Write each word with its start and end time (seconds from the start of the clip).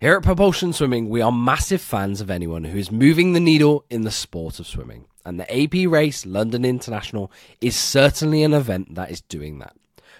Here 0.00 0.16
at 0.16 0.22
Propulsion 0.22 0.72
Swimming, 0.72 1.10
we 1.10 1.20
are 1.20 1.30
massive 1.30 1.82
fans 1.82 2.22
of 2.22 2.30
anyone 2.30 2.64
who 2.64 2.78
is 2.78 2.90
moving 2.90 3.34
the 3.34 3.38
needle 3.38 3.84
in 3.90 4.00
the 4.00 4.10
sport 4.10 4.58
of 4.58 4.66
swimming. 4.66 5.04
And 5.26 5.38
the 5.38 5.62
AP 5.62 5.92
race, 5.92 6.24
London 6.24 6.64
International, 6.64 7.30
is 7.60 7.76
certainly 7.76 8.42
an 8.42 8.54
event 8.54 8.94
that 8.94 9.10
is 9.10 9.20
doing 9.20 9.58
that. 9.58 9.76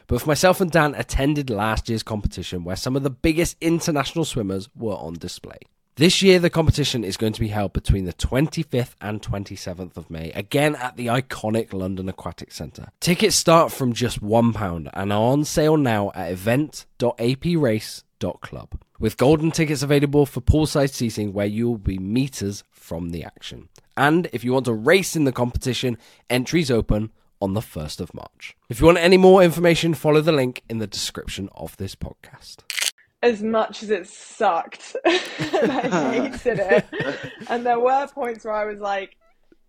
Both 0.06 0.27
myself 0.27 0.61
and 0.61 0.71
Dan 0.71 0.95
attended 0.95 1.48
last 1.48 1.88
year's 1.88 2.03
competition 2.03 2.62
where 2.62 2.77
some 2.77 2.95
of 2.95 3.04
the 3.04 3.08
biggest 3.08 3.56
international 3.62 4.27
swimmers 4.27 4.69
were 4.77 4.96
on 4.96 5.14
display. 5.14 5.61
This 5.97 6.21
year, 6.21 6.38
the 6.38 6.51
competition 6.51 7.03
is 7.03 7.17
going 7.17 7.33
to 7.33 7.40
be 7.40 7.49
held 7.49 7.72
between 7.72 8.04
the 8.04 8.12
25th 8.12 8.97
and 9.01 9.22
27th 9.22 9.97
of 9.97 10.10
May, 10.10 10.31
again 10.33 10.76
at 10.76 10.99
the 10.99 11.06
iconic 11.06 11.72
London 11.72 12.06
Aquatic 12.06 12.53
Centre. 12.53 12.88
Tickets 13.01 13.35
start 13.35 13.72
from 13.72 13.94
just 13.94 14.22
£1 14.22 14.90
and 14.92 15.10
are 15.10 15.33
on 15.33 15.47
sale 15.47 15.78
now 15.78 16.12
at 16.15 16.33
event.aprace.club, 18.20 18.80
with 18.98 19.16
golden 19.16 19.50
tickets 19.50 19.82
available 19.82 20.27
for 20.27 20.41
poolside 20.41 20.91
seating 20.91 21.33
where 21.33 21.47
you 21.47 21.69
will 21.69 21.78
be 21.78 21.98
meters 21.98 22.65
from 22.70 23.11
the 23.11 23.24
action. 23.24 23.69
And 23.97 24.28
if 24.33 24.45
you 24.45 24.52
want 24.52 24.66
to 24.66 24.74
race 24.74 25.16
in 25.16 25.24
the 25.24 25.33
competition, 25.33 25.98
entries 26.28 26.70
open 26.70 27.11
on 27.41 27.55
the 27.55 27.61
1st 27.61 28.01
of 28.01 28.14
March. 28.14 28.56
If 28.69 28.80
you 28.80 28.87
want 28.87 28.98
any 28.98 29.16
more 29.16 29.42
information, 29.42 29.95
follow 29.95 30.20
the 30.20 30.33
link 30.33 30.62
in 30.69 30.78
the 30.78 30.87
description 30.87 31.48
of 31.55 31.77
this 31.77 31.95
podcast 31.95 32.59
as 33.23 33.42
much 33.42 33.83
as 33.83 33.91
it 33.91 34.06
sucked 34.06 34.97
I 35.05 36.30
hated 36.33 36.59
it. 36.59 36.87
And 37.48 37.66
there 37.66 37.78
were 37.78 38.06
points 38.06 38.47
where 38.47 38.55
I 38.55 38.64
was 38.64 38.78
like, 38.78 39.14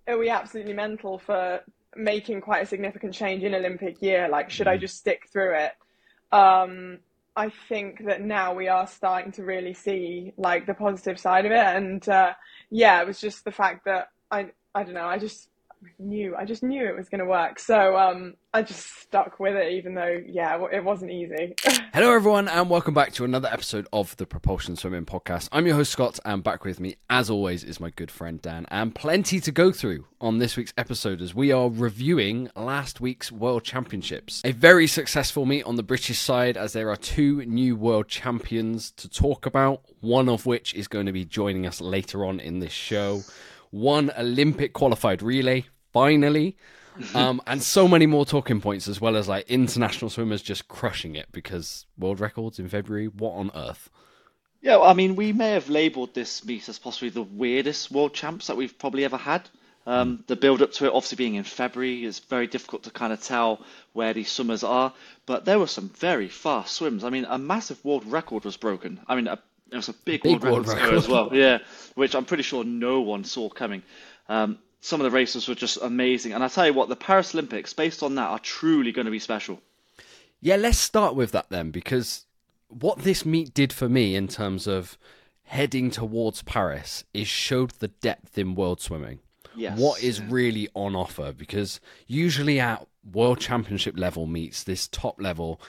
are 0.07 0.17
we 0.17 0.29
absolutely 0.29 0.71
mental 0.71 1.19
for 1.19 1.59
making 1.93 2.39
quite 2.39 2.63
a 2.63 2.65
significant 2.65 3.13
change 3.13 3.43
in 3.43 3.53
Olympic 3.53 4.01
year? 4.01 4.29
Like, 4.29 4.49
should 4.49 4.69
I 4.69 4.77
just 4.77 4.95
stick 4.95 5.27
through 5.33 5.55
it? 5.55 5.73
Um, 6.31 6.99
I 7.35 7.49
think 7.69 8.05
that 8.05 8.21
now 8.21 8.53
we 8.53 8.67
are 8.67 8.87
starting 8.87 9.31
to 9.33 9.43
really 9.43 9.73
see 9.73 10.33
like 10.37 10.65
the 10.65 10.73
positive 10.73 11.19
side 11.19 11.45
of 11.45 11.51
it. 11.51 11.57
And 11.57 12.07
uh, 12.09 12.33
yeah, 12.69 13.01
it 13.01 13.07
was 13.07 13.21
just 13.21 13.45
the 13.45 13.51
fact 13.51 13.85
that 13.85 14.09
I, 14.29 14.47
I 14.75 14.83
don't 14.83 14.93
know, 14.93 15.05
I 15.05 15.17
just 15.17 15.49
knew 15.99 16.35
I 16.35 16.45
just 16.45 16.63
knew 16.63 16.87
it 16.87 16.95
was 16.95 17.09
going 17.09 17.19
to 17.19 17.25
work. 17.25 17.59
So 17.59 17.97
um, 17.97 18.35
I 18.53 18.61
just 18.61 19.01
stuck 19.01 19.39
with 19.39 19.55
it, 19.55 19.73
even 19.73 19.93
though 19.93 20.21
yeah, 20.25 20.63
it 20.71 20.83
wasn't 20.83 21.11
easy. 21.11 21.55
Hello, 21.93 22.13
everyone, 22.13 22.47
and 22.47 22.69
welcome 22.69 22.93
back 22.93 23.13
to 23.13 23.23
another 23.23 23.49
episode 23.51 23.87
of 23.91 24.15
the 24.17 24.25
Propulsion 24.25 24.75
Swimming 24.75 25.05
Podcast. 25.05 25.49
I'm 25.51 25.65
your 25.65 25.75
host 25.75 25.91
Scott, 25.91 26.19
and 26.25 26.43
back 26.43 26.63
with 26.63 26.79
me, 26.79 26.97
as 27.09 27.29
always, 27.29 27.63
is 27.63 27.79
my 27.79 27.89
good 27.89 28.11
friend 28.11 28.41
Dan, 28.41 28.65
and 28.69 28.93
plenty 28.93 29.39
to 29.39 29.51
go 29.51 29.71
through 29.71 30.05
on 30.19 30.37
this 30.37 30.55
week's 30.55 30.73
episode 30.77 31.21
as 31.21 31.33
we 31.33 31.51
are 31.51 31.69
reviewing 31.69 32.49
last 32.55 33.01
week's 33.01 33.31
World 33.31 33.63
Championships. 33.63 34.41
A 34.45 34.51
very 34.51 34.87
successful 34.87 35.45
meet 35.45 35.63
on 35.63 35.75
the 35.75 35.83
British 35.83 36.19
side, 36.19 36.57
as 36.57 36.73
there 36.73 36.89
are 36.89 36.97
two 36.97 37.45
new 37.45 37.75
world 37.75 38.07
champions 38.07 38.91
to 38.91 39.09
talk 39.09 39.45
about. 39.45 39.81
One 40.01 40.29
of 40.29 40.45
which 40.45 40.73
is 40.73 40.87
going 40.87 41.05
to 41.05 41.11
be 41.11 41.25
joining 41.25 41.65
us 41.65 41.79
later 41.79 42.25
on 42.25 42.39
in 42.39 42.59
this 42.59 42.71
show 42.71 43.21
one 43.71 44.11
Olympic 44.17 44.73
qualified 44.73 45.21
relay, 45.21 45.65
finally. 45.91 46.57
um, 47.15 47.41
and 47.47 47.63
so 47.63 47.87
many 47.87 48.05
more 48.05 48.25
talking 48.25 48.61
points 48.61 48.87
as 48.87 48.99
well 48.99 49.15
as 49.15 49.27
like 49.27 49.49
international 49.49 50.09
swimmers 50.09 50.41
just 50.41 50.67
crushing 50.67 51.15
it 51.15 51.31
because 51.31 51.85
world 51.97 52.19
records 52.19 52.59
in 52.59 52.67
February. 52.67 53.07
What 53.07 53.31
on 53.31 53.51
earth? 53.55 53.89
Yeah, 54.61 54.77
well, 54.77 54.89
I 54.89 54.93
mean, 54.93 55.15
we 55.15 55.33
may 55.33 55.51
have 55.51 55.69
labelled 55.69 56.13
this 56.13 56.45
meet 56.45 56.69
as 56.69 56.77
possibly 56.77 57.09
the 57.09 57.23
weirdest 57.23 57.91
world 57.91 58.13
champs 58.13 58.47
that 58.47 58.57
we've 58.57 58.77
probably 58.77 59.05
ever 59.05 59.17
had. 59.17 59.49
Um, 59.87 60.19
mm. 60.19 60.27
The 60.27 60.35
build 60.35 60.61
up 60.61 60.71
to 60.73 60.85
it, 60.85 60.93
obviously 60.93 61.15
being 61.15 61.35
in 61.35 61.43
February, 61.43 62.03
is 62.03 62.19
very 62.19 62.45
difficult 62.45 62.83
to 62.83 62.91
kind 62.91 63.11
of 63.11 63.23
tell 63.23 63.65
where 63.93 64.13
these 64.13 64.29
swimmers 64.29 64.63
are. 64.63 64.93
But 65.25 65.45
there 65.45 65.57
were 65.57 65.67
some 65.67 65.89
very 65.89 66.27
fast 66.27 66.75
swims. 66.75 67.03
I 67.03 67.09
mean, 67.09 67.25
a 67.27 67.39
massive 67.39 67.83
world 67.83 68.05
record 68.05 68.45
was 68.45 68.57
broken. 68.57 68.99
I 69.07 69.15
mean, 69.15 69.27
a, 69.27 69.39
it 69.71 69.75
was 69.75 69.89
a 69.89 69.93
big, 69.93 70.23
big 70.23 70.43
world, 70.43 70.65
world 70.65 70.67
record 70.67 70.93
as 70.95 71.07
well. 71.07 71.29
Yeah, 71.31 71.59
which 71.95 72.15
I'm 72.15 72.25
pretty 72.25 72.43
sure 72.43 72.63
no 72.63 73.01
one 73.01 73.23
saw 73.23 73.49
coming. 73.49 73.83
Um, 74.29 74.59
some 74.81 74.99
of 74.99 75.05
the 75.05 75.11
races 75.11 75.47
were 75.47 75.55
just 75.55 75.77
amazing. 75.81 76.33
And 76.33 76.43
I 76.43 76.47
tell 76.47 76.65
you 76.65 76.73
what, 76.73 76.89
the 76.89 76.95
Paris 76.95 77.33
Olympics, 77.33 77.73
based 77.73 78.03
on 78.03 78.15
that, 78.15 78.29
are 78.29 78.39
truly 78.39 78.91
going 78.91 79.05
to 79.05 79.11
be 79.11 79.19
special. 79.19 79.61
Yeah, 80.41 80.55
let's 80.55 80.77
start 80.77 81.15
with 81.15 81.31
that 81.31 81.49
then, 81.49 81.71
because 81.71 82.25
what 82.67 82.99
this 82.99 83.25
meet 83.25 83.53
did 83.53 83.71
for 83.71 83.87
me 83.87 84.15
in 84.15 84.27
terms 84.27 84.67
of 84.67 84.97
heading 85.43 85.91
towards 85.91 86.41
Paris 86.43 87.03
is 87.13 87.27
showed 87.27 87.71
the 87.71 87.89
depth 87.89 88.37
in 88.37 88.55
world 88.55 88.81
swimming. 88.81 89.19
Yes. 89.55 89.77
What 89.77 90.01
is 90.01 90.21
really 90.21 90.69
on 90.73 90.95
offer? 90.95 91.33
Because 91.33 91.79
usually 92.07 92.59
at 92.59 92.87
world 93.13 93.39
championship 93.39 93.99
level 93.99 94.25
meets, 94.25 94.63
this 94.63 94.87
top 94.87 95.21
level, 95.21 95.61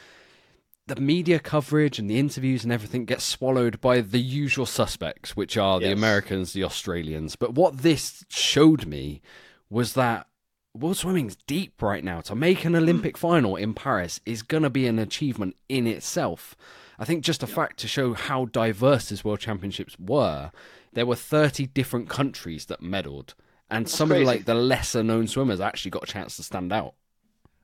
the 0.87 0.97
media 0.97 1.39
coverage 1.39 1.99
and 1.99 2.11
the 2.11 2.19
interviews 2.19 2.65
and 2.65 2.73
everything 2.73 3.05
gets 3.05 3.25
swallowed 3.25 3.81
by 3.81 4.01
the 4.01 4.21
usual 4.21 4.67
suspects, 4.67 5.37
which 5.37 5.57
are 5.57 5.81
yes. 5.81 5.89
the 5.89 5.93
Americans, 5.93 6.53
the 6.53 6.65
Australians. 6.65 7.37
But 7.37 7.55
what 7.55 7.79
this 7.79 8.25
showed 8.29 8.87
me 8.87 9.23
was 9.71 9.95
that 9.95 10.27
world 10.75 10.97
swimming's 10.97 11.37
deep 11.47 11.81
right 11.81 12.03
now. 12.03 12.21
To 12.23 12.35
make 12.35 12.65
an 12.65 12.75
Olympic 12.75 13.15
mm. 13.15 13.19
final 13.19 13.57
in 13.57 13.75
Paris 13.75 14.21
is 14.27 14.43
going 14.43 14.65
to 14.65 14.71
be 14.71 14.87
an 14.87 14.99
achievement 14.99 15.57
in 15.69 15.87
itself. 15.87 16.57
I 16.99 17.05
think 17.05 17.25
just 17.25 17.43
a 17.43 17.47
fact 17.49 17.79
to 17.81 17.89
show 17.89 18.15
how 18.15 18.47
diverse 18.47 19.09
these 19.09 19.25
world 19.25 19.41
championships 19.41 19.97
were, 19.99 20.51
there 20.93 21.07
were 21.07 21.17
30 21.17 21.67
different 21.69 22.09
countries 22.09 22.67
that 22.67 22.83
medaled. 22.83 23.35
And 23.71 23.87
That's 23.87 23.97
some 23.97 24.09
crazy. 24.09 24.23
of 24.23 24.27
like 24.27 24.45
the 24.45 24.55
lesser 24.55 25.03
known 25.03 25.27
swimmers 25.27 25.61
actually 25.61 25.93
got 25.93 26.05
a 26.05 26.13
chance 26.13 26.37
to 26.37 26.43
stand 26.43 26.73
out 26.73 26.95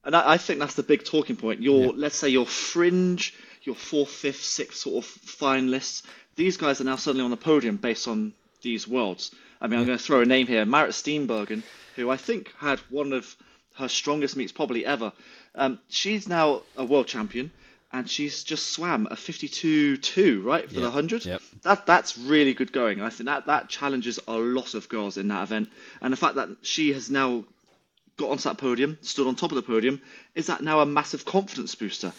and 0.09 0.17
I, 0.17 0.33
I, 0.33 0.37
think 0.39 0.59
that's 0.59 0.75
the 0.75 0.83
big 0.83 1.05
talking 1.05 1.37
point. 1.37 1.61
Your 1.61 1.85
yeah. 1.85 1.93
let's 1.95 2.17
say 2.17 2.31
your 2.31 2.47
fringe, 2.47 3.35
your 3.65 3.75
fourth, 3.75 4.09
fifth, 4.09 4.43
sixth 4.43 4.79
sort 4.79 5.05
of 5.05 5.11
finalists. 5.11 6.03
These 6.35 6.57
guys 6.57 6.81
are 6.81 6.85
now 6.85 6.97
suddenly 6.97 7.25
on 7.25 7.31
the 7.31 7.37
podium 7.37 7.77
based 7.77 8.09
on 8.09 8.33
these 8.63 8.89
worlds. 8.89 9.35
I 9.61 9.67
mean, 9.67 9.79
I'm 9.79 9.85
going 9.85 9.99
to 9.99 10.03
throw 10.03 10.23
a 10.23 10.25
name 10.25 10.47
here, 10.47 10.65
Marit 10.65 10.93
Steenbergen, 10.93 11.63
who 11.95 12.09
I 12.09 12.17
think 12.17 12.55
had 12.57 12.79
one 12.89 13.13
of 13.13 13.37
her 13.75 13.87
strongest 13.87 14.35
meets 14.35 14.51
probably 14.51 14.87
ever. 14.87 15.13
Um, 15.55 15.79
she's 15.91 16.27
now 16.27 16.63
a 16.79 16.87
world 16.87 17.07
champion, 17.07 17.51
and 17.93 18.09
she's 18.09 18.45
just 18.45 18.71
swam 18.71 19.09
a 19.11 19.15
52-2, 19.15 20.43
right, 20.43 20.67
for 20.67 20.75
yep. 20.75 20.81
the 20.81 20.89
100. 20.89 21.27
Yep. 21.27 21.43
That 21.65 21.85
that's 21.85 22.17
really 22.17 22.55
good 22.55 22.73
going. 22.73 23.03
I 23.03 23.11
think 23.11 23.27
that 23.27 23.45
that 23.45 23.69
challenges 23.69 24.19
a 24.27 24.39
lot 24.39 24.73
of 24.73 24.89
girls 24.89 25.19
in 25.19 25.29
that 25.29 25.43
event, 25.43 25.69
and 26.01 26.15
the 26.15 26.17
fact 26.17 26.37
that 26.37 26.49
she 26.63 26.95
has 26.95 27.11
now 27.11 27.45
got 28.19 28.31
onto 28.31 28.45
that 28.45 28.59
podium, 28.59 28.99
stood 29.01 29.27
on 29.27 29.34
top 29.34 29.53
of 29.53 29.56
the 29.56 29.62
podium, 29.62 30.03
is 30.34 30.47
that 30.49 30.61
now 30.62 30.81
a 30.81 30.87
massive 30.87 31.25
confidence 31.25 31.75
booster? 31.75 32.12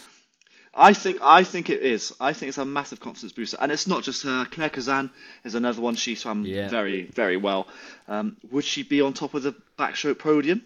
I 0.74 0.94
think 0.94 1.20
I 1.22 1.44
think 1.44 1.70
it 1.70 1.82
is. 1.82 2.14
I 2.20 2.34
think 2.34 2.50
it's 2.50 2.58
a 2.58 2.66
massive 2.66 3.00
confidence 3.00 3.34
booster, 3.34 3.58
and 3.60 3.72
it's 3.72 3.88
not 3.88 4.04
just 4.04 4.24
her. 4.24 4.46
Claire 4.46 4.70
Curzan 4.70 5.10
is 5.44 5.56
another 5.56 5.82
one. 5.82 5.96
She 5.96 6.16
swam 6.16 6.46
yeah. 6.46 6.70
very 6.70 7.04
very 7.04 7.38
well. 7.38 7.68
Um, 8.08 8.38
would 8.52 8.64
she 8.64 8.84
be 8.84 9.02
on 9.02 9.14
top 9.14 9.34
of 9.34 9.44
the 9.44 9.56
backstroke 9.78 10.20
podium? 10.20 10.64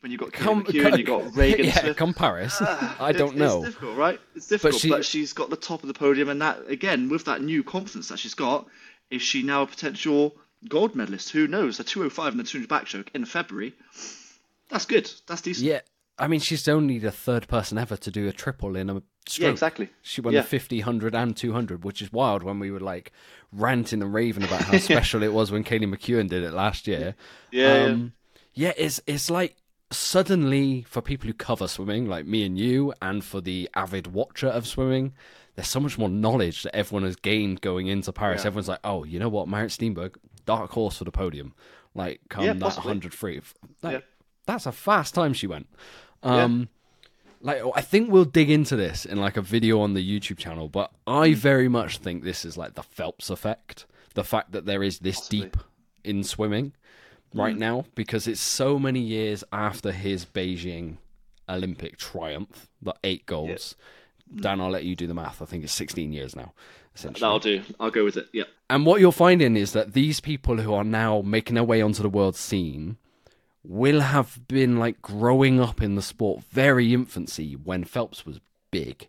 When 0.00 0.12
you 0.12 0.18
got 0.18 0.30
Kaylee 0.30 0.64
McKeown, 0.64 0.98
you 0.98 1.04
got 1.04 1.36
Regan 1.36 1.66
yeah, 1.66 1.80
Smith. 1.80 1.96
come 1.96 2.14
Paris. 2.14 2.60
Uh, 2.60 2.94
I 3.00 3.12
don't 3.12 3.30
it's, 3.30 3.38
know. 3.38 3.64
It's 3.64 3.74
difficult, 3.74 3.96
right? 3.96 4.20
It's 4.36 4.46
difficult, 4.46 4.74
but, 4.74 4.80
she, 4.80 4.90
but 4.90 5.04
she's 5.04 5.32
got 5.32 5.50
the 5.50 5.56
top 5.56 5.82
of 5.82 5.88
the 5.88 5.94
podium, 5.94 6.28
and 6.28 6.42
that 6.42 6.68
again 6.68 7.08
with 7.08 7.24
that 7.26 7.40
new 7.40 7.62
confidence 7.62 8.08
that 8.08 8.18
she's 8.18 8.34
got, 8.34 8.66
is 9.10 9.22
she 9.22 9.42
now 9.42 9.62
a 9.62 9.66
potential 9.66 10.36
gold 10.68 10.94
medalist? 10.94 11.30
Who 11.30 11.46
knows? 11.46 11.78
A 11.80 11.84
205 11.84 12.32
and 12.32 12.40
a 12.40 12.44
200 12.44 12.68
backstroke 12.68 13.08
in 13.14 13.24
February. 13.24 13.74
That's 14.68 14.86
good. 14.86 15.10
That's 15.26 15.42
decent. 15.42 15.66
Yeah. 15.66 15.80
I 16.18 16.26
mean, 16.26 16.40
she's 16.40 16.66
only 16.66 16.98
the 16.98 17.12
third 17.12 17.46
person 17.46 17.78
ever 17.78 17.96
to 17.96 18.10
do 18.10 18.26
a 18.26 18.32
triple 18.32 18.76
in 18.76 18.90
a 18.90 19.02
stroke. 19.26 19.46
Yeah, 19.46 19.50
exactly. 19.50 19.88
She 20.02 20.20
won 20.20 20.34
yeah. 20.34 20.40
the 20.40 20.48
50, 20.48 20.78
100, 20.78 21.14
and 21.14 21.36
200, 21.36 21.84
which 21.84 22.02
is 22.02 22.12
wild 22.12 22.42
when 22.42 22.58
we 22.58 22.70
were 22.70 22.80
like 22.80 23.12
ranting 23.52 24.02
and 24.02 24.12
raving 24.12 24.42
about 24.42 24.62
how 24.62 24.78
special 24.78 25.22
it 25.22 25.32
was 25.32 25.52
when 25.52 25.62
Kaylee 25.64 25.94
McKeown 25.94 26.28
did 26.28 26.42
it 26.42 26.52
last 26.52 26.86
year. 26.88 27.14
Yeah. 27.52 27.84
Um, 27.84 28.12
yeah. 28.54 28.68
yeah, 28.68 28.74
it's, 28.76 29.00
it's 29.06 29.30
like 29.30 29.56
suddenly 29.92 30.82
for 30.88 31.00
people 31.00 31.28
who 31.28 31.34
cover 31.34 31.68
swimming, 31.68 32.06
like 32.06 32.26
me 32.26 32.44
and 32.44 32.58
you, 32.58 32.92
and 33.00 33.24
for 33.24 33.40
the 33.40 33.70
avid 33.74 34.08
watcher 34.08 34.48
of 34.48 34.66
swimming, 34.66 35.12
there's 35.54 35.68
so 35.68 35.80
much 35.80 35.98
more 35.98 36.08
knowledge 36.08 36.64
that 36.64 36.74
everyone 36.74 37.04
has 37.04 37.16
gained 37.16 37.60
going 37.60 37.86
into 37.86 38.12
Paris. 38.12 38.42
Yeah. 38.42 38.48
Everyone's 38.48 38.68
like, 38.68 38.80
oh, 38.82 39.04
you 39.04 39.20
know 39.20 39.28
what, 39.28 39.46
Marit 39.46 39.70
Steenberg, 39.70 40.16
dark 40.46 40.72
horse 40.72 40.98
for 40.98 41.04
the 41.04 41.12
podium. 41.12 41.54
Like, 41.94 42.20
come 42.28 42.44
yeah, 42.44 42.52
that 42.54 42.76
100 42.76 43.14
free. 43.14 43.40
Like, 43.82 43.92
yeah 43.92 44.00
that's 44.48 44.66
a 44.66 44.72
fast 44.72 45.14
time 45.14 45.34
she 45.34 45.46
went. 45.46 45.68
Um, 46.22 46.68
yeah. 47.42 47.52
Like 47.62 47.62
I 47.76 47.82
think 47.82 48.10
we'll 48.10 48.24
dig 48.24 48.50
into 48.50 48.74
this 48.76 49.04
in 49.04 49.18
like 49.18 49.36
a 49.36 49.42
video 49.42 49.80
on 49.80 49.94
the 49.94 50.02
YouTube 50.20 50.38
channel, 50.38 50.68
but 50.68 50.90
I 51.06 51.30
mm. 51.30 51.34
very 51.36 51.68
much 51.68 51.98
think 51.98 52.24
this 52.24 52.44
is 52.44 52.56
like 52.56 52.74
the 52.74 52.82
Phelps 52.82 53.30
effect. 53.30 53.86
The 54.14 54.24
fact 54.24 54.52
that 54.52 54.64
there 54.64 54.82
is 54.82 55.00
this 55.00 55.18
Possibly. 55.18 55.40
deep 55.40 55.56
in 56.02 56.24
swimming 56.24 56.72
right 57.34 57.54
mm. 57.54 57.58
now 57.58 57.84
because 57.94 58.26
it's 58.26 58.40
so 58.40 58.78
many 58.78 59.00
years 59.00 59.44
after 59.52 59.92
his 59.92 60.24
Beijing 60.24 60.96
Olympic 61.48 61.98
triumph, 61.98 62.68
the 62.80 62.94
eight 63.04 63.26
golds. 63.26 63.76
Yeah. 64.34 64.40
Dan, 64.42 64.60
I'll 64.60 64.70
let 64.70 64.84
you 64.84 64.96
do 64.96 65.06
the 65.06 65.14
math. 65.14 65.40
I 65.40 65.44
think 65.44 65.64
it's 65.64 65.72
16 65.72 66.12
years 66.12 66.34
now. 66.34 66.52
Essentially, 66.94 67.20
that'll 67.20 67.38
do. 67.38 67.62
I'll 67.78 67.90
go 67.90 68.04
with 68.04 68.16
it. 68.16 68.28
Yeah. 68.32 68.44
And 68.68 68.84
what 68.84 69.00
you're 69.00 69.12
finding 69.12 69.56
is 69.56 69.72
that 69.72 69.92
these 69.92 70.20
people 70.20 70.56
who 70.56 70.74
are 70.74 70.84
now 70.84 71.22
making 71.22 71.54
their 71.54 71.64
way 71.64 71.80
onto 71.80 72.02
the 72.02 72.08
world 72.08 72.34
scene 72.34 72.98
will 73.68 74.00
have 74.00 74.40
been 74.48 74.78
like 74.78 75.02
growing 75.02 75.60
up 75.60 75.82
in 75.82 75.94
the 75.94 76.02
sport 76.02 76.42
very 76.50 76.94
infancy 76.94 77.52
when 77.54 77.84
Phelps 77.84 78.24
was 78.24 78.40
big. 78.70 79.08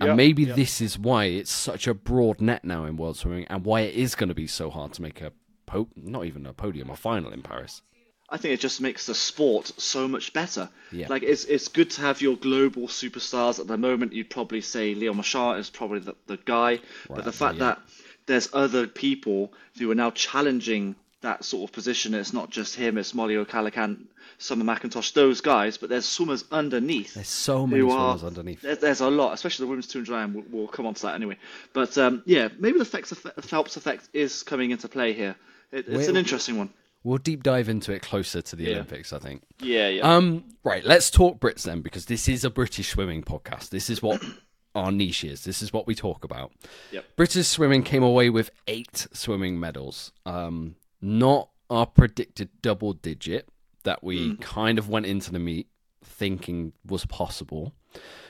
And 0.00 0.08
Yep, 0.08 0.16
maybe 0.16 0.42
yep. 0.42 0.56
this 0.56 0.80
is 0.80 0.98
why 0.98 1.26
it's 1.26 1.50
such 1.50 1.86
a 1.86 1.94
broad 1.94 2.40
net 2.40 2.64
now 2.64 2.84
in 2.84 2.96
world 2.96 3.16
swimming, 3.16 3.46
and 3.48 3.64
why 3.64 3.82
it 3.82 3.94
is 3.94 4.16
going 4.16 4.28
to 4.28 4.34
be 4.34 4.48
so 4.48 4.70
hard 4.70 4.92
to 4.94 5.02
make 5.02 5.20
a 5.20 5.32
po- 5.66 5.88
not 5.94 6.24
even 6.24 6.44
a 6.46 6.52
podium, 6.52 6.90
a 6.90 6.96
final 6.96 7.30
in 7.30 7.42
Paris. 7.42 7.82
I 8.28 8.38
think 8.38 8.54
it 8.54 8.60
just 8.60 8.80
makes 8.80 9.06
the 9.06 9.14
sport 9.14 9.70
so 9.76 10.08
much 10.08 10.32
better. 10.32 10.70
Yeah. 10.90 11.06
Like 11.08 11.22
it's 11.22 11.44
it's 11.44 11.68
good 11.68 11.90
to 11.90 12.00
have 12.00 12.22
your 12.22 12.36
global 12.36 12.88
superstars. 12.88 13.60
At 13.60 13.66
the 13.68 13.76
moment, 13.76 14.14
you'd 14.14 14.30
probably 14.30 14.62
say 14.62 14.94
Leo 14.94 15.12
Marchand 15.12 15.60
is 15.60 15.70
probably 15.70 16.00
the, 16.00 16.16
the 16.26 16.38
guy, 16.38 16.80
but 17.08 17.24
the 17.24 17.32
fact 17.32 17.58
yeah. 17.58 17.66
that 17.66 17.82
there's 18.26 18.48
other 18.52 18.86
people 18.86 19.52
who 19.78 19.90
are 19.90 19.94
now 19.94 20.10
challenging 20.10 20.96
that 21.22 21.44
sort 21.44 21.68
of 21.70 21.72
position. 21.72 22.14
It's 22.14 22.32
not 22.32 22.50
just 22.50 22.74
him. 22.76 22.98
It's 22.98 23.14
Mollie 23.14 23.36
O'Callaghan, 23.36 24.06
Summer 24.38 24.64
McIntosh, 24.64 25.12
those 25.14 25.40
guys. 25.40 25.76
But 25.78 25.88
there's 25.88 26.04
swimmers 26.04 26.44
underneath. 26.50 27.14
There's 27.14 27.28
so 27.28 27.66
many 27.66 27.82
swimmers 27.82 28.22
are- 28.22 28.26
underneath. 28.26 28.60
There, 28.62 28.76
there's 28.76 29.00
a 29.00 29.08
lot, 29.10 29.32
especially 29.32 29.64
the 29.64 29.70
women's 29.70 29.86
200 29.86 30.14
iron. 30.14 30.34
We'll, 30.34 30.44
we'll 30.50 30.68
come 30.68 30.86
on 30.86 30.94
to 30.94 31.02
that 31.02 31.14
anyway. 31.14 31.36
But 31.72 31.96
um, 31.98 32.22
yeah, 32.26 32.48
maybe 32.58 32.78
the 32.78 32.84
Phelps 32.84 33.12
effect, 33.12 33.44
Phelps 33.44 33.76
effect 33.76 34.08
is 34.12 34.42
coming 34.42 34.70
into 34.70 34.88
play 34.88 35.12
here. 35.12 35.36
It, 35.70 35.86
it's 35.88 35.96
Wait, 35.96 36.08
an 36.08 36.16
interesting 36.16 36.58
one. 36.58 36.70
We'll 37.04 37.18
deep 37.18 37.42
dive 37.42 37.68
into 37.68 37.92
it 37.92 38.02
closer 38.02 38.42
to 38.42 38.54
the 38.56 38.64
Yeah. 38.64 38.72
Olympics, 38.74 39.12
I 39.12 39.18
think. 39.18 39.42
Yeah, 39.60 39.88
yeah. 39.88 40.02
Um, 40.16 40.44
right, 40.62 40.84
let's 40.84 41.10
talk 41.10 41.40
Brits 41.40 41.62
then, 41.62 41.80
because 41.82 42.06
this 42.06 42.28
is 42.28 42.44
a 42.44 42.50
British 42.50 42.90
swimming 42.90 43.22
podcast. 43.24 43.70
This 43.70 43.90
is 43.90 44.00
what 44.02 44.22
our 44.76 44.92
niche 44.92 45.24
is. 45.24 45.42
This 45.42 45.62
is 45.62 45.72
what 45.72 45.86
we 45.88 45.94
talk 45.96 46.22
about. 46.24 46.52
Yep. 46.92 47.04
British 47.16 47.48
swimming 47.48 47.82
came 47.82 48.04
away 48.04 48.30
with 48.30 48.50
eight 48.68 49.08
swimming 49.12 49.58
medals. 49.58 50.12
Um, 50.26 50.76
not 51.02 51.50
our 51.68 51.86
predicted 51.86 52.48
double 52.62 52.92
digit 52.92 53.48
that 53.84 54.02
we 54.02 54.30
hmm. 54.30 54.34
kind 54.36 54.78
of 54.78 54.88
went 54.88 55.06
into 55.06 55.32
the 55.32 55.38
meet 55.38 55.68
thinking 56.04 56.72
was 56.86 57.04
possible. 57.06 57.74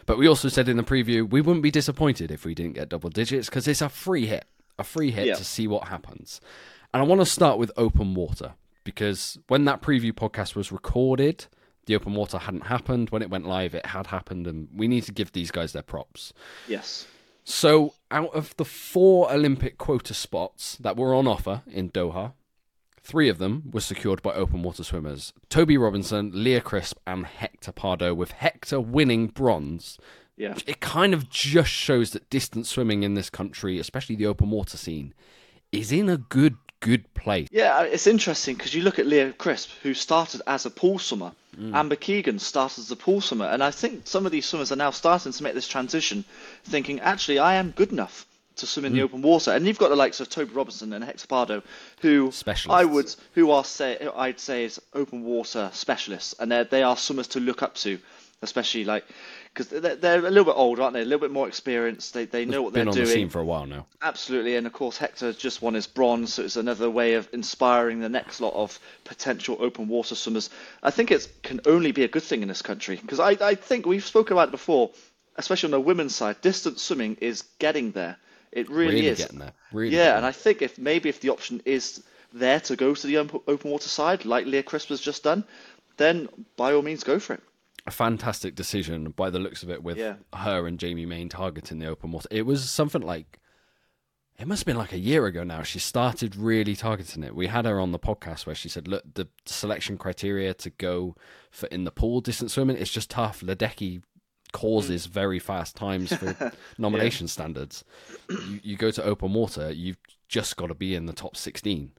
But 0.06 0.18
we 0.18 0.26
also 0.26 0.48
said 0.48 0.68
in 0.68 0.76
the 0.76 0.82
preview 0.82 1.28
we 1.28 1.40
wouldn't 1.40 1.62
be 1.62 1.70
disappointed 1.70 2.30
if 2.30 2.44
we 2.44 2.54
didn't 2.54 2.74
get 2.74 2.88
double 2.88 3.10
digits 3.10 3.48
because 3.48 3.68
it's 3.68 3.82
a 3.82 3.88
free 3.88 4.26
hit, 4.26 4.46
a 4.78 4.84
free 4.84 5.10
hit 5.10 5.26
Yeah. 5.26 5.34
to 5.34 5.44
see 5.44 5.68
what 5.68 5.88
happens. 5.88 6.40
And 6.92 7.02
I 7.02 7.06
want 7.06 7.20
to 7.20 7.26
start 7.26 7.58
with 7.58 7.70
open 7.76 8.14
water 8.14 8.54
because 8.84 9.38
when 9.48 9.64
that 9.66 9.82
preview 9.82 10.12
podcast 10.12 10.54
was 10.54 10.72
recorded, 10.72 11.46
the 11.86 11.94
open 11.94 12.14
water 12.14 12.38
hadn't 12.38 12.66
happened. 12.66 13.10
When 13.10 13.22
it 13.22 13.30
went 13.30 13.46
live, 13.46 13.74
it 13.74 13.86
had 13.86 14.08
happened, 14.08 14.46
and 14.46 14.68
we 14.74 14.86
need 14.88 15.02
to 15.04 15.12
give 15.12 15.32
these 15.32 15.50
guys 15.50 15.72
their 15.72 15.82
props. 15.82 16.32
yes. 16.68 17.06
So, 17.44 17.94
out 18.08 18.32
of 18.34 18.56
the 18.56 18.64
four 18.64 19.32
Olympic 19.32 19.76
quota 19.76 20.14
spots 20.14 20.76
that 20.76 20.96
were 20.96 21.12
on 21.12 21.26
offer 21.26 21.62
in 21.66 21.90
Doha, 21.90 22.34
three 23.02 23.28
of 23.28 23.38
them 23.38 23.64
were 23.72 23.80
secured 23.80 24.22
by 24.22 24.32
open 24.32 24.62
water 24.62 24.84
swimmers 24.84 25.32
Toby 25.48 25.76
Robinson, 25.76 26.30
Leah 26.32 26.60
Crisp, 26.60 26.98
and 27.06 27.26
Hector 27.26 27.72
Pardo, 27.72 28.14
with 28.14 28.32
Hector 28.32 28.80
winning 28.80 29.28
bronze. 29.28 29.98
Yeah. 30.36 30.54
It 30.66 30.80
kind 30.80 31.12
of 31.12 31.28
just 31.28 31.70
shows 31.70 32.10
that 32.10 32.30
distance 32.30 32.70
swimming 32.70 33.02
in 33.02 33.14
this 33.14 33.30
country, 33.30 33.78
especially 33.78 34.16
the 34.16 34.26
open 34.26 34.50
water 34.50 34.76
scene, 34.76 35.14
is 35.70 35.92
in 35.92 36.08
a 36.08 36.16
good, 36.16 36.56
good 36.80 37.12
place. 37.14 37.48
Yeah, 37.52 37.82
it's 37.82 38.06
interesting 38.06 38.56
because 38.56 38.74
you 38.74 38.82
look 38.82 38.98
at 38.98 39.06
Leah 39.06 39.32
Crisp, 39.32 39.70
who 39.82 39.94
started 39.94 40.40
as 40.46 40.64
a 40.64 40.70
pool 40.70 40.98
swimmer. 40.98 41.32
Mm. 41.56 41.74
Amber 41.74 41.96
Keegan 41.96 42.38
started 42.38 42.80
as 42.80 42.90
a 42.90 42.96
pool 42.96 43.20
swimmer. 43.20 43.44
And 43.44 43.62
I 43.62 43.70
think 43.70 44.06
some 44.06 44.24
of 44.24 44.32
these 44.32 44.46
swimmers 44.46 44.72
are 44.72 44.76
now 44.76 44.90
starting 44.90 45.32
to 45.32 45.42
make 45.42 45.54
this 45.54 45.68
transition, 45.68 46.24
thinking, 46.64 46.98
actually, 47.00 47.38
I 47.38 47.54
am 47.54 47.72
good 47.72 47.92
enough 47.92 48.26
to 48.56 48.66
swim 48.66 48.84
in 48.84 48.92
the 48.92 49.00
hmm. 49.00 49.04
open 49.04 49.22
water. 49.22 49.52
And 49.52 49.66
you've 49.66 49.78
got 49.78 49.88
the 49.88 49.96
likes 49.96 50.20
of 50.20 50.28
Toby 50.28 50.52
Robinson 50.52 50.92
and 50.92 51.04
Hector 51.04 51.26
Pardo, 51.26 51.62
who 52.00 52.30
Specialists. 52.32 52.80
I 52.80 52.84
would, 52.84 53.14
who 53.34 53.50
are 53.50 53.64
say, 53.64 54.08
I'd 54.16 54.40
say 54.40 54.64
is 54.64 54.80
open 54.94 55.24
water 55.24 55.70
specialists, 55.72 56.34
and 56.38 56.50
they 56.50 56.64
they 56.64 56.82
are 56.82 56.96
swimmers 56.96 57.28
to 57.28 57.40
look 57.40 57.62
up 57.62 57.74
to, 57.76 57.98
especially 58.42 58.84
like 58.84 59.04
because 59.54 59.68
they're, 59.68 59.96
they're 59.96 60.18
a 60.18 60.30
little 60.30 60.44
bit 60.44 60.56
older, 60.56 60.82
aren't 60.82 60.94
they? 60.94 61.02
A 61.02 61.04
little 61.04 61.20
bit 61.20 61.30
more 61.30 61.46
experienced. 61.46 62.14
They 62.14 62.24
they 62.24 62.44
know 62.44 62.62
what 62.62 62.72
they're 62.72 62.84
doing. 62.84 62.94
Been 62.94 63.02
on 63.02 63.08
the 63.08 63.12
scene 63.12 63.28
for 63.28 63.40
a 63.40 63.44
while 63.44 63.66
now. 63.66 63.86
Absolutely, 64.00 64.56
and 64.56 64.66
of 64.66 64.72
course 64.72 64.96
Hector 64.96 65.32
just 65.32 65.60
won 65.60 65.74
his 65.74 65.86
bronze, 65.86 66.34
so 66.34 66.42
it's 66.42 66.56
another 66.56 66.88
way 66.88 67.14
of 67.14 67.28
inspiring 67.32 68.00
the 68.00 68.08
next 68.08 68.40
lot 68.40 68.54
of 68.54 68.78
potential 69.04 69.56
open 69.60 69.88
water 69.88 70.14
swimmers. 70.14 70.50
I 70.82 70.90
think 70.90 71.10
it 71.10 71.28
can 71.42 71.60
only 71.66 71.92
be 71.92 72.04
a 72.04 72.08
good 72.08 72.22
thing 72.22 72.42
in 72.42 72.48
this 72.48 72.62
country 72.62 72.96
because 72.96 73.20
I, 73.20 73.30
I 73.40 73.54
think 73.54 73.86
we've 73.86 74.04
spoken 74.04 74.34
about 74.34 74.48
it 74.48 74.52
before, 74.52 74.90
especially 75.36 75.68
on 75.68 75.72
the 75.72 75.80
women's 75.80 76.14
side. 76.14 76.40
Distance 76.40 76.82
swimming 76.82 77.16
is 77.20 77.42
getting 77.58 77.92
there. 77.92 78.16
It 78.52 78.68
really, 78.70 78.94
Really 78.94 79.06
is. 79.08 79.18
getting 79.18 79.38
there. 79.38 79.52
Really 79.72 79.96
yeah, 79.96 80.04
getting 80.04 80.16
and 80.18 80.26
I 80.26 80.32
think 80.32 80.62
if 80.62 80.78
maybe 80.78 81.08
if 81.08 81.20
the 81.20 81.30
option 81.30 81.62
is 81.64 82.02
there 82.32 82.60
to 82.60 82.76
go 82.76 82.94
to 82.94 83.06
the 83.06 83.16
open 83.18 83.70
water 83.70 83.88
side, 83.88 84.24
like 84.24 84.46
Leah 84.46 84.62
Crisp 84.62 84.88
has 84.90 85.00
just 85.00 85.22
done, 85.22 85.44
then 85.96 86.28
by 86.56 86.72
all 86.72 86.82
means 86.82 87.04
go 87.04 87.18
for 87.18 87.34
it. 87.34 87.42
a 87.86 87.90
fantastic 87.90 88.54
decision 88.54 89.10
by 89.10 89.28
the 89.28 89.40
looks 89.40 89.62
of 89.64 89.70
it 89.70 89.82
with 89.82 89.98
Yeah. 89.98 90.14
her 90.34 90.66
and 90.68 90.78
Jamie 90.78 91.04
Main 91.06 91.28
targeting 91.28 91.80
the 91.80 91.86
open 91.86 92.12
water. 92.12 92.28
It 92.30 92.46
was 92.46 92.70
something 92.70 93.02
like 93.02 93.40
it 94.38 94.46
must 94.46 94.60
have 94.60 94.66
been 94.66 94.76
like 94.78 94.92
a 94.92 94.98
year 94.98 95.26
ago 95.26 95.42
now. 95.44 95.62
She 95.62 95.78
started 95.78 96.34
really 96.36 96.74
targeting 96.76 97.22
it. 97.22 97.34
We 97.34 97.48
had 97.48 97.64
her 97.64 97.78
on 97.80 97.92
the 97.92 97.98
podcast 97.98 98.46
where 98.46 98.54
she 98.54 98.68
said, 98.68 98.86
"Look, 98.88 99.02
the 99.14 99.28
selection 99.46 99.98
criteria 99.98 100.54
to 100.54 100.70
go 100.70 101.16
for 101.50 101.66
in 101.66 101.84
the 101.84 101.90
pool 101.90 102.20
distance 102.20 102.54
swimming 102.54 102.76
is 102.76 102.90
just 102.90 103.10
tough. 103.10 103.40
Ledecky 103.40 104.02
causes 104.52 105.06
very 105.06 105.38
fast 105.38 105.74
times 105.76 106.12
for 106.14 106.52
nomination 106.78 107.26
standards. 107.28 107.84
You, 108.28 108.60
you 108.62 108.76
go 108.76 108.90
to 108.90 109.02
open 109.02 109.32
water, 109.34 109.70
you've 109.70 109.96
just 110.28 110.56
got 110.56 110.66
to 110.68 110.74
be 110.74 110.94
in 110.94 111.06
the 111.06 111.12
top 111.12 111.36
sixteen. 111.36 111.92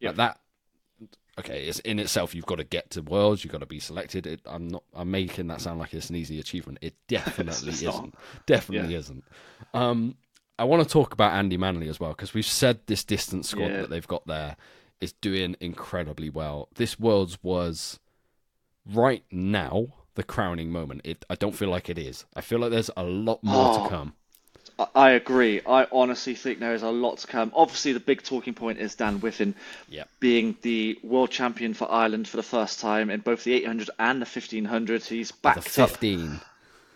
Yeah. 0.00 0.10
Like 0.10 0.16
that 0.16 0.38
okay, 1.38 1.64
it's 1.64 1.78
in 1.80 1.98
itself 1.98 2.34
you've 2.34 2.44
got 2.46 2.56
to 2.56 2.64
get 2.64 2.90
to 2.90 3.00
worlds, 3.02 3.42
you've 3.42 3.52
got 3.52 3.60
to 3.60 3.66
be 3.66 3.80
selected. 3.80 4.26
It, 4.26 4.40
I'm 4.46 4.68
not 4.68 4.82
I'm 4.94 5.10
making 5.10 5.46
that 5.48 5.60
sound 5.60 5.78
like 5.78 5.94
it's 5.94 6.10
an 6.10 6.16
easy 6.16 6.38
achievement. 6.40 6.78
It 6.82 6.94
definitely 7.08 7.70
isn't. 7.70 7.86
not. 7.86 8.14
Definitely 8.46 8.92
Yeah. 8.92 8.98
isn't. 8.98 9.24
Um, 9.72 10.16
I 10.58 10.64
want 10.64 10.82
to 10.82 10.88
talk 10.88 11.12
about 11.14 11.32
Andy 11.32 11.56
Manley 11.56 11.88
as 11.88 11.98
well 11.98 12.10
because 12.10 12.34
we've 12.34 12.44
said 12.46 12.80
this 12.86 13.02
distance 13.04 13.48
squad 13.48 13.68
Yeah. 13.70 13.80
that 13.82 13.90
they've 13.90 14.06
got 14.06 14.26
there 14.26 14.56
is 15.00 15.12
doing 15.14 15.56
incredibly 15.60 16.28
well. 16.30 16.68
This 16.74 17.00
world's 17.00 17.38
was 17.42 17.98
right 18.86 19.24
now 19.30 19.86
the 20.14 20.22
crowning 20.22 20.70
moment. 20.70 21.00
It 21.04 21.24
I 21.30 21.34
don't 21.34 21.54
feel 21.54 21.68
like 21.70 21.88
it 21.88 21.98
is. 21.98 22.24
I 22.34 22.40
feel 22.40 22.58
like 22.58 22.70
there's 22.70 22.90
a 22.96 23.02
lot 23.04 23.42
more 23.42 23.74
Oh. 23.78 23.84
to 23.84 23.88
come. 23.90 24.12
I- 24.94 25.10
agree. 25.10 25.60
I 25.66 25.86
honestly 25.92 26.34
think 26.34 26.58
there 26.58 26.74
is 26.74 26.82
a 26.82 26.90
lot 26.90 27.18
to 27.18 27.26
come. 27.26 27.52
Obviously, 27.54 27.92
the 27.92 28.00
big 28.00 28.22
talking 28.22 28.54
point 28.54 28.78
is 28.80 28.94
Dan 28.94 29.20
Wiffen 29.20 29.54
being 30.18 30.56
the 30.62 30.98
world 31.04 31.30
champion 31.30 31.74
for 31.74 31.88
Ireland 31.90 32.26
for 32.26 32.36
the 32.36 32.42
first 32.42 32.80
time 32.80 33.10
in 33.10 33.20
both 33.20 33.44
the 33.44 33.52
800 33.52 33.90
and 33.98 34.20
the 34.20 34.26
1500. 34.26 35.04
He's 35.04 35.28
The 35.30 35.36
backed 35.42 35.78
up. 35.78 35.90
15. 35.90 36.40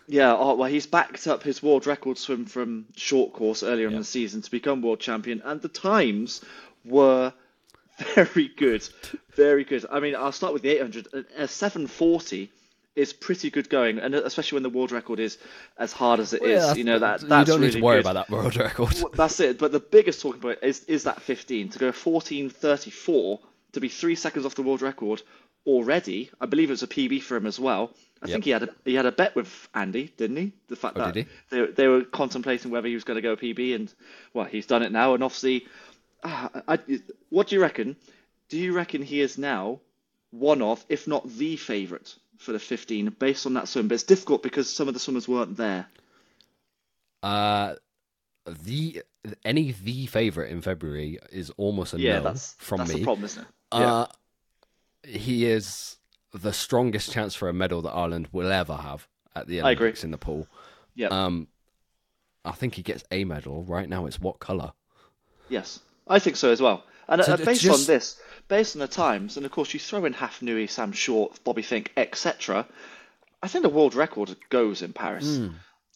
Yeah, 0.09 0.35
oh, 0.35 0.55
well, 0.55 0.69
he's 0.69 0.87
backed 0.87 1.27
up 1.27 1.43
his 1.43 1.61
world 1.61 1.85
record 1.85 2.17
swim 2.17 2.45
from 2.45 2.85
short 2.95 3.33
course 3.33 3.61
earlier 3.63 3.87
in 3.87 3.95
the 3.95 4.03
season 4.03 4.41
to 4.41 4.51
become 4.51 4.81
world 4.81 4.99
champion, 4.99 5.41
and 5.45 5.61
the 5.61 5.67
times 5.69 6.41
were 6.83 7.31
very 8.15 8.47
good, 8.57 8.87
very 9.35 9.63
good. 9.63 9.85
I 9.91 9.99
mean, 9.99 10.15
I'll 10.15 10.31
start 10.31 10.53
with 10.53 10.61
the 10.63 10.69
800. 10.69 11.07
A- 11.13 11.43
A 11.43 11.47
740 11.47 12.49
is 12.97 13.13
pretty 13.13 13.49
good 13.49 13.69
going, 13.69 13.99
and 13.99 14.13
especially 14.15 14.57
when 14.57 14.63
the 14.63 14.69
world 14.69 14.91
record 14.91 15.19
is 15.19 15.37
as 15.77 15.93
hard 15.93 16.19
as 16.19 16.33
it 16.33 16.41
is. 16.41 16.63
Yeah, 16.63 16.73
you 16.73 16.83
know 16.83 16.99
that 16.99 17.21
you 17.21 17.27
that's 17.27 17.49
don't 17.49 17.61
need 17.61 17.67
really 17.67 17.79
to 17.79 17.85
worry 17.85 17.97
good. 17.97 18.09
about 18.11 18.27
that 18.27 18.29
world 18.29 18.55
record. 18.67 18.93
That's 19.13 19.39
it. 19.39 19.57
But 19.59 19.71
the 19.71 19.79
biggest 19.79 20.21
talking 20.21 20.41
point 20.41 20.59
is 20.61 20.83
is 20.85 21.03
that 21.03 21.21
15 21.21 21.69
to 21.69 21.79
go 21.79 21.91
14:34 21.91 23.39
to 23.73 23.79
be 23.79 23.89
three 23.89 24.15
seconds 24.15 24.45
off 24.45 24.55
the 24.55 24.63
world 24.63 24.81
record 24.81 25.21
already. 25.65 26.29
I 26.41 26.45
believe 26.47 26.69
it 26.69 26.73
was 26.73 26.83
a 26.83 26.87
PB 26.87 27.21
for 27.21 27.37
him 27.37 27.45
as 27.45 27.59
well. 27.59 27.91
I 28.21 28.27
think 28.27 28.45
he 28.45 28.49
had 28.49 28.63
a 28.63 28.69
he 28.83 28.95
had 28.95 29.05
a 29.05 29.11
bet 29.11 29.35
with 29.35 29.69
Andy, 29.75 30.11
didn't 30.17 30.37
he? 30.37 30.51
The 30.69 30.75
fact 30.75 30.97
Oh, 30.97 31.11
that 31.11 31.27
they 31.49 31.65
they 31.67 31.87
were 31.87 32.03
contemplating 32.03 32.71
whether 32.71 32.87
he 32.87 32.95
was 32.95 33.03
going 33.03 33.17
to 33.17 33.21
go 33.21 33.35
PB, 33.35 33.75
and 33.75 33.93
well, 34.33 34.45
he's 34.45 34.65
done 34.65 34.81
it 34.81 34.91
now. 34.91 35.13
And 35.13 35.23
obviously, 35.23 35.67
ah, 36.23 36.49
I, 36.67 36.79
what 37.29 37.47
do 37.47 37.55
you 37.55 37.61
reckon? 37.61 37.95
Do 38.49 38.57
you 38.57 38.73
reckon 38.73 39.03
he 39.03 39.21
is 39.21 39.37
now 39.37 39.81
one 40.31 40.61
of, 40.61 40.83
if 40.89 41.07
not 41.07 41.27
the 41.29 41.55
favourite 41.57 42.15
for 42.37 42.51
the 42.51 42.59
15 42.59 43.15
based 43.19 43.45
on 43.45 43.53
that 43.55 43.67
swim? 43.67 43.87
But 43.87 43.95
it's 43.95 44.03
difficult 44.03 44.43
because 44.43 44.69
some 44.73 44.87
of 44.87 44.93
the 44.93 44.99
swimmers 44.99 45.27
weren't 45.27 45.57
there. 45.57 45.87
Uh, 47.23 47.75
the 48.63 49.01
any 49.43 49.71
the 49.71 50.05
favorite 50.05 50.51
in 50.51 50.61
February 50.61 51.19
is 51.31 51.49
almost 51.57 51.93
a 51.93 51.99
Yeah, 51.99 52.17
no 52.19 52.23
that's 52.25 52.53
from 52.59 52.77
that's 52.79 52.93
me. 52.93 52.99
the 52.99 53.03
problem, 53.03 53.25
isn't 53.25 53.41
it? 53.43 53.47
Uh, 53.71 54.05
he 55.03 55.45
is 55.45 55.97
the 56.33 56.53
strongest 56.53 57.11
chance 57.11 57.33
for 57.35 57.49
a 57.49 57.53
medal 57.53 57.81
that 57.81 57.91
Ireland 57.91 58.29
will 58.31 58.51
ever 58.51 58.75
have 58.75 59.07
at 59.35 59.47
the 59.47 59.61
I 59.61 59.71
agree. 59.71 59.85
Olympics 59.87 60.03
in 60.03 60.11
the 60.11 60.17
pool. 60.17 60.47
yeah. 60.95 61.07
Um, 61.07 61.47
I 62.45 62.51
think 62.51 62.75
he 62.75 62.81
gets 62.81 63.03
a 63.11 63.25
medal. 63.25 63.63
Right 63.63 63.89
now, 63.89 64.05
it's 64.05 64.21
what 64.21 64.39
color? 64.39 64.71
Yes, 65.49 65.79
I 66.07 66.19
think 66.19 66.37
so 66.37 66.49
as 66.51 66.61
well. 66.61 66.83
And 67.09 67.21
So 67.23 67.33
uh, 67.33 67.37
based 67.37 67.61
just- 67.61 67.81
on 67.89 67.93
this, 67.93 68.21
based 68.47 68.75
on 68.75 68.79
the 68.79 68.87
times, 68.87 69.37
and 69.37 69.45
of 69.45 69.51
course 69.51 69.73
you 69.73 69.79
throw 69.79 70.05
in 70.05 70.13
Hafnaoui, 70.13 70.69
Sam 70.69 70.91
Short, 70.91 71.39
Bobby 71.43 71.63
Finke, 71.63 71.89
etc. 71.97 72.65
I 73.41 73.47
think 73.47 73.63
the 73.63 73.69
world 73.69 73.95
record 73.95 74.35
goes 74.49 74.81
in 74.81 74.93
Paris. 74.93 75.37
Hmm. 75.37 75.49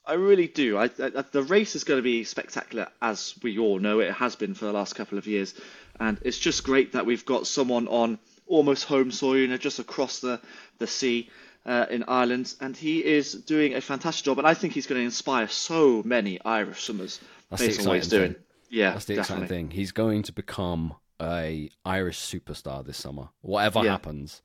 I 0.06 0.14
really 0.14 0.48
do. 0.48 0.78
I, 0.78 0.86
I, 0.86 1.24
the 1.32 1.44
race 1.44 1.76
is 1.76 1.84
going 1.84 2.00
to 2.00 2.04
be 2.04 2.24
spectacular, 2.24 2.88
as 3.02 3.36
we 3.44 3.60
all 3.60 3.80
know 3.80 4.00
it 4.00 4.14
has 4.14 4.36
been 4.36 4.54
for 4.54 4.66
the 4.66 4.74
last 4.74 4.96
couple 4.96 5.18
of 5.18 5.28
years, 5.28 5.54
and 6.00 6.18
it's 6.24 6.40
just 6.40 6.64
great 6.64 6.94
that 6.94 7.06
we've 7.06 7.26
got 7.26 7.48
someone 7.48 7.88
on 7.88 8.20
almost 8.48 8.86
home 8.86 9.12
soil, 9.12 9.38
you 9.38 9.48
know, 9.48 9.58
just 9.58 9.80
across 9.80 10.20
the 10.20 10.40
the 10.80 10.88
sea. 10.88 11.30
uh, 11.66 11.86
in 11.90 12.04
Ireland, 12.08 12.54
and 12.60 12.76
he 12.76 13.04
is 13.04 13.34
doing 13.34 13.76
a 13.76 13.82
fantastic 13.82 14.26
job. 14.26 14.40
And 14.40 14.48
I 14.48 14.54
think 14.54 14.74
he's 14.74 14.88
going 14.88 15.00
to 15.00 15.06
inspire 15.06 15.48
so 15.48 16.02
many 16.04 16.40
Irish 16.44 16.84
swimmers 16.84 17.20
That's 17.50 17.62
based 17.62 17.82
on 17.82 17.88
what 17.88 17.96
he's 17.98 18.08
doing. 18.08 18.34
Thing. 18.34 18.44
Yeah, 18.70 18.94
that's 18.94 19.06
the 19.06 19.16
definitely. 19.16 19.44
exciting 19.44 19.68
thing. 19.70 19.76
He's 19.76 19.92
going 19.92 20.24
to 20.24 20.32
become 20.32 20.96
a 21.22 21.70
Irish 21.86 22.20
superstar 22.20 22.86
this 22.86 22.98
summer. 22.98 23.30
Whatever 23.42 23.84
yeah. 23.84 23.92
happens, 23.92 24.42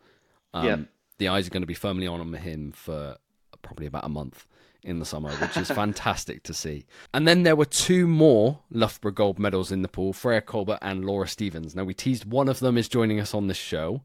um, 0.52 0.66
yeah. 0.66 0.76
the 1.18 1.28
eyes 1.28 1.46
are 1.46 1.50
going 1.50 1.62
to 1.62 1.66
be 1.66 1.74
firmly 1.74 2.06
on 2.06 2.32
him 2.34 2.72
for 2.72 3.16
probably 3.62 3.86
about 3.86 4.04
a 4.04 4.08
month 4.08 4.46
in 4.82 5.00
the 5.00 5.04
summer, 5.04 5.30
which 5.32 5.56
is 5.56 5.68
fantastic 5.72 6.42
to 6.44 6.54
see. 6.54 6.86
And 7.12 7.26
then 7.26 7.42
there 7.42 7.56
were 7.56 7.64
two 7.64 8.06
more 8.06 8.60
Loughborough 8.70 9.12
gold 9.12 9.38
medals 9.38 9.72
in 9.72 9.82
the 9.82 9.88
pool 9.88 10.12
Freya 10.12 10.40
Colbert 10.40 10.78
and 10.80 11.04
Laura 11.04 11.26
Stephens. 11.26 11.74
Now, 11.74 11.84
we 11.84 11.94
teased 11.94 12.24
one 12.24 12.48
of 12.48 12.60
them 12.60 12.78
is 12.78 12.88
joining 12.88 13.18
us 13.18 13.34
on 13.34 13.48
this 13.48 13.56
show. 13.56 14.02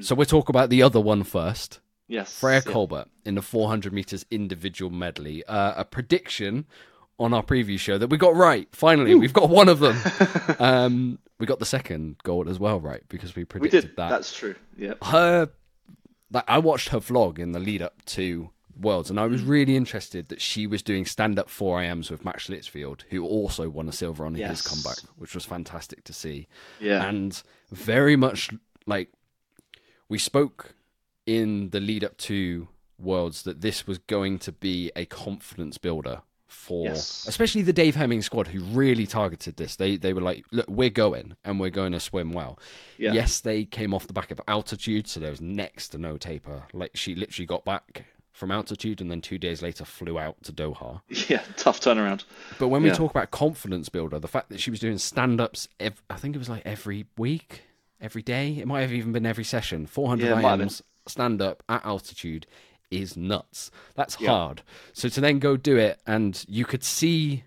So 0.00 0.14
we'll 0.14 0.26
talk 0.26 0.50
about 0.50 0.68
the 0.68 0.82
other 0.82 1.00
one 1.00 1.22
first. 1.22 1.80
Yes. 2.06 2.38
Freya 2.38 2.62
yeah. 2.66 2.72
Colbert 2.72 3.08
in 3.24 3.34
the 3.34 3.42
400 3.42 3.92
meters 3.92 4.26
individual 4.30 4.90
medley. 4.90 5.44
Uh, 5.46 5.74
a 5.76 5.84
prediction 5.84 6.66
on 7.18 7.32
our 7.32 7.42
preview 7.42 7.78
show 7.78 7.98
that 7.98 8.08
we 8.08 8.16
got 8.16 8.34
right. 8.34 8.68
Finally, 8.72 9.12
Ooh. 9.12 9.18
we've 9.18 9.32
got 9.32 9.48
one 9.48 9.68
of 9.68 9.80
them. 9.80 9.96
um, 10.58 11.18
we 11.38 11.46
got 11.46 11.58
the 11.58 11.66
second 11.66 12.16
gold 12.22 12.48
as 12.48 12.58
well 12.58 12.80
right 12.80 13.02
because 13.08 13.34
we 13.34 13.44
predicted 13.44 13.84
we 13.84 13.88
did. 13.88 13.96
that. 13.96 14.10
That's 14.10 14.34
true. 14.34 14.54
Yeah. 14.76 14.94
Her, 15.02 15.50
like, 16.30 16.44
I 16.48 16.58
watched 16.58 16.90
her 16.90 16.98
vlog 16.98 17.38
in 17.38 17.52
the 17.52 17.60
lead 17.60 17.82
up 17.82 18.04
to 18.06 18.50
Worlds, 18.78 19.08
and 19.08 19.18
I 19.18 19.26
was 19.26 19.42
really 19.42 19.76
interested 19.76 20.28
that 20.28 20.40
she 20.40 20.66
was 20.66 20.82
doing 20.82 21.06
stand 21.06 21.38
up 21.38 21.48
4 21.48 21.80
IMs 21.80 22.10
with 22.10 22.24
Max 22.24 22.48
Litchfield, 22.48 23.04
who 23.10 23.24
also 23.24 23.70
won 23.70 23.88
a 23.88 23.92
silver 23.92 24.26
on 24.26 24.34
yes. 24.34 24.50
his 24.50 24.62
comeback, 24.62 24.98
which 25.16 25.34
was 25.34 25.44
fantastic 25.44 26.04
to 26.04 26.12
see. 26.12 26.46
Yeah. 26.78 27.06
And 27.06 27.42
very 27.70 28.16
much 28.16 28.50
like 28.86 29.10
we 30.08 30.18
spoke 30.18 30.74
in 31.24 31.70
the 31.70 31.80
lead 31.80 32.04
up 32.04 32.16
to 32.18 32.68
Worlds 32.98 33.42
that 33.42 33.60
this 33.60 33.86
was 33.86 33.98
going 33.98 34.38
to 34.40 34.52
be 34.52 34.90
a 34.94 35.06
confidence 35.06 35.78
builder 35.78 36.22
for 36.48 36.84
yes. 36.86 37.26
especially 37.26 37.62
the 37.62 37.72
Dave 37.72 37.96
Hemming 37.96 38.22
squad 38.22 38.46
who 38.48 38.60
really 38.60 39.06
targeted 39.06 39.56
this. 39.56 39.76
They 39.76 39.96
they 39.96 40.12
were 40.12 40.20
like, 40.20 40.44
look, 40.52 40.66
we're 40.68 40.90
going 40.90 41.36
and 41.44 41.58
we're 41.60 41.70
going 41.70 41.92
to 41.92 42.00
swim 42.00 42.32
well. 42.32 42.58
Yeah. 42.98 43.12
Yes, 43.12 43.40
they 43.40 43.64
came 43.64 43.92
off 43.92 44.06
the 44.06 44.12
back 44.12 44.30
of 44.30 44.40
altitude, 44.48 45.08
so 45.08 45.20
there 45.20 45.30
was 45.30 45.40
next 45.40 45.88
to 45.88 45.98
no 45.98 46.16
taper. 46.16 46.64
Like 46.72 46.92
she 46.94 47.14
literally 47.14 47.46
got 47.46 47.64
back 47.64 48.04
from 48.32 48.50
altitude 48.50 49.00
and 49.00 49.10
then 49.10 49.20
two 49.22 49.38
days 49.38 49.62
later 49.62 49.84
flew 49.84 50.18
out 50.18 50.36
to 50.44 50.52
Doha. 50.52 51.00
Yeah, 51.30 51.42
tough 51.56 51.80
turnaround. 51.80 52.24
But 52.58 52.68
when 52.68 52.82
we 52.82 52.90
Yeah. 52.90 52.94
talk 52.94 53.10
about 53.10 53.30
confidence 53.30 53.88
builder, 53.88 54.18
the 54.18 54.28
fact 54.28 54.50
that 54.50 54.60
she 54.60 54.70
was 54.70 54.78
doing 54.78 54.98
stand 54.98 55.40
ups, 55.40 55.68
ev- 55.80 56.02
I 56.10 56.16
think 56.16 56.36
it 56.36 56.38
was 56.38 56.48
like 56.50 56.62
every 56.66 57.06
week, 57.16 57.62
every 58.00 58.20
day. 58.22 58.56
It 58.58 58.66
might 58.66 58.82
have 58.82 58.92
even 58.92 59.12
been 59.12 59.24
every 59.26 59.44
session. 59.44 59.86
400 59.86 60.24
Yeah, 60.26 60.32
it 60.38 60.42
might 60.42 60.50
have 60.50 60.58
been. 60.58 60.68
IMs 60.68 60.82
stand 61.08 61.40
up 61.40 61.62
at 61.68 61.84
altitude 61.86 62.46
is 62.90 63.16
nuts. 63.16 63.70
That's 63.94 64.16
Yeah. 64.20 64.30
hard. 64.30 64.62
So 64.92 65.08
to 65.08 65.20
then 65.20 65.38
go 65.38 65.56
do 65.56 65.76
it, 65.76 66.00
and 66.06 66.44
you 66.48 66.64
could 66.64 66.84
see 66.84 67.44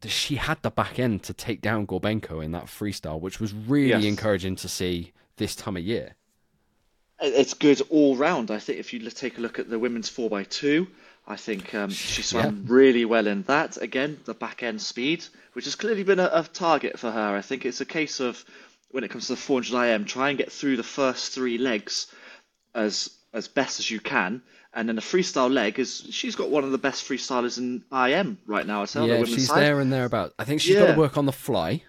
that 0.00 0.10
she 0.10 0.36
had 0.36 0.62
the 0.62 0.70
back 0.70 0.98
end 0.98 1.22
to 1.24 1.34
take 1.34 1.60
down 1.60 1.86
Gorbenko 1.86 2.44
in 2.44 2.52
that 2.52 2.66
freestyle, 2.66 3.20
which 3.20 3.40
was 3.40 3.52
really 3.52 3.88
Yes. 3.88 4.04
encouraging 4.04 4.56
to 4.56 4.68
see 4.68 5.12
this 5.36 5.56
time 5.56 5.76
of 5.76 5.82
year. 5.82 6.14
It's 7.20 7.54
good 7.54 7.80
all 7.90 8.16
round. 8.16 8.52
I 8.52 8.60
think 8.60 8.78
if 8.78 8.92
you 8.92 9.00
take 9.10 9.38
a 9.38 9.40
look 9.40 9.58
at 9.58 9.68
the 9.68 9.78
women's 9.78 10.08
4x2, 10.08 10.86
I 11.26 11.36
think 11.36 11.74
um, 11.74 11.90
she 11.90 12.22
swam 12.22 12.64
really 12.68 13.04
well 13.04 13.26
in 13.26 13.42
that. 13.44 13.76
Again, 13.76 14.20
the 14.24 14.34
back 14.34 14.62
end 14.62 14.80
speed, 14.80 15.24
which 15.54 15.64
has 15.64 15.74
clearly 15.74 16.04
been 16.04 16.20
a, 16.20 16.30
a 16.32 16.44
target 16.44 16.96
for 16.98 17.10
her. 17.10 17.36
I 17.36 17.42
think 17.42 17.66
it's 17.66 17.80
a 17.80 17.84
case 17.84 18.20
of 18.20 18.44
when 18.92 19.02
it 19.02 19.10
comes 19.10 19.26
to 19.26 19.32
the 19.32 19.36
400 19.36 19.74
IM, 19.94 20.04
try 20.04 20.28
and 20.28 20.38
get 20.38 20.52
through 20.52 20.76
the 20.76 20.82
first 20.84 21.32
three 21.32 21.58
legs 21.58 22.06
as 22.74 23.10
as 23.32 23.48
best 23.48 23.78
as 23.78 23.90
you 23.90 24.00
can. 24.00 24.42
And 24.74 24.88
then 24.88 24.96
the 24.96 25.02
freestyle 25.02 25.52
leg 25.52 25.78
is 25.78 26.06
she's 26.10 26.36
got 26.36 26.50
one 26.50 26.62
of 26.64 26.70
the 26.72 26.78
best 26.78 27.08
freestylers 27.08 27.58
in 27.58 27.82
IM 27.92 28.38
right 28.46 28.66
now. 28.66 28.82
I'd 28.82 28.88
say 28.88 29.00
the 29.00 29.06
yeah, 29.06 29.24
she's 29.24 29.48
side. 29.48 29.62
there 29.62 29.80
and 29.80 29.92
thereabouts. 29.92 30.34
I 30.38 30.44
think 30.44 30.60
she's 30.60 30.76
got 30.76 30.92
to 30.92 30.98
work 30.98 31.16
on 31.16 31.26
the 31.26 31.32
fly. 31.32 31.82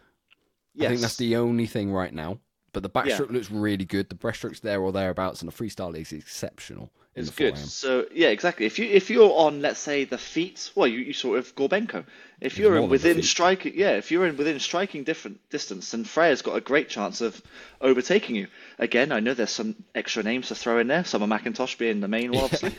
I 0.79 0.87
think 0.87 1.01
that's 1.01 1.17
the 1.17 1.35
only 1.35 1.65
thing 1.65 1.91
right 1.91 2.13
now. 2.13 2.39
But 2.71 2.83
the 2.83 2.89
Yeah. 2.93 3.17
backstroke 3.17 3.31
looks 3.31 3.51
really 3.51 3.85
good. 3.85 4.09
The 4.09 4.15
breaststroke's 4.15 4.61
there 4.61 4.79
or 4.81 4.91
thereabouts, 4.91 5.41
and 5.41 5.51
the 5.51 5.55
freestyle 5.55 5.95
is 5.95 6.11
exceptional. 6.13 6.91
It's 7.15 7.31
good. 7.31 7.57
So 7.57 8.05
yeah, 8.13 8.29
exactly. 8.29 8.65
If 8.65 8.79
you 8.79 8.85
if 8.85 9.09
you're 9.09 9.31
on, 9.31 9.61
let's 9.61 9.79
say 9.79 10.05
the 10.05 10.17
feet, 10.17 10.71
well, 10.75 10.87
you, 10.87 10.99
you 10.99 11.13
sort 11.13 11.39
of 11.39 11.55
Gorbenko. 11.55 12.05
If 12.39 12.57
you're 12.57 12.77
in 12.77 12.87
within 12.87 13.21
striking, 13.23 13.73
yeah, 13.75 13.97
if 13.97 14.11
you're 14.11 14.25
in 14.25 14.37
within 14.37 14.59
striking 14.59 15.03
different 15.03 15.39
distance, 15.49 15.91
then 15.91 16.05
Freya's 16.05 16.41
got 16.41 16.55
a 16.55 16.61
great 16.61 16.87
chance 16.87 17.19
of 17.19 17.41
overtaking 17.81 18.35
you. 18.35 18.47
Again, 18.77 19.11
I 19.11 19.19
know 19.19 19.33
there's 19.33 19.49
some 19.49 19.75
extra 19.93 20.23
names 20.23 20.47
to 20.47 20.55
throw 20.55 20.77
in 20.79 20.87
there. 20.87 21.03
Summer 21.03 21.27
McIntosh 21.27 21.77
being 21.77 21.99
the 21.99 22.07
main 22.07 22.31
one, 22.31 22.45
obviously, 22.45 22.75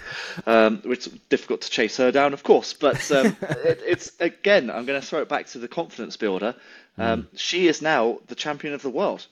um, 0.47 0.81
which 0.85 1.09
difficult 1.29 1.63
to 1.63 1.71
chase 1.71 1.99
her 1.99 2.11
down, 2.11 2.33
of 2.33 2.43
course. 2.43 2.73
But 2.73 3.11
um, 3.11 3.37
it, 3.43 3.83
it's 3.87 4.13
again, 4.21 4.71
I'm 4.71 4.87
going 4.87 5.01
to 5.01 5.07
throw 5.07 5.21
it 5.21 5.29
back 5.29 5.49
to 5.49 5.59
the 5.59 5.69
confidence 5.69 6.17
builder. 6.17 6.55
Um, 6.97 7.29
She 7.35 7.67
is 7.67 7.83
now 7.83 8.21
the 8.29 8.35
champion 8.35 8.75
of 8.75 8.83
the 8.83 8.91
world. 8.91 9.27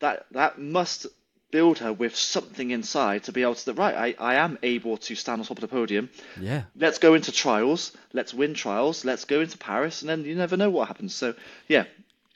That 0.00 0.26
that 0.32 0.58
must 0.58 1.06
build 1.54 1.78
her 1.78 1.92
with 1.92 2.14
something 2.16 2.68
inside 2.78 3.22
to 3.22 3.32
be 3.32 3.42
able 3.42 3.54
to 3.54 3.72
right 3.74 3.94
I, 3.94 4.32
I 4.32 4.34
am 4.46 4.58
able 4.62 4.96
to 5.06 5.12
stand 5.14 5.40
on 5.40 5.46
top 5.46 5.58
of 5.58 5.62
the 5.66 5.68
podium 5.68 6.10
Yeah. 6.40 6.62
let's 6.84 6.98
go 6.98 7.14
into 7.14 7.30
trials 7.30 7.92
let's 8.12 8.34
win 8.34 8.54
trials 8.54 9.04
let's 9.04 9.24
go 9.24 9.38
into 9.40 9.56
paris 9.58 10.02
and 10.02 10.08
then 10.10 10.24
you 10.24 10.34
never 10.34 10.56
know 10.56 10.70
what 10.70 10.88
happens 10.88 11.14
so 11.14 11.28
yeah 11.68 11.84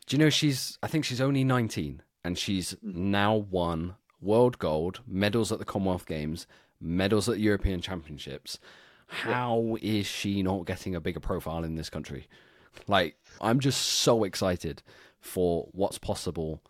Do 0.07 0.17
you 0.17 0.19
know 0.23 0.31
she's? 0.31 0.79
I 0.83 0.87
think 0.87 1.05
she's 1.05 1.21
only 1.21 1.45
19, 1.45 2.01
and 2.25 2.39
she's 2.39 2.75
mm. 2.75 2.95
now 2.95 3.35
won 3.37 3.97
world 4.21 4.59
gold 4.59 5.01
medals 5.07 5.53
at 5.53 5.59
the 5.59 5.65
Commonwealth 5.65 6.07
Games, 6.07 6.47
medals 6.81 7.29
at 7.29 7.39
European 7.39 7.81
Championships. 7.81 8.59
How 9.09 9.77
is 9.83 10.07
she 10.07 10.43
not 10.43 10.65
getting 10.65 10.95
a 10.95 11.01
bigger 11.01 11.21
profile 11.21 11.65
in 11.65 11.75
this 11.77 11.91
country? 11.91 12.27
Like, 12.87 13.17
I'm 13.41 13.61
just 13.61 13.81
so 13.83 14.25
excited 14.25 14.83
for 15.21 15.69
what's 15.73 15.99
possible 15.99 16.63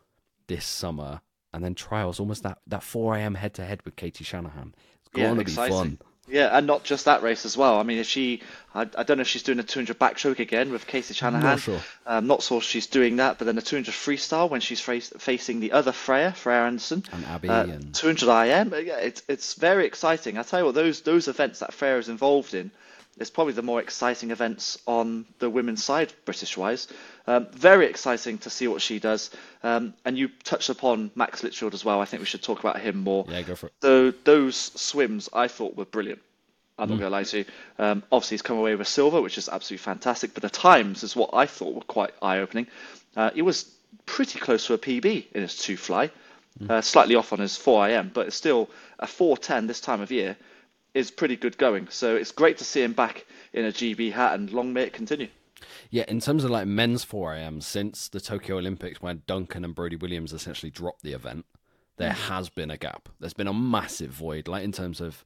this 0.46 0.64
summer, 0.64 1.20
and 1.52 1.64
then 1.64 1.74
trials. 1.74 2.20
Almost 2.20 2.42
that 2.42 2.58
that 2.66 2.82
4 2.82 3.16
IM 3.18 3.34
head 3.34 3.54
to 3.54 3.64
head 3.64 3.82
with 3.84 3.96
Katie 3.96 4.24
Shanahan. 4.24 4.74
It's 5.06 5.10
yeah 5.14 5.24
going 5.24 5.38
to 5.38 5.44
be 5.44 5.50
exciting. 5.50 5.76
fun. 5.76 5.98
yeah 6.28 6.56
and 6.56 6.66
not 6.66 6.84
just 6.84 7.06
that 7.06 7.22
race 7.22 7.46
as 7.46 7.56
well 7.56 7.78
i 7.78 7.82
mean 7.82 7.96
if 7.96 8.06
she 8.06 8.42
i, 8.74 8.82
I 8.82 9.02
don't 9.02 9.16
know 9.16 9.22
if 9.22 9.28
she's 9.28 9.42
doing 9.42 9.58
a 9.58 9.62
200 9.62 9.98
backstroke 9.98 10.38
again 10.38 10.70
with 10.70 10.86
katie 10.86 11.14
shanahan 11.14 11.56
sure. 11.56 11.80
i'm 12.06 12.26
not 12.26 12.42
sure 12.42 12.60
she's 12.60 12.86
doing 12.86 13.16
that 13.16 13.38
but 13.38 13.46
then 13.46 13.56
the 13.56 13.62
200 13.62 13.90
freestyle 13.94 14.50
when 14.50 14.60
she's 14.60 14.80
face, 14.80 15.10
facing 15.16 15.60
the 15.60 15.72
other 15.72 15.92
freya 15.92 16.32
freya 16.32 16.64
anderson 16.64 17.02
And 17.12 17.24
Abby 17.24 17.48
uh, 17.48 17.64
and 17.64 17.94
200 17.94 18.28
IM. 18.28 18.74
Yeah, 18.86 18.98
it's 18.98 19.22
it's 19.28 19.54
very 19.54 19.86
exciting. 19.86 20.36
I 20.36 20.42
tell 20.42 20.60
you 20.60 20.66
what, 20.66 20.74
those 20.74 21.00
those 21.02 21.28
events 21.28 21.60
that 21.60 21.72
Freya 21.72 21.96
is 21.98 22.08
involved 22.08 22.54
in, 22.54 22.70
it's 23.18 23.30
probably 23.30 23.54
the 23.54 23.62
more 23.62 23.80
exciting 23.80 24.30
events 24.30 24.78
on 24.86 25.26
the 25.38 25.50
women's 25.50 25.82
side, 25.82 26.12
British 26.24 26.56
wise. 26.56 26.88
Um, 27.28 27.46
very 27.52 27.86
exciting 27.86 28.38
to 28.38 28.50
see 28.50 28.68
what 28.68 28.80
she 28.80 28.98
does. 28.98 29.30
Um, 29.62 29.92
and 30.04 30.16
you 30.16 30.28
touched 30.44 30.70
upon 30.70 31.10
Max 31.14 31.42
Litchfield 31.42 31.74
as 31.74 31.84
well. 31.84 32.00
I 32.00 32.06
think 32.06 32.20
we 32.20 32.26
should 32.26 32.42
talk 32.42 32.58
about 32.58 32.80
him 32.80 32.96
more. 32.98 33.26
yeah, 33.28 33.42
go 33.42 33.54
for 33.54 33.66
it. 33.66 33.74
So 33.82 34.12
those 34.24 34.56
swims 34.56 35.28
I 35.32 35.46
thought 35.46 35.76
were 35.76 35.84
brilliant. 35.84 36.20
I'm 36.78 36.88
not 36.88 36.98
going 37.00 37.10
to 37.10 37.16
lie 37.16 37.24
to 37.24 37.38
you. 37.38 37.44
Um, 37.78 38.02
obviously, 38.10 38.36
he's 38.36 38.42
come 38.42 38.56
away 38.56 38.74
with 38.76 38.88
silver, 38.88 39.20
which 39.20 39.36
is 39.36 39.48
absolutely 39.48 39.82
fantastic. 39.82 40.32
But 40.32 40.42
the 40.42 40.48
times 40.50 41.02
is 41.02 41.14
what 41.16 41.30
I 41.34 41.44
thought 41.44 41.74
were 41.74 41.80
quite 41.82 42.14
eye-opening. 42.22 42.68
Uh, 43.16 43.30
he 43.32 43.42
was 43.42 43.70
pretty 44.06 44.38
close 44.38 44.66
to 44.66 44.74
a 44.74 44.78
PB 44.78 45.26
in 45.32 45.42
his 45.42 45.56
two 45.56 45.76
fly, 45.76 46.10
uh, 46.68 46.80
slightly 46.80 47.14
off 47.14 47.32
on 47.32 47.40
his 47.40 47.56
4 47.56 47.88
IM, 47.90 48.10
but 48.14 48.28
it's 48.28 48.36
still 48.36 48.70
a 49.00 49.06
410 49.06 49.66
this 49.66 49.80
time 49.80 50.00
of 50.00 50.10
year 50.10 50.36
is 50.94 51.10
pretty 51.10 51.36
good 51.36 51.58
going. 51.58 51.88
So 51.90 52.16
it's 52.16 52.32
great 52.32 52.58
to 52.58 52.64
see 52.64 52.82
him 52.82 52.92
back 52.92 53.26
in 53.52 53.64
a 53.64 53.72
GB 53.72 54.12
hat, 54.12 54.34
and 54.34 54.50
long 54.52 54.72
may 54.72 54.84
it 54.84 54.92
continue. 54.92 55.28
Yeah, 55.90 56.04
in 56.08 56.20
terms 56.20 56.44
of 56.44 56.50
like 56.50 56.66
men's 56.66 57.04
4IM, 57.04 57.62
since 57.62 58.08
the 58.08 58.20
Tokyo 58.20 58.58
Olympics, 58.58 59.00
when 59.02 59.22
Duncan 59.26 59.64
and 59.64 59.74
Brodie 59.74 59.96
Williams 59.96 60.32
essentially 60.32 60.70
dropped 60.70 61.02
the 61.02 61.12
event, 61.12 61.46
there 61.96 62.12
has 62.12 62.48
been 62.48 62.70
a 62.70 62.76
gap. 62.76 63.08
There's 63.18 63.34
been 63.34 63.48
a 63.48 63.52
massive 63.54 64.10
void, 64.10 64.46
like 64.48 64.62
in 64.64 64.72
terms 64.72 65.00
of 65.00 65.24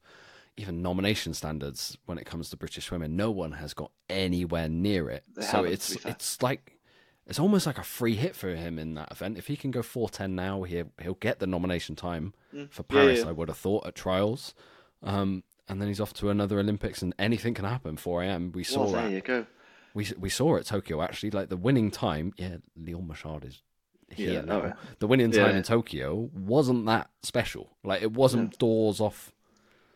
even 0.57 0.81
nomination 0.81 1.33
standards 1.33 1.97
when 2.05 2.17
it 2.17 2.25
comes 2.25 2.49
to 2.49 2.57
British 2.57 2.85
swimming. 2.85 3.15
No 3.15 3.31
one 3.31 3.53
has 3.53 3.73
got 3.73 3.91
anywhere 4.09 4.69
near 4.69 5.09
it. 5.09 5.23
They 5.35 5.43
so 5.43 5.63
it's 5.63 5.95
it's 6.05 6.41
like 6.41 6.79
it's 7.25 7.39
almost 7.39 7.65
like 7.65 7.77
a 7.77 7.83
free 7.83 8.15
hit 8.15 8.35
for 8.35 8.55
him 8.55 8.77
in 8.79 8.95
that 8.95 9.11
event. 9.11 9.37
If 9.37 9.47
he 9.47 9.55
can 9.55 9.71
go 9.71 9.81
410 9.81 10.35
now, 10.35 10.63
he'll 10.63 10.91
he'll 11.01 11.13
get 11.15 11.39
the 11.39 11.47
nomination 11.47 11.95
time 11.95 12.33
for 12.51 12.57
Mm. 12.57 12.69
Yeah, 12.77 12.83
Paris. 13.01 13.19
yeah. 13.21 13.29
I 13.29 13.31
would 13.31 13.47
have 13.49 13.57
thought 13.57 13.85
at 13.87 13.95
trials. 13.95 14.53
Um, 15.01 15.43
and 15.69 15.81
then 15.81 15.87
he's 15.87 15.99
off 16.01 16.13
to 16.15 16.29
another 16.29 16.59
Olympics, 16.59 17.01
and 17.01 17.13
anything 17.17 17.53
can 17.53 17.65
happen. 17.65 17.97
4 17.97 18.23
IM 18.23 18.51
We 18.51 18.63
saw 18.63 18.83
Well, 18.83 18.91
that 18.93 19.01
there 19.03 19.11
you 19.11 19.21
go. 19.21 19.45
We 19.93 20.07
we 20.17 20.29
saw 20.29 20.57
at 20.57 20.65
Tokyo 20.65 21.01
actually, 21.01 21.31
like 21.31 21.49
the 21.49 21.57
winning 21.57 21.91
time. 21.91 22.33
Yeah, 22.37 22.57
Leon 22.75 23.07
Marchand 23.07 23.45
is 23.45 23.61
here 24.09 24.33
Yeah, 24.33 24.41
now. 24.41 24.61
oh, 24.61 24.65
yeah. 24.67 24.73
The 24.99 25.07
winning 25.07 25.31
time 25.31 25.51
Yeah. 25.51 25.57
in 25.57 25.63
Tokyo 25.63 26.29
wasn't 26.33 26.85
that 26.87 27.09
special. 27.21 27.69
Like 27.83 28.01
it 28.01 28.11
wasn't 28.13 28.57
doors 28.57 28.99
off. 28.99 29.31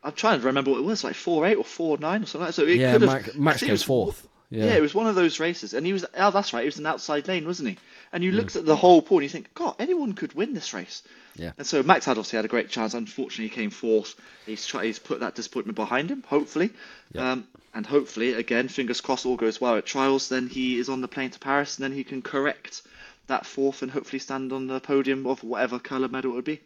I'm 0.03 0.13
trying 0.13 0.39
to 0.39 0.45
remember 0.45 0.71
what 0.71 0.79
it 0.79 0.85
was, 0.85 1.03
like 1.03 1.15
four 1.15 1.45
eight 1.45 1.55
or 1.55 1.63
four 1.63 1.97
nine 1.97 2.23
or 2.23 2.25
something 2.27 2.41
like 2.45 2.55
that. 2.55 2.61
So 2.61 2.67
it 2.67 2.77
yeah, 2.77 2.93
could 2.93 3.01
have, 3.01 3.11
Max, 3.11 3.35
Max 3.35 3.61
goes 3.61 3.69
was- 3.71 3.83
fourth. 3.83 4.27
Yeah. 4.49 4.65
yeah. 4.65 4.75
it 4.77 4.81
was 4.81 4.95
one 4.95 5.07
of 5.07 5.15
those 5.15 5.39
races, 5.39 5.73
and 5.73 5.85
he 5.85 5.93
was. 5.93 6.05
Oh, 6.15 6.31
that's 6.31 6.53
right. 6.53 6.61
He 6.61 6.67
was 6.67 6.79
an 6.79 6.85
outside 6.85 7.27
lane, 7.27 7.45
wasn't 7.45 7.69
he? 7.69 7.77
And 8.13 8.23
you 8.23 8.31
looked 8.31 8.55
at 8.55 8.65
the 8.65 8.75
whole 8.75 9.01
pool, 9.01 9.17
and 9.17 9.23
you 9.23 9.29
think, 9.29 9.53
God, 9.53 9.75
anyone 9.79 10.13
could 10.13 10.33
win 10.33 10.53
this 10.53 10.73
race. 10.73 11.03
Yeah. 11.35 11.51
And 11.57 11.67
so 11.67 11.83
Max 11.83 12.05
had 12.05 12.11
obviously 12.17 12.37
had 12.37 12.45
a 12.45 12.49
great 12.49 12.69
chance. 12.69 12.93
Unfortunately, 12.93 13.49
he 13.49 13.53
came 13.55 13.69
fourth. 13.69 14.15
He's 14.45 14.65
tried. 14.65 14.85
He's 14.85 14.99
put 14.99 15.19
that 15.19 15.35
disappointment 15.35 15.75
behind 15.75 16.09
him. 16.09 16.23
Hopefully, 16.27 16.71
Yeah. 17.13 17.33
um, 17.33 17.47
and 17.73 17.85
hopefully, 17.85 18.33
again, 18.33 18.69
fingers 18.69 19.01
crossed, 19.01 19.25
all 19.25 19.35
goes 19.35 19.59
well 19.59 19.75
at 19.75 19.85
trials. 19.85 20.29
Then 20.29 20.47
he 20.47 20.79
is 20.79 20.87
on 20.89 21.01
the 21.01 21.07
plane 21.07 21.29
to 21.31 21.39
Paris, 21.39 21.77
and 21.77 21.83
then 21.83 21.91
he 21.91 22.03
can 22.03 22.21
correct 22.21 22.83
that 23.27 23.45
fourth, 23.45 23.81
and 23.81 23.91
hopefully 23.91 24.19
stand 24.19 24.53
on 24.53 24.67
the 24.67 24.79
podium 24.79 25.27
of 25.27 25.43
whatever 25.43 25.77
colour 25.77 26.07
medal 26.07 26.31
it 26.31 26.35
would 26.35 26.45
be. 26.45 26.61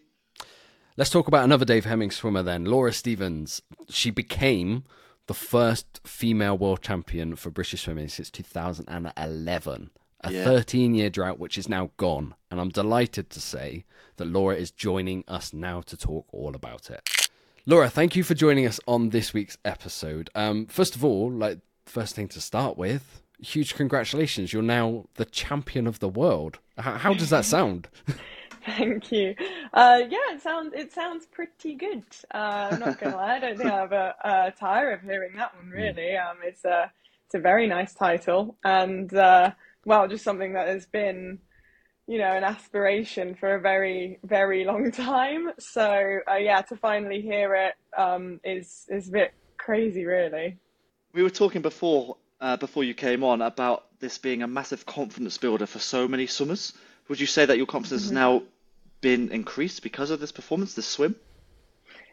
Let's 0.97 1.09
talk 1.09 1.27
about 1.27 1.43
another 1.45 1.65
Dave 1.65 1.85
Hemming 1.85 2.11
swimmer 2.11 2.43
then, 2.43 2.65
Laura 2.65 2.93
Stephens. 2.93 3.61
She 3.89 4.11
became 4.11 4.83
the 5.27 5.33
first 5.33 6.01
female 6.05 6.57
world 6.57 6.81
champion 6.81 7.35
for 7.35 7.49
British 7.49 7.83
swimming 7.83 8.07
since 8.09 8.29
2011. 8.31 9.89
A 10.23 10.31
Yeah. 10.31 10.43
13 10.43 10.93
year 10.93 11.09
drought 11.09 11.39
which 11.39 11.57
is 11.57 11.67
now 11.67 11.91
gone. 11.97 12.35
And 12.51 12.59
I'm 12.59 12.69
delighted 12.69 13.29
to 13.31 13.39
say 13.41 13.85
that 14.17 14.25
Laura 14.27 14.55
is 14.55 14.69
joining 14.71 15.23
us 15.27 15.53
now 15.53 15.81
to 15.81 15.97
talk 15.97 16.27
all 16.31 16.55
about 16.55 16.89
it. 16.91 17.29
Laura, 17.65 17.89
thank 17.89 18.15
you 18.15 18.23
for 18.23 18.33
joining 18.33 18.65
us 18.67 18.79
on 18.87 19.09
this 19.09 19.33
week's 19.33 19.57
episode. 19.65 20.29
Um, 20.35 20.65
first 20.67 20.95
of 20.95 21.03
all, 21.03 21.31
like 21.31 21.59
first 21.85 22.15
thing 22.15 22.27
to 22.29 22.41
start 22.41 22.77
with, 22.77 23.21
huge 23.39 23.73
congratulations. 23.75 24.53
You're 24.53 24.61
now 24.63 25.05
the 25.15 25.25
champion 25.25 25.87
of 25.87 25.99
the 25.99 26.09
world. 26.09 26.59
How, 26.77 26.93
how 26.97 27.13
does 27.13 27.29
that 27.31 27.45
sound? 27.45 27.87
Thank 28.65 29.11
you. 29.11 29.35
Uh, 29.73 30.01
yeah, 30.09 30.35
it 30.35 30.41
sounds 30.41 30.73
it 30.75 30.93
sounds 30.93 31.25
pretty 31.25 31.75
good. 31.75 32.03
Uh, 32.33 32.69
I'm 32.71 32.79
not 32.79 32.99
gonna 32.99 33.15
lie, 33.15 33.35
I 33.35 33.39
don't 33.39 33.57
think 33.57 33.71
I've 33.71 33.91
a, 33.91 34.15
a 34.23 34.51
tire 34.51 34.91
of 34.91 35.01
hearing 35.01 35.35
that 35.37 35.55
one 35.55 35.69
really. 35.69 36.15
Um, 36.15 36.37
it's 36.43 36.63
a 36.65 36.91
it's 37.25 37.35
a 37.35 37.39
very 37.39 37.65
nice 37.65 37.93
title, 37.93 38.57
and 38.63 39.11
uh, 39.13 39.51
well, 39.85 40.07
just 40.07 40.23
something 40.23 40.53
that 40.53 40.67
has 40.67 40.85
been, 40.85 41.39
you 42.05 42.19
know, 42.19 42.31
an 42.33 42.43
aspiration 42.43 43.35
for 43.35 43.55
a 43.55 43.61
very 43.61 44.19
very 44.23 44.63
long 44.63 44.91
time. 44.91 45.51
So 45.57 46.19
uh, 46.29 46.35
yeah, 46.35 46.61
to 46.63 46.75
finally 46.75 47.21
hear 47.21 47.55
it 47.55 47.73
um, 47.99 48.39
is 48.43 48.85
is 48.89 49.09
a 49.09 49.11
bit 49.11 49.33
crazy, 49.57 50.05
really. 50.05 50.57
We 51.13 51.23
were 51.23 51.31
talking 51.31 51.63
before 51.63 52.17
uh, 52.41 52.57
before 52.57 52.83
you 52.83 52.93
came 52.93 53.23
on 53.23 53.41
about 53.41 53.85
this 53.99 54.19
being 54.19 54.43
a 54.43 54.47
massive 54.47 54.85
confidence 54.85 55.37
builder 55.37 55.65
for 55.65 55.79
so 55.79 56.07
many 56.07 56.27
swimmers. 56.27 56.73
Would 57.11 57.19
you 57.19 57.27
say 57.27 57.45
that 57.45 57.57
your 57.57 57.65
confidence 57.65 58.03
has 58.03 58.11
now 58.13 58.43
been 59.01 59.33
increased 59.33 59.83
because 59.83 60.11
of 60.11 60.21
this 60.21 60.31
performance, 60.31 60.75
this 60.75 60.87
swim? 60.87 61.17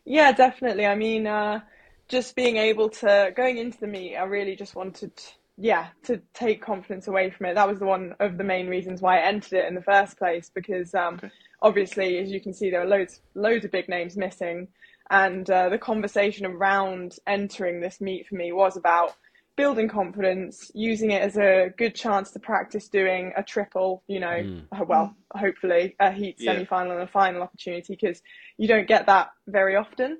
Yeah, 0.04 0.32
definitely. 0.32 0.86
I 0.86 0.96
mean, 0.96 1.24
uh, 1.28 1.60
just 2.08 2.34
being 2.34 2.56
able 2.56 2.88
to 2.88 3.32
going 3.36 3.58
into 3.58 3.78
the 3.78 3.86
meet, 3.86 4.16
I 4.16 4.24
really 4.24 4.56
just 4.56 4.74
wanted, 4.74 5.12
yeah, 5.56 5.86
to 6.06 6.20
take 6.34 6.60
confidence 6.60 7.06
away 7.06 7.30
from 7.30 7.46
it. 7.46 7.54
That 7.54 7.68
was 7.68 7.78
the 7.78 7.86
one 7.86 8.16
of 8.18 8.38
the 8.38 8.42
main 8.42 8.66
reasons 8.66 9.00
why 9.00 9.20
I 9.20 9.26
entered 9.28 9.52
it 9.52 9.66
in 9.66 9.76
the 9.76 9.82
first 9.82 10.18
place. 10.18 10.50
Because 10.52 10.92
um, 10.96 11.20
Okay. 11.22 11.30
obviously, 11.62 12.18
as 12.18 12.32
you 12.32 12.40
can 12.40 12.52
see, 12.52 12.68
there 12.68 12.82
are 12.82 12.86
loads, 12.86 13.20
loads 13.36 13.64
of 13.64 13.70
big 13.70 13.88
names 13.88 14.16
missing, 14.16 14.66
and 15.10 15.48
uh, 15.48 15.68
the 15.68 15.78
conversation 15.78 16.44
around 16.44 17.18
entering 17.24 17.78
this 17.78 18.00
meet 18.00 18.26
for 18.26 18.34
me 18.34 18.50
was 18.50 18.76
about 18.76 19.14
building 19.58 19.88
confidence, 19.88 20.70
using 20.72 21.10
it 21.10 21.20
as 21.20 21.36
a 21.36 21.70
good 21.76 21.94
chance 21.94 22.30
to 22.30 22.38
practice 22.38 22.88
doing 22.88 23.32
a 23.36 23.42
triple. 23.42 24.04
You 24.06 24.20
know, 24.20 24.46
uh, 24.72 24.84
well, 24.86 25.14
hopefully 25.32 25.96
a 26.00 26.10
heat 26.12 26.36
Yeah. 26.38 26.52
semi-final 26.52 26.92
and 26.92 27.02
a 27.02 27.06
final 27.08 27.42
opportunity 27.42 27.94
because 27.94 28.22
you 28.56 28.68
don't 28.68 28.88
get 28.88 29.06
that 29.06 29.30
very 29.48 29.74
often. 29.76 30.18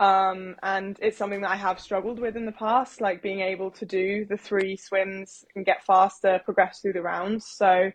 Um, 0.00 0.56
and 0.62 0.98
it's 1.00 1.16
something 1.16 1.40
that 1.40 1.50
I 1.50 1.56
have 1.56 1.80
struggled 1.80 2.18
with 2.18 2.36
in 2.36 2.46
the 2.46 2.52
past, 2.52 3.00
like 3.00 3.22
being 3.22 3.40
able 3.40 3.70
to 3.72 3.86
do 3.86 4.26
the 4.26 4.36
three 4.36 4.76
swims 4.76 5.44
and 5.56 5.64
get 5.64 5.84
faster, 5.84 6.40
progress 6.44 6.80
through 6.80 6.92
the 6.92 7.02
rounds. 7.02 7.46
So 7.46 7.90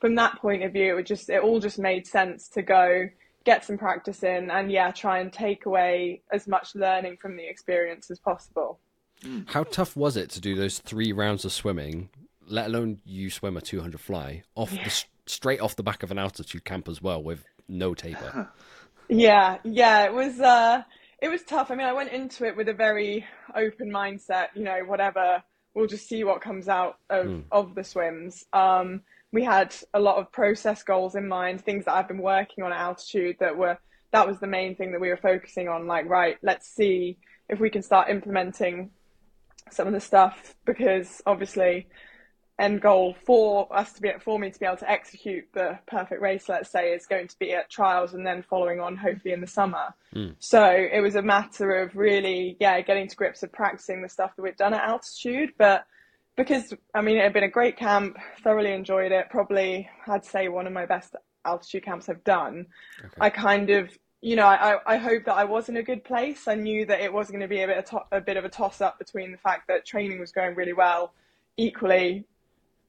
from 0.00 0.16
that 0.16 0.40
point 0.40 0.64
of 0.64 0.72
view, 0.72 0.92
it 0.92 0.96
would 0.96 1.06
just, 1.06 1.30
it 1.30 1.42
all 1.42 1.60
just 1.60 1.78
made 1.78 2.06
sense 2.06 2.48
to 2.48 2.62
go 2.62 3.08
get 3.44 3.64
some 3.64 3.78
practice 3.78 4.22
in 4.22 4.50
and 4.50 4.72
yeah, 4.72 4.90
try 4.90 5.20
and 5.20 5.32
take 5.32 5.66
away 5.66 6.22
as 6.32 6.48
much 6.48 6.74
learning 6.74 7.18
from 7.20 7.36
the 7.36 7.46
experience 7.48 8.10
as 8.10 8.18
possible. 8.18 8.80
How 9.46 9.64
tough 9.64 9.96
was 9.96 10.16
it 10.16 10.30
to 10.30 10.40
do 10.40 10.54
those 10.54 10.78
three 10.78 11.12
rounds 11.12 11.44
of 11.44 11.52
swimming, 11.52 12.10
let 12.46 12.66
alone 12.66 13.00
you 13.04 13.30
swim 13.30 13.56
a 13.56 13.60
200 13.60 14.00
fly, 14.00 14.42
off 14.54 14.70
the, 14.70 15.04
straight 15.26 15.60
off 15.60 15.76
the 15.76 15.82
back 15.82 16.02
of 16.02 16.10
an 16.10 16.18
altitude 16.18 16.64
camp 16.64 16.88
as 16.88 17.00
well 17.00 17.22
with 17.22 17.44
no 17.68 17.94
taper? 17.94 18.50
Yeah, 19.08 19.58
yeah, 19.64 20.04
it 20.04 20.12
was 20.12 20.40
uh 20.40 20.82
it 21.20 21.28
was 21.28 21.42
tough. 21.42 21.70
I 21.70 21.74
mean, 21.74 21.86
I 21.86 21.92
went 21.92 22.12
into 22.12 22.46
it 22.46 22.56
with 22.56 22.68
a 22.68 22.72
very 22.72 23.26
open 23.54 23.90
mindset, 23.90 24.48
you 24.54 24.64
know, 24.64 24.80
whatever, 24.86 25.42
we'll 25.74 25.86
just 25.86 26.08
see 26.08 26.24
what 26.24 26.40
comes 26.40 26.68
out 26.68 26.98
of 27.10 27.44
of 27.50 27.74
the 27.74 27.84
swims. 27.84 28.44
Um 28.52 29.02
we 29.32 29.42
had 29.42 29.74
a 29.94 30.00
lot 30.00 30.18
of 30.18 30.30
process 30.30 30.82
goals 30.82 31.14
in 31.14 31.26
mind, 31.26 31.62
things 31.62 31.86
that 31.86 31.94
I've 31.94 32.08
been 32.08 32.18
working 32.18 32.64
on 32.64 32.72
at 32.72 32.78
altitude 32.78 33.36
that 33.40 33.56
were 33.56 33.78
that 34.12 34.26
was 34.26 34.38
the 34.40 34.46
main 34.46 34.76
thing 34.76 34.92
that 34.92 35.00
we 35.00 35.08
were 35.08 35.16
focusing 35.16 35.68
on 35.68 35.86
like 35.86 36.08
right, 36.08 36.38
let's 36.42 36.68
see 36.68 37.18
if 37.48 37.60
we 37.60 37.70
can 37.70 37.82
start 37.82 38.08
implementing 38.08 38.90
some 39.70 39.86
of 39.86 39.92
the 39.92 40.00
stuff 40.00 40.54
because 40.64 41.22
obviously 41.26 41.86
end 42.58 42.80
goal 42.82 43.16
for 43.24 43.66
us 43.74 43.92
to 43.94 44.02
be 44.02 44.10
for 44.20 44.38
me 44.38 44.50
to 44.50 44.60
be 44.60 44.66
able 44.66 44.76
to 44.76 44.90
execute 44.90 45.44
the 45.54 45.78
perfect 45.86 46.20
race 46.20 46.48
let's 46.48 46.70
say 46.70 46.92
is 46.92 47.06
going 47.06 47.26
to 47.26 47.38
be 47.38 47.52
at 47.52 47.70
trials 47.70 48.12
and 48.12 48.26
then 48.26 48.42
following 48.42 48.78
on 48.78 48.96
hopefully 48.96 49.32
in 49.32 49.40
the 49.40 49.46
summer. 49.46 49.94
Hmm. 50.12 50.30
So 50.38 50.62
it 50.64 51.00
was 51.00 51.14
a 51.14 51.22
matter 51.22 51.82
of 51.82 51.96
really 51.96 52.56
yeah 52.60 52.80
getting 52.82 53.08
to 53.08 53.16
grips 53.16 53.42
with 53.42 53.52
practicing 53.52 54.02
the 54.02 54.08
stuff 54.08 54.36
that 54.36 54.42
we've 54.42 54.56
done 54.56 54.74
at 54.74 54.84
altitude. 54.84 55.50
But 55.56 55.86
because 56.36 56.72
i 56.94 57.00
mean 57.00 57.18
it 57.18 57.22
had 57.22 57.32
been 57.32 57.44
a 57.44 57.48
great 57.48 57.76
camp 57.76 58.16
thoroughly 58.42 58.72
enjoyed 58.72 59.12
it 59.12 59.26
probably 59.30 59.86
i'd 60.08 60.24
say 60.24 60.48
one 60.48 60.66
of 60.66 60.72
my 60.72 60.86
best 60.86 61.14
altitude 61.44 61.84
camps 61.84 62.08
i've 62.08 62.24
done. 62.24 62.66
I 63.20 63.30
kind 63.30 63.70
of 63.70 63.90
you 64.22 64.36
know, 64.36 64.46
I, 64.46 64.78
I 64.86 64.96
hope 64.96 65.24
that 65.24 65.34
I 65.34 65.44
was 65.44 65.68
in 65.68 65.76
a 65.76 65.82
good 65.82 66.04
place. 66.04 66.46
I 66.46 66.54
knew 66.54 66.86
that 66.86 67.00
it 67.00 67.12
was 67.12 67.28
going 67.28 67.40
to 67.40 67.48
be 67.48 67.62
a 67.62 67.66
bit, 67.66 67.78
of 67.78 67.84
to- 67.86 68.16
a 68.16 68.20
bit 68.20 68.36
of 68.36 68.44
a 68.44 68.48
toss 68.48 68.80
up 68.80 68.96
between 68.98 69.32
the 69.32 69.38
fact 69.38 69.66
that 69.66 69.84
training 69.84 70.20
was 70.20 70.30
going 70.30 70.54
really 70.54 70.72
well. 70.72 71.12
Equally, 71.56 72.24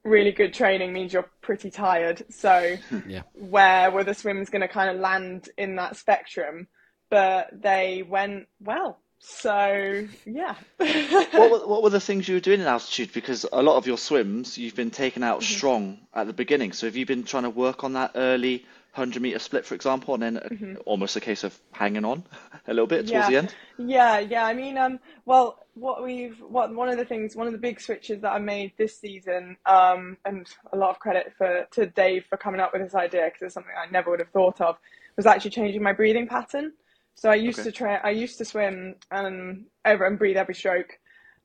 really 0.04 0.30
good 0.30 0.54
training 0.54 0.92
means 0.92 1.12
you're 1.12 1.28
pretty 1.42 1.70
tired. 1.70 2.24
So, 2.30 2.76
hmm. 2.88 3.00
Yeah. 3.08 3.22
where 3.34 3.90
were 3.90 4.04
the 4.04 4.14
swims 4.14 4.48
going 4.48 4.62
to 4.62 4.68
kind 4.68 4.88
of 4.88 5.00
land 5.00 5.48
in 5.58 5.74
that 5.76 5.96
spectrum? 5.96 6.68
But 7.10 7.50
they 7.62 8.04
went 8.08 8.46
well. 8.60 9.00
So, 9.26 10.06
yeah. 10.26 10.54
what 10.76 11.50
were, 11.50 11.66
what 11.66 11.82
were 11.82 11.88
the 11.88 11.98
things 12.00 12.28
you 12.28 12.34
were 12.34 12.40
doing 12.40 12.60
in 12.60 12.66
altitude? 12.66 13.10
Because 13.14 13.46
a 13.50 13.62
lot 13.62 13.76
of 13.78 13.86
your 13.86 13.96
swims, 13.96 14.58
you've 14.58 14.74
been 14.74 14.90
taken 14.90 15.22
out 15.22 15.42
strong 15.42 15.98
at 16.12 16.26
the 16.26 16.34
beginning. 16.34 16.72
So 16.72 16.86
have 16.86 16.94
you 16.94 17.06
been 17.06 17.24
trying 17.24 17.44
to 17.44 17.50
work 17.50 17.84
on 17.84 17.94
that 17.94 18.12
early 18.16 18.66
100 18.94 19.22
meter 19.22 19.38
split, 19.38 19.64
for 19.64 19.74
example, 19.74 20.12
and 20.12 20.22
then 20.22 20.36
uh, 20.36 20.80
almost 20.84 21.16
a 21.16 21.20
case 21.20 21.42
of 21.42 21.58
hanging 21.72 22.04
on 22.04 22.22
a 22.68 22.74
little 22.74 22.86
bit 22.86 23.08
towards 23.08 23.28
the 23.28 23.36
end? 23.36 23.54
Yeah, 23.78 24.18
yeah. 24.18 24.44
I 24.44 24.52
mean, 24.52 24.76
um, 24.76 25.00
well, 25.24 25.58
what 25.72 26.04
we've, 26.04 26.38
what 26.40 26.74
one 26.74 26.90
of 26.90 26.98
the 26.98 27.06
things, 27.06 27.34
one 27.34 27.46
of 27.46 27.54
the 27.54 27.58
big 27.58 27.80
switches 27.80 28.20
that 28.20 28.32
I 28.32 28.38
made 28.38 28.72
this 28.76 28.98
season, 28.98 29.56
um, 29.64 30.18
and 30.26 30.46
a 30.74 30.76
lot 30.76 30.90
of 30.90 30.98
credit 30.98 31.32
for 31.38 31.66
to 31.72 31.86
Dave 31.86 32.26
for 32.28 32.36
coming 32.36 32.60
up 32.60 32.74
with 32.74 32.82
this 32.82 32.94
idea 32.94 33.24
because 33.24 33.40
it's 33.40 33.54
something 33.54 33.72
I 33.74 33.90
never 33.90 34.10
would 34.10 34.20
have 34.20 34.30
thought 34.30 34.60
of, 34.60 34.76
was 35.16 35.24
actually 35.24 35.52
changing 35.52 35.82
my 35.82 35.94
breathing 35.94 36.28
pattern. 36.28 36.74
So 37.14 37.30
I 37.30 37.36
used 37.36 37.60
Okay. 37.60 37.70
to 37.70 37.72
try, 37.72 37.96
I 37.96 38.10
used 38.10 38.38
to 38.38 38.44
swim 38.44 38.96
and 39.10 39.66
over 39.84 40.04
and 40.04 40.18
breathe 40.18 40.36
every 40.36 40.54
stroke, 40.54 40.98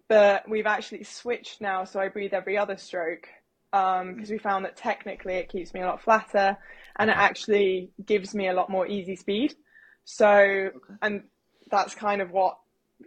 but 0.08 0.47
we've 0.49 0.65
actually 0.65 1.03
switched 1.03 1.62
now. 1.62 1.84
So 1.84 1.99
I 1.99 2.10
breathe 2.10 2.34
every 2.34 2.58
other 2.58 2.77
stroke 2.77 3.27
um, 3.71 4.08
hmm. 4.08 4.13
because 4.15 4.29
we 4.29 4.38
found 4.38 4.65
that 4.65 4.75
technically 4.75 5.36
it 5.36 5.49
keeps 5.49 5.73
me 5.73 5.82
a 5.82 5.86
lot 5.88 6.01
flatter 6.01 6.58
and 6.97 7.10
it 7.10 7.15
actually 7.15 7.91
gives 8.05 8.36
me 8.36 8.47
a 8.47 8.53
lot 8.53 8.69
more 8.69 8.88
easy 8.88 9.15
speed. 9.15 9.55
So, 10.05 10.71
and 11.01 11.23
that's 11.69 11.93
kind 11.95 12.21
of 12.21 12.32
what 12.32 12.58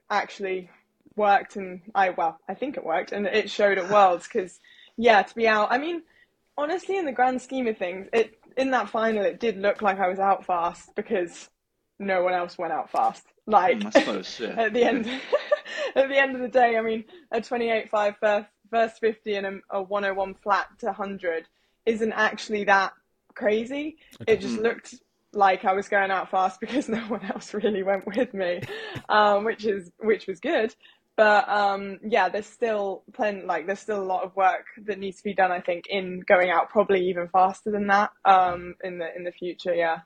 actually 0.09 0.71
worked. 1.17 1.57
And 1.57 1.83
I, 1.95 2.11
well, 2.11 2.39
I 2.49 2.55
think 2.55 2.77
it 2.77 2.85
worked 2.85 3.13
and 3.13 3.27
it 3.27 3.51
showed 3.51 3.79
at 3.79 3.91
Worlds 3.91 4.27
because, 4.27 4.61
yeah, 4.97 5.23
to 5.23 5.35
be 5.35 5.49
out, 5.49 5.73
I 5.73 5.79
mean, 5.79 6.03
honestly, 6.57 6.97
in 6.97 7.07
the 7.07 7.13
grand 7.13 7.43
scheme 7.43 7.67
of 7.67 7.77
things, 7.77 8.09
it, 8.13 8.39
in 8.57 8.71
that 8.71 8.89
final, 8.89 9.25
it 9.25 9.41
did 9.41 9.59
look 9.59 9.83
like 9.83 9.99
I 9.99 10.09
was 10.09 10.19
out 10.19 10.47
fast 10.47 10.95
because 10.95 11.51
no 12.03 12.23
one 12.23 12.35
else 12.35 12.59
went 12.59 12.73
out 12.73 12.91
fast. 12.91 13.25
Like, 13.47 13.79
Mm, 13.79 13.87
I 13.87 14.01
suppose, 14.01 14.41
yeah. 14.41 14.49
at 14.59 14.73
the 14.73 14.85
end 14.85 15.07
at 15.97 16.09
the 16.09 16.19
end 16.19 16.35
of 16.35 16.43
the 16.43 16.49
day, 16.49 16.77
I 16.77 16.83
mean, 16.83 17.05
a 17.31 17.41
28.5 17.41 18.17
first, 18.21 18.49
first 18.71 19.01
50 19.01 19.35
and 19.35 19.47
a, 19.47 19.79
a 19.79 19.83
101 19.83 20.35
flat 20.43 20.69
to 20.81 20.87
100 20.87 21.49
isn't 21.87 22.13
actually 22.13 22.65
that 22.65 22.93
crazy. 23.35 23.97
It 24.27 24.41
just 24.41 24.59
looked 24.59 24.95
like 25.33 25.65
I 25.65 25.73
was 25.73 25.89
going 25.89 26.11
out 26.11 26.31
fast 26.31 26.61
because 26.61 26.89
no 26.89 27.01
one 27.09 27.25
else 27.25 27.55
really 27.55 27.83
went 27.83 28.07
with 28.07 28.33
me, 28.35 28.61
um, 29.09 29.45
which 29.45 29.65
is 29.65 29.91
which 29.99 30.27
was 30.27 30.41
good. 30.41 30.75
But 31.17 31.47
um, 31.49 31.99
yeah, 32.03 32.29
there's 32.29 32.47
still 32.47 33.03
plenty. 33.13 33.45
Like 33.45 33.67
there's 33.67 33.81
still 33.81 34.03
a 34.03 34.05
lot 34.05 34.25
of 34.25 34.35
work 34.35 34.65
that 34.87 34.99
needs 34.99 35.19
to 35.19 35.25
be 35.25 35.35
done. 35.35 35.53
I 35.53 35.61
think 35.61 35.85
in 35.89 36.21
going 36.27 36.51
out 36.51 36.71
probably 36.71 37.09
even 37.09 37.29
faster 37.29 37.71
than 37.71 37.89
that 37.89 38.11
um, 38.25 38.75
in 38.83 38.99
the 38.99 39.15
in 39.15 39.25
the 39.25 39.33
future. 39.33 39.75
Yeah. 39.75 39.99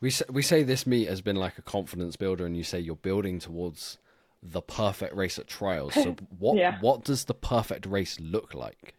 We 0.00 0.10
say, 0.10 0.24
we 0.30 0.42
say 0.42 0.62
this 0.62 0.86
meet 0.86 1.08
has 1.08 1.20
been 1.20 1.36
like 1.36 1.58
a 1.58 1.62
confidence 1.62 2.16
builder, 2.16 2.44
and 2.44 2.56
you 2.56 2.64
say 2.64 2.80
you're 2.80 2.96
building 2.96 3.38
towards 3.38 3.98
the 4.42 4.60
perfect 4.60 5.14
race 5.14 5.38
at 5.38 5.46
trials. 5.46 5.94
So 5.94 6.16
what 6.38 6.56
Yeah. 6.56 6.78
what 6.80 7.04
does 7.04 7.24
the 7.26 7.34
perfect 7.34 7.86
race 7.86 8.18
look 8.20 8.54
like 8.54 8.94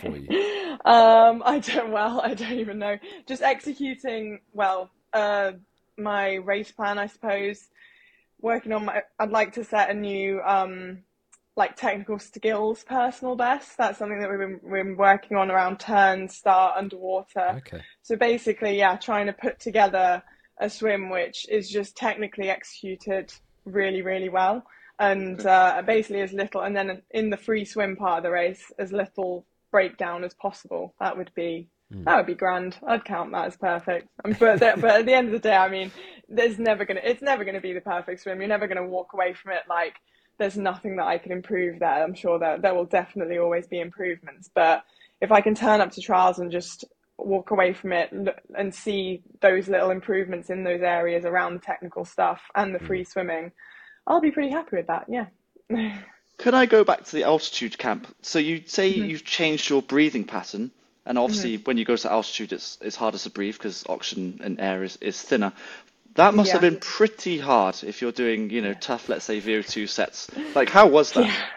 for 0.00 0.16
you? 0.16 0.28
Um, 0.84 1.42
I 1.46 1.60
don't, 1.60 1.92
well, 1.92 2.20
I 2.20 2.34
don't 2.34 2.58
even 2.58 2.78
know. 2.78 2.98
Just 3.26 3.40
executing, 3.40 4.40
well, 4.52 4.90
uh, 5.14 5.52
my 5.96 6.34
race 6.34 6.70
plan, 6.72 6.98
I 6.98 7.06
suppose. 7.06 7.68
Working 8.42 8.72
on 8.72 8.84
my, 8.84 9.02
I'd 9.18 9.30
like 9.30 9.54
to 9.54 9.64
set 9.64 9.88
a 9.88 9.94
new, 9.94 10.42
um, 10.42 10.98
like 11.56 11.76
technical 11.76 12.18
skills 12.18 12.84
personal 12.84 13.36
best. 13.36 13.76
That's 13.76 13.98
something 13.98 14.18
that 14.20 14.28
we've 14.28 14.38
been, 14.38 14.60
we've 14.62 14.84
been 14.84 14.96
working 14.96 15.36
on 15.36 15.50
around 15.50 15.78
turn, 15.78 16.28
start, 16.28 16.76
underwater. 16.76 17.62
Okay. 17.66 17.82
So 18.02 18.16
basically, 18.16 18.76
yeah, 18.76 18.96
trying 18.96 19.26
to 19.26 19.32
put 19.32 19.60
together 19.60 20.22
a 20.58 20.70
swim 20.70 21.10
which 21.10 21.48
is 21.48 21.68
just 21.68 21.96
technically 21.96 22.48
executed 22.48 23.32
really, 23.64 24.02
really 24.02 24.28
well. 24.28 24.64
And 24.98 25.44
uh, 25.44 25.82
basically 25.84 26.20
as 26.20 26.32
little, 26.32 26.60
and 26.62 26.76
then 26.76 27.02
in 27.10 27.30
the 27.30 27.36
free 27.36 27.64
swim 27.64 27.96
part 27.96 28.18
of 28.18 28.22
the 28.24 28.30
race, 28.30 28.72
as 28.78 28.92
little 28.92 29.44
breakdown 29.74 30.22
as 30.22 30.32
possible. 30.34 30.94
That 31.00 31.16
would 31.16 31.32
be 31.34 31.68
that 31.90 32.16
would 32.16 32.26
be 32.26 32.34
grand. 32.34 32.76
I'd 32.86 33.04
count 33.04 33.32
that 33.32 33.46
as 33.46 33.56
perfect. 33.56 34.08
But 34.22 34.60
but 34.60 34.84
at 34.84 35.06
the 35.06 35.14
end 35.14 35.26
of 35.26 35.32
the 35.32 35.40
day, 35.40 35.56
I 35.56 35.68
mean, 35.68 35.90
there's 36.28 36.60
never 36.60 36.84
gonna 36.84 37.00
it's 37.02 37.22
never 37.22 37.44
gonna 37.44 37.60
be 37.60 37.72
the 37.72 37.80
perfect 37.80 38.22
swim. 38.22 38.38
You're 38.38 38.48
never 38.48 38.68
gonna 38.68 38.86
walk 38.86 39.14
away 39.14 39.34
from 39.34 39.52
it 39.52 39.62
like 39.68 39.94
there's 40.38 40.56
nothing 40.56 40.96
that 40.96 41.06
I 41.06 41.18
can 41.18 41.32
improve 41.32 41.78
there. 41.78 42.04
I'm 42.04 42.14
sure 42.14 42.38
that 42.38 42.62
there 42.62 42.74
will 42.74 42.84
definitely 42.86 43.38
always 43.38 43.66
be 43.66 43.80
improvements. 43.80 44.50
But 44.54 44.84
if 45.20 45.32
I 45.32 45.40
can 45.40 45.54
turn 45.54 45.80
up 45.80 45.92
to 45.92 46.00
trials 46.00 46.38
and 46.38 46.50
just 46.50 46.84
walk 47.18 47.50
away 47.50 47.72
from 47.72 47.92
it 47.92 48.12
and 48.56 48.74
see 48.74 49.22
those 49.40 49.68
little 49.68 49.90
improvements 49.90 50.50
in 50.50 50.64
those 50.64 50.82
areas 50.82 51.24
around 51.24 51.54
the 51.54 51.60
technical 51.60 52.04
stuff 52.04 52.40
and 52.54 52.74
the 52.74 52.80
free 52.80 53.04
swimming, 53.04 53.52
I'll 54.06 54.20
be 54.20 54.30
pretty 54.32 54.50
happy 54.50 54.76
with 54.76 54.88
that. 54.88 55.06
Yeah. 55.08 55.26
Could 56.38 56.54
I 56.54 56.66
go 56.66 56.84
back 56.84 57.04
to 57.04 57.12
the 57.12 57.24
altitude 57.24 57.78
camp? 57.78 58.14
So 58.22 58.38
you 58.38 58.62
say 58.66 58.88
Mm-hmm. 58.90 59.08
you've 59.08 59.24
changed 59.24 59.68
your 59.70 59.82
breathing 59.82 60.24
pattern, 60.24 60.70
and 61.06 61.18
obviously 61.18 61.56
when 61.58 61.78
you 61.78 61.84
go 61.84 61.96
to 61.96 62.12
altitude, 62.12 62.52
it's 62.52 62.78
it's 62.80 62.96
harder 62.96 63.18
to 63.18 63.30
breathe 63.30 63.54
because 63.54 63.84
oxygen 63.88 64.40
in 64.42 64.60
air 64.60 64.82
is, 64.82 64.96
is 65.00 65.20
thinner. 65.22 65.52
That 66.14 66.34
must 66.34 66.52
have 66.52 66.60
been 66.60 66.78
pretty 66.78 67.38
hard 67.38 67.82
if 67.82 68.00
you're 68.00 68.12
doing, 68.12 68.50
you 68.50 68.62
know, 68.62 68.74
tough, 68.74 69.08
let's 69.08 69.24
say 69.24 69.40
VO2 69.40 69.88
sets. 69.88 70.30
Like, 70.54 70.70
how 70.70 70.86
was 70.86 71.12
that? 71.12 71.50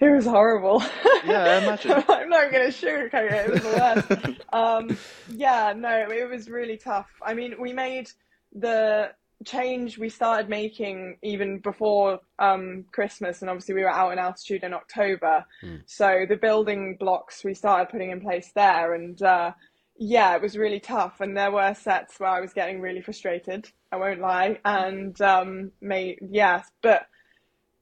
It 0.00 0.10
was 0.10 0.26
horrible. 0.26 0.82
Yeah, 1.24 1.44
I 1.44 1.58
imagine. 1.64 1.92
I'm 2.08 2.28
not 2.28 2.50
going 2.52 2.70
to 2.70 2.76
sugarcoat 2.76 3.32
it. 3.32 3.48
It 3.48 3.52
was 3.52 3.62
the 3.62 4.26
worst. 4.28 4.40
um, 4.52 4.98
yeah, 5.28 5.72
no, 5.76 6.06
it 6.10 6.28
was 6.28 6.48
really 6.48 6.76
tough. 6.76 7.08
I 7.22 7.34
mean, 7.34 7.54
we 7.60 7.72
made 7.72 8.10
the 8.52 9.12
change 9.44 9.98
we 9.98 10.08
started 10.08 10.48
making 10.48 11.18
even 11.22 11.58
before 11.58 12.20
um, 12.38 12.84
Christmas, 12.92 13.40
and 13.40 13.50
obviously 13.50 13.74
we 13.74 13.82
were 13.82 13.90
out 13.90 14.12
in 14.12 14.18
altitude 14.18 14.64
in 14.64 14.72
October. 14.72 15.44
So 15.86 16.26
the 16.28 16.36
building 16.36 16.96
blocks 16.98 17.44
we 17.44 17.54
started 17.54 17.90
putting 17.90 18.10
in 18.10 18.20
place 18.20 18.50
there, 18.54 18.94
and 18.94 19.20
uh, 19.22 19.52
yeah, 19.96 20.34
it 20.34 20.42
was 20.42 20.56
really 20.56 20.80
tough. 20.80 21.20
And 21.20 21.36
there 21.36 21.52
were 21.52 21.74
sets 21.74 22.18
where 22.18 22.30
I 22.30 22.40
was 22.40 22.52
getting 22.52 22.80
really 22.80 23.00
frustrated. 23.00 23.68
I 23.92 23.96
won't 23.96 24.20
lie, 24.20 24.58
and 24.64 25.20
um, 25.20 25.72
made 25.80 26.18
yes, 26.20 26.68
but 26.82 27.06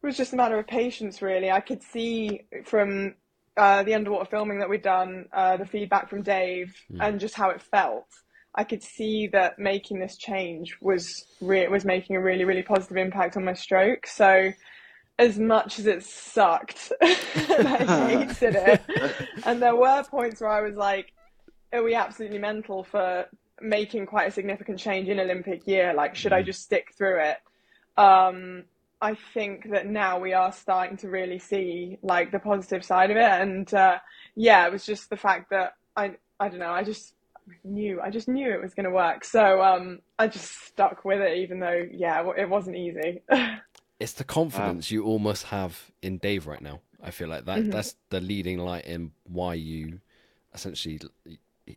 it 0.03 0.07
was 0.07 0.17
just 0.17 0.33
a 0.33 0.37
matter 0.37 0.59
of 0.59 0.67
patience, 0.67 1.23
really. 1.23 1.51
I 1.51 1.61
could 1.61 1.83
see 1.83 2.43
from 2.65 3.15
uh, 3.57 3.83
the 3.83 3.95
underwater 3.95 4.27
filming 4.27 4.59
that 4.59 4.69
we'd 4.69 4.83
done, 4.83 5.27
uh, 5.33 5.57
the 5.57 5.67
feedback 5.67 6.11
from 6.11 6.23
Dave, 6.23 6.75
and 7.01 7.21
just 7.21 7.35
how 7.35 7.51
it 7.51 7.63
felt. 7.63 8.07
I 8.55 8.65
could 8.65 8.83
see 8.83 9.29
that 9.29 9.59
making 9.59 9.99
this 9.99 10.17
change 10.19 10.77
was 10.83 11.25
re- 11.41 11.69
was 11.69 11.85
making 11.85 12.17
a 12.17 12.21
really, 12.21 12.45
really 12.45 12.63
positive 12.63 12.99
impact 12.99 13.37
on 13.37 13.45
my 13.45 13.55
stroke. 13.55 14.07
So, 14.07 14.53
as 15.19 15.39
much 15.39 15.79
as 15.79 15.87
it 15.87 16.03
sucked, 16.03 16.93
and 17.01 17.69
I 17.69 18.09
hated 18.27 18.57
it, 18.57 18.83
and 19.45 19.63
there 19.63 19.77
were 19.77 20.05
points 20.05 20.43
where 20.43 20.51
I 20.51 20.61
was 20.61 20.75
like, 20.75 21.13
"Are 21.73 21.83
we 21.83 21.95
absolutely 21.95 22.39
mental 22.39 22.85
for 22.85 23.27
making 23.61 24.07
quite 24.07 24.29
a 24.29 24.33
significant 24.33 24.79
change 24.79 25.09
in 25.09 25.21
Olympic 25.21 25.67
year? 25.67 25.95
Like, 25.95 26.15
should 26.17 26.33
I 26.33 26.43
just 26.43 26.63
stick 26.63 26.93
through 26.97 27.21
it?" 27.21 27.39
Um, 27.97 28.65
I 29.01 29.15
think 29.35 29.71
that 29.71 29.87
now 29.87 30.21
we 30.21 30.33
are 30.33 30.53
starting 30.53 30.97
to 30.99 31.09
really 31.09 31.39
see 31.39 31.99
like 32.03 32.31
the 32.31 32.39
positive 32.39 32.85
side 32.85 33.11
of 33.11 33.17
it, 33.17 33.23
and 33.23 33.73
uh, 33.75 33.99
yeah, 34.37 34.67
it 34.67 34.73
was 34.73 34.87
just 34.87 35.11
the 35.11 35.17
fact 35.17 35.51
that 35.51 35.75
I 35.97 36.17
I 36.41 36.49
don't 36.49 36.61
know 36.61 36.71
I 36.73 36.85
just 36.85 37.15
knew 37.65 38.01
I 38.01 38.11
just 38.11 38.29
knew 38.29 38.53
it 38.53 38.63
was 38.63 38.75
going 38.75 38.85
to 38.85 38.91
work, 38.93 39.25
so 39.25 39.63
um, 39.63 40.01
I 40.19 40.29
just 40.29 40.51
stuck 40.67 41.05
with 41.05 41.21
it, 41.21 41.39
even 41.39 41.61
though 41.61 41.83
yeah, 41.93 42.25
it 42.37 42.49
wasn't 42.49 42.77
easy. 42.77 43.23
It's 44.01 44.13
the 44.13 44.25
confidence 44.25 44.91
you 44.91 45.05
almost 45.05 45.45
have 45.45 45.93
in 46.03 46.19
Dave 46.19 46.47
right 46.47 46.61
now. 46.61 46.81
I 47.03 47.11
feel 47.11 47.29
like 47.29 47.45
that 47.47 47.71
Mm-hmm. 47.71 47.71
that's 47.71 47.95
the 48.11 48.21
leading 48.21 48.59
light 48.59 48.85
in 48.85 49.13
why 49.25 49.55
you 49.55 50.01
essentially 50.55 51.01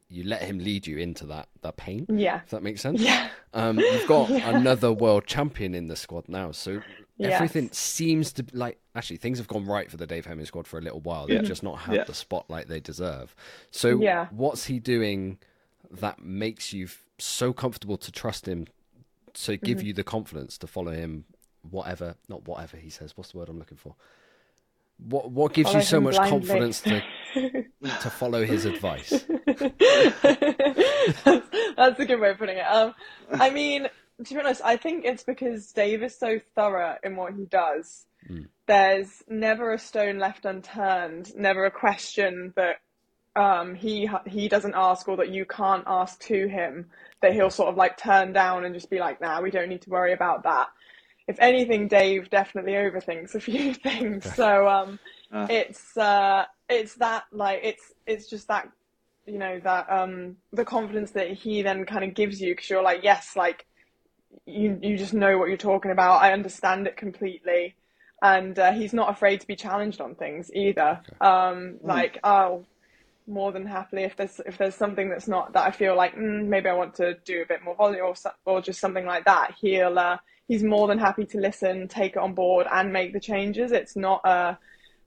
you 0.09 0.23
let 0.23 0.41
him 0.41 0.57
lead 0.59 0.87
you 0.87 0.97
into 0.97 1.25
that 1.27 1.47
that 1.61 1.77
pain. 1.77 2.05
yeah, 2.09 2.41
If 2.43 2.49
that 2.49 2.63
makes 2.63 2.81
sense. 2.81 3.01
yeah, 3.01 3.29
Um, 3.53 3.77
you've 3.77 4.07
got 4.07 4.29
another 4.55 4.91
world 4.91 5.25
champion 5.27 5.75
in 5.75 5.87
the 5.87 5.95
squad 5.95 6.27
now, 6.27 6.51
so 6.51 6.81
Yes. 7.17 7.35
everything 7.35 7.69
seems 7.71 8.33
to 8.33 8.45
like 8.51 8.77
actually 8.93 9.17
things 9.17 9.37
have 9.37 9.47
gone 9.47 9.65
right 9.65 9.89
for 9.89 9.95
the 9.95 10.05
Dave 10.05 10.25
Hemming 10.25 10.45
squad 10.45 10.67
for 10.67 10.77
a 10.77 10.81
little 10.81 10.99
while. 10.99 11.27
They've 11.27 11.37
Yeah. 11.41 11.47
just 11.47 11.63
not 11.63 11.79
had 11.79 11.95
Yeah. 11.95 12.03
the 12.03 12.13
spotlight 12.13 12.67
they 12.67 12.81
deserve. 12.81 13.33
So 13.71 14.01
Yeah. 14.01 14.27
what's 14.31 14.65
he 14.65 14.79
doing 14.79 15.37
that 15.91 16.19
makes 16.19 16.73
you 16.73 16.89
so 17.17 17.53
comfortable 17.53 17.95
to 17.97 18.11
trust 18.11 18.47
him 18.47 18.67
to 19.35 19.55
give 19.55 19.77
Mm-hmm. 19.77 19.87
you 19.87 19.93
the 19.93 20.03
confidence 20.03 20.57
to 20.57 20.67
follow 20.67 20.91
him 20.91 21.23
whatever 21.61 22.15
not 22.27 22.45
whatever 22.47 22.75
he 22.77 22.89
says, 22.89 23.15
what's 23.15 23.31
the 23.31 23.37
word 23.37 23.47
I'm 23.49 23.59
looking 23.59 23.77
for? 23.77 23.95
What 24.97 25.31
what 25.31 25.53
gives 25.53 25.69
Follow 25.69 25.79
you 25.79 25.85
so 25.85 25.99
much 26.01 26.15
blindly. 26.15 26.39
confidence 26.47 26.81
to 26.81 27.03
to 28.01 28.09
follow 28.09 28.45
his 28.45 28.65
advice? 28.65 29.25
that's, 30.25 31.47
that's 31.75 31.99
a 31.99 32.05
good 32.05 32.19
way 32.19 32.31
of 32.31 32.37
putting 32.37 32.57
it. 32.57 32.65
Um, 32.65 32.93
I 33.31 33.49
mean, 33.49 33.87
to 34.23 34.33
be 34.33 34.39
honest, 34.39 34.61
I 34.63 34.77
think 34.77 35.05
it's 35.05 35.23
because 35.23 35.71
Dave 35.71 36.01
is 36.03 36.17
so 36.17 36.39
thorough 36.55 36.95
in 37.03 37.15
what 37.15 37.33
he 37.33 37.45
does. 37.45 38.05
There's 38.67 39.21
never 39.27 39.73
a 39.73 39.77
stone 39.77 40.17
left 40.17 40.45
unturned, 40.45 41.35
never 41.35 41.65
a 41.65 41.71
question 41.71 42.53
that 42.55 42.77
um, 43.35 43.75
he 43.75 44.09
he 44.25 44.47
doesn't 44.47 44.73
ask 44.75 45.07
or 45.07 45.17
that 45.17 45.29
you 45.29 45.45
can't 45.45 45.83
ask 45.85 46.19
to 46.21 46.47
him 46.47 46.87
that 47.21 47.33
he'll 47.33 47.51
sort 47.51 47.69
of 47.69 47.75
like 47.75 47.97
turn 47.97 48.33
down 48.33 48.65
and 48.65 48.73
just 48.73 48.89
be 48.89 48.99
like, 48.99 49.21
"Nah, 49.21 49.41
we 49.41 49.51
don't 49.51 49.69
need 49.69 49.83
to 49.83 49.89
worry 49.91 50.13
about 50.13 50.43
that." 50.43 50.69
If 51.27 51.39
anything, 51.39 51.87
Dave 51.87 52.29
definitely 52.29 52.73
overthinks 52.73 53.33
a 53.35 53.39
few 53.39 53.73
things. 53.87 54.25
So 54.35 54.67
um, 54.67 54.99
Ah. 55.31 55.47
it's 55.49 55.97
uh, 55.97 56.45
it's 56.69 56.95
that 56.95 57.23
like 57.31 57.61
it's 57.63 57.93
it's 58.05 58.29
just 58.29 58.47
that 58.47 58.69
you 59.25 59.39
know 59.39 59.59
that 59.63 59.91
um 59.91 60.37
the 60.53 60.63
confidence 60.63 61.11
that 61.11 61.31
he 61.31 61.63
then 61.63 61.83
kind 61.85 62.03
of 62.03 62.13
gives 62.13 62.39
you 62.39 62.53
because 62.53 62.69
you're 62.69 62.83
like 62.83 63.03
yes 63.03 63.35
like 63.35 63.65
you 64.45 64.77
you 64.81 64.97
just 64.97 65.13
know 65.13 65.37
what 65.37 65.47
you're 65.47 65.57
talking 65.57 65.91
about. 65.91 66.21
I 66.21 66.31
understand 66.33 66.87
it 66.87 66.95
completely. 66.97 67.75
And 68.21 68.57
uh, 68.57 68.71
he's 68.71 68.93
not 68.93 69.09
afraid 69.09 69.41
to 69.41 69.47
be 69.47 69.55
challenged 69.55 69.99
on 69.99 70.15
things 70.15 70.51
either. 70.53 71.01
Um 71.21 71.77
like 71.81 72.19
i'll 72.23 72.65
more 73.27 73.51
than 73.51 73.65
happily 73.65 74.03
if 74.03 74.15
there's 74.15 74.39
if 74.45 74.57
there's 74.59 74.75
something 74.75 75.09
that's 75.09 75.27
not 75.27 75.51
that 75.53 75.65
i 75.65 75.71
feel 75.71 75.95
like 75.97 76.15
mm, 76.15 76.45
maybe 76.45 76.69
i 76.69 76.73
want 76.73 76.93
to 76.93 77.15
do 77.25 77.41
a 77.41 77.45
bit 77.47 77.63
more 77.63 77.75
volume 77.75 78.05
or, 78.05 78.13
or 78.45 78.61
just 78.61 78.79
something 78.79 79.05
like 79.07 79.25
that 79.25 79.55
he'll 79.59 79.97
uh, 79.97 80.15
he's 80.47 80.63
more 80.63 80.87
than 80.87 80.99
happy 80.99 81.25
to 81.25 81.39
listen 81.39 81.87
take 81.87 82.13
it 82.13 82.19
on 82.19 82.33
board 82.33 82.67
and 82.71 82.91
make 82.91 83.13
the 83.13 83.19
changes 83.19 83.71
it's 83.71 83.95
not 83.95 84.21
a 84.25 84.57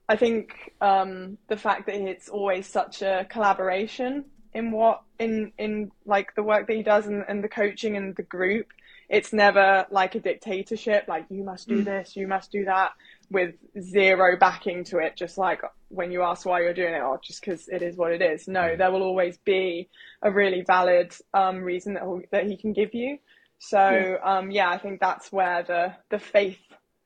I 0.09 0.17
think 0.17 0.73
um, 0.81 1.37
the 1.49 1.57
fact 1.59 1.87
that 1.87 1.97
it's 1.97 2.31
always 2.31 2.67
such 2.67 3.03
a 3.03 3.27
collaboration 3.29 4.25
in 4.55 4.73
what 4.73 5.03
in 5.19 5.53
in 5.59 5.91
like 6.07 6.35
the 6.35 6.43
work 6.43 6.67
that 6.67 6.77
he 6.77 6.83
does 6.83 7.07
and, 7.07 7.25
and 7.29 7.45
the 7.45 7.49
coaching 7.49 7.97
and 7.97 8.17
the 8.17 8.23
group, 8.23 8.69
it's 9.11 9.35
never 9.35 9.87
like 9.91 10.15
a 10.15 10.21
dictatorship. 10.21 11.05
Like 11.09 11.27
you 11.29 11.45
must 11.45 11.69
do 11.69 11.83
this, 11.83 12.17
you 12.17 12.27
must 12.27 12.51
do 12.51 12.65
that, 12.65 12.93
with 13.31 13.55
zero 13.79 14.39
backing 14.39 14.85
to 14.85 14.99
it. 14.99 15.15
Just 15.15 15.37
like 15.37 15.61
when 15.89 16.11
you 16.11 16.23
ask 16.23 16.47
why 16.47 16.63
you're 16.63 16.73
doing 16.73 16.95
it, 16.95 17.03
or 17.03 17.21
just 17.23 17.43
because 17.43 17.69
it 17.69 17.83
is 17.83 17.97
what 17.97 18.13
it 18.13 18.23
is. 18.23 18.49
No, 18.49 18.77
there 18.77 18.91
will 18.91 19.03
always 19.03 19.37
be 19.45 19.91
a 20.23 20.33
really 20.33 20.65
valid 20.67 21.15
um, 21.35 21.59
reason 21.59 21.95
that 21.95 22.05
that 22.33 22.47
he 22.47 22.57
can 22.57 22.73
give 22.73 22.95
you. 22.95 23.19
So 23.59 24.19
um, 24.23 24.51
yeah, 24.51 24.71
I 24.71 24.79
think 24.79 25.01
that's 25.01 25.33
where 25.33 25.63
the 25.63 25.95
the 26.11 26.19
faith 26.19 26.61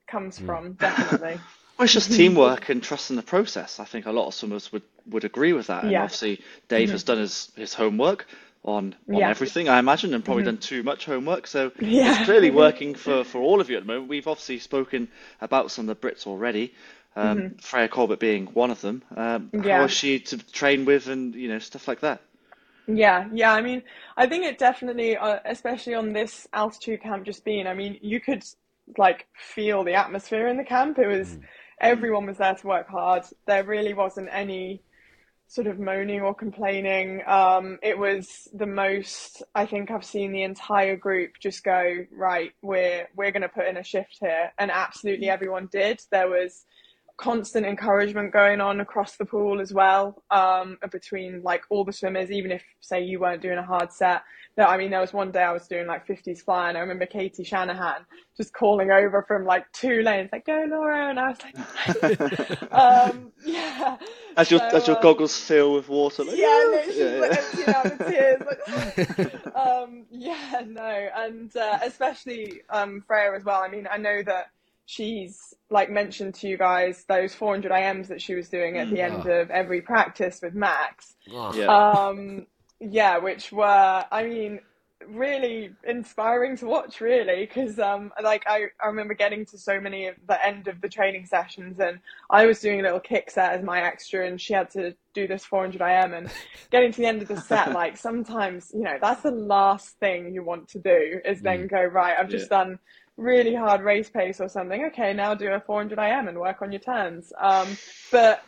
comes 0.07 0.39
from, 0.39 0.73
definitely. 0.73 1.39
Well, 1.77 1.85
it's 1.85 1.93
just 1.93 2.11
teamwork 2.11 2.69
and 2.69 2.83
trust 2.83 3.09
in 3.09 3.15
the 3.15 3.23
process. 3.23 3.79
I 3.79 3.85
think 3.85 4.05
a 4.05 4.11
lot 4.11 4.27
of 4.27 4.33
swimmers 4.35 4.71
would, 4.71 4.83
would 5.07 5.23
agree 5.23 5.53
with 5.53 5.67
that. 5.67 5.85
And 5.85 5.91
Yeah. 5.91 6.03
obviously, 6.03 6.39
Dave 6.67 6.91
has 6.91 7.03
done 7.03 7.17
his, 7.17 7.51
his 7.55 7.73
homework 7.73 8.27
on, 8.63 8.95
on 9.11 9.19
Yeah. 9.19 9.29
everything, 9.29 9.69
I 9.69 9.79
imagine, 9.79 10.13
and 10.13 10.23
probably 10.23 10.43
done 10.43 10.57
too 10.59 10.83
much 10.83 11.05
homework. 11.05 11.47
So 11.47 11.71
Yeah. 11.79 12.13
it's 12.13 12.25
clearly 12.25 12.51
working 12.51 12.93
for, 12.95 13.23
for 13.23 13.41
all 13.41 13.59
of 13.59 13.69
you 13.69 13.77
at 13.77 13.83
the 13.83 13.87
moment. 13.87 14.07
We've 14.07 14.27
obviously 14.27 14.59
spoken 14.59 15.07
about 15.41 15.71
some 15.71 15.89
of 15.89 15.99
the 15.99 16.07
Brits 16.07 16.27
already, 16.27 16.73
um, 17.15 17.47
Freya 17.59 17.87
Colbert 17.87 18.19
being 18.19 18.45
one 18.47 18.69
of 18.71 18.81
them. 18.81 19.03
Um, 19.15 19.51
Yeah. 19.53 19.61
How 19.77 19.83
is 19.85 19.91
she 19.91 20.19
to 20.19 20.37
train 20.51 20.85
with 20.85 21.07
and, 21.07 21.33
you 21.35 21.49
know, 21.49 21.59
stuff 21.59 21.87
like 21.87 22.01
that? 22.01 22.21
Yeah, 22.87 23.29
yeah. 23.33 23.53
I 23.53 23.61
mean, 23.61 23.83
I 24.17 24.27
think 24.27 24.45
it 24.45 24.57
definitely, 24.57 25.15
uh, 25.15 25.39
especially 25.45 25.93
on 25.93 26.11
this 26.13 26.47
altitude 26.53 27.01
camp 27.01 27.25
just 27.25 27.45
being, 27.45 27.65
I 27.67 27.73
mean, 27.73 27.97
you 28.01 28.19
could 28.19 28.43
like 28.97 29.27
feel 29.35 29.83
the 29.83 29.93
atmosphere 29.93 30.47
in 30.47 30.57
the 30.57 30.63
camp. 30.63 30.99
It 30.99 31.07
was 31.07 31.35
mm. 31.35 31.41
everyone 31.79 32.25
was 32.25 32.37
there 32.37 32.55
to 32.55 32.67
work 32.67 32.87
hard. 32.89 33.23
There 33.45 33.63
really 33.63 33.93
wasn't 33.93 34.29
any 34.31 34.81
sort 35.47 35.67
of 35.67 35.79
moaning 35.79 36.21
or 36.21 36.33
complaining. 36.33 37.21
Um, 37.27 37.79
it 37.81 37.97
was 37.97 38.47
the 38.53 38.65
most 38.65 39.43
I 39.55 39.65
think 39.65 39.91
I've 39.91 40.05
seen 40.05 40.31
the 40.31 40.43
entire 40.43 40.97
group 40.97 41.33
just 41.39 41.63
go 41.63 42.05
right. 42.11 42.51
We're 42.61 43.07
we're 43.15 43.31
going 43.31 43.43
to 43.43 43.49
put 43.49 43.67
in 43.67 43.77
a 43.77 43.83
shift 43.83 44.17
here, 44.19 44.51
and 44.57 44.71
absolutely 44.71 45.27
mm. 45.27 45.33
everyone 45.33 45.69
did. 45.71 46.01
There 46.11 46.27
was 46.27 46.65
constant 47.17 47.65
encouragement 47.65 48.33
going 48.33 48.59
on 48.59 48.81
across 48.81 49.17
the 49.17 49.25
pool 49.25 49.61
as 49.61 49.71
well 49.71 50.23
um, 50.31 50.77
between 50.91 51.41
like 51.43 51.61
all 51.69 51.85
the 51.85 51.93
swimmers 51.93 52.31
even 52.31 52.51
if 52.51 52.63
say 52.81 53.01
you 53.03 53.19
weren't 53.19 53.41
doing 53.41 53.57
a 53.57 53.63
hard 53.63 53.91
set 53.91 54.23
that 54.55 54.67
I 54.67 54.77
mean 54.77 54.89
there 54.89 54.99
was 54.99 55.13
one 55.13 55.31
day 55.31 55.43
I 55.43 55.51
was 55.51 55.67
doing 55.67 55.85
like 55.85 56.07
50s 56.07 56.43
fly 56.43 56.69
and 56.69 56.77
I 56.77 56.81
remember 56.81 57.05
Katie 57.05 57.43
Shanahan 57.43 58.05
just 58.35 58.53
calling 58.53 58.89
over 58.89 59.23
from 59.27 59.45
like 59.45 59.71
two 59.73 60.01
lanes 60.01 60.29
like 60.31 60.45
go 60.45 60.65
Laura 60.67 61.09
and 61.09 61.19
I 61.19 61.29
was 61.29 61.37
like 62.01 62.71
um, 62.73 63.31
yeah. 63.45 63.97
As 64.35 64.49
your 64.49 64.59
so, 64.59 64.77
as 64.77 64.87
your 64.87 64.97
um, 64.97 65.03
goggles 65.03 65.37
fill 65.37 65.73
with 65.73 65.89
water 65.89 66.23
like, 66.23 66.37
yeah, 66.37 66.85
yeah, 66.91 67.19
like 67.21 67.37
emptying 67.37 67.75
out 67.75 67.83
the 67.97 68.05
tears 68.09 69.27
like, 69.27 69.55
um, 69.55 70.05
yeah 70.09 70.61
no 70.67 71.09
and 71.15 71.55
uh, 71.55 71.77
especially 71.83 72.61
um, 72.71 73.03
Freya 73.07 73.33
as 73.35 73.43
well. 73.43 73.61
I 73.61 73.69
mean 73.69 73.87
I 73.89 73.97
know 73.97 74.23
that 74.23 74.47
she's 74.85 75.53
like 75.69 75.89
mentioned 75.89 76.35
to 76.35 76.47
you 76.47 76.57
guys 76.57 77.05
those 77.07 77.33
400 77.33 77.71
IMs 77.71 78.07
that 78.07 78.21
she 78.21 78.35
was 78.35 78.49
doing 78.49 78.77
at 78.77 78.89
the 78.89 78.97
mm. 78.97 79.11
end 79.11 79.25
of 79.27 79.49
every 79.49 79.81
practice 79.81 80.39
with 80.41 80.53
Max. 80.53 81.15
Yeah. 81.25 81.65
Um, 81.67 82.47
yeah, 82.79 83.17
which 83.17 83.51
were, 83.51 84.05
I 84.11 84.23
mean, 84.23 84.59
really 85.09 85.71
inspiring 85.83 86.57
to 86.57 86.65
watch 86.65 87.01
really 87.01 87.45
because 87.45 87.79
um 87.79 88.11
like 88.23 88.43
I, 88.47 88.65
I 88.81 88.87
remember 88.87 89.13
getting 89.13 89.45
to 89.47 89.57
so 89.57 89.79
many 89.79 90.07
of 90.07 90.15
the 90.27 90.45
end 90.45 90.67
of 90.67 90.81
the 90.81 90.89
training 90.89 91.25
sessions 91.25 91.79
and 91.79 91.99
I 92.29 92.45
was 92.45 92.59
doing 92.59 92.79
a 92.79 92.83
little 92.83 92.99
kick 92.99 93.29
set 93.29 93.53
as 93.53 93.63
my 93.63 93.81
extra 93.81 94.25
and 94.25 94.39
she 94.39 94.53
had 94.53 94.69
to 94.71 94.95
do 95.13 95.27
this 95.27 95.45
400 95.45 95.81
IM 95.81 96.13
and 96.13 96.31
getting 96.71 96.91
to 96.91 97.01
the 97.01 97.07
end 97.07 97.21
of 97.21 97.27
the 97.27 97.39
set 97.39 97.71
like 97.73 97.97
sometimes 97.97 98.71
you 98.73 98.83
know 98.83 98.97
that's 99.01 99.21
the 99.21 99.31
last 99.31 99.99
thing 99.99 100.33
you 100.33 100.43
want 100.43 100.69
to 100.69 100.79
do 100.79 101.19
is 101.25 101.41
then 101.41 101.67
mm. 101.67 101.69
go 101.69 101.83
right 101.83 102.15
I've 102.17 102.29
just 102.29 102.49
yeah. 102.51 102.63
done 102.63 102.79
really 103.17 103.53
hard 103.53 103.81
race 103.81 104.09
pace 104.09 104.39
or 104.39 104.49
something, 104.49 104.85
okay, 104.85 105.13
now 105.13 105.33
do 105.33 105.51
a 105.51 105.59
400 105.59 105.99
IM 105.99 106.27
and 106.27 106.39
work 106.39 106.61
on 106.61 106.71
your 106.71 106.81
turns. 106.81 107.31
Um, 107.39 107.77
but 108.11 108.43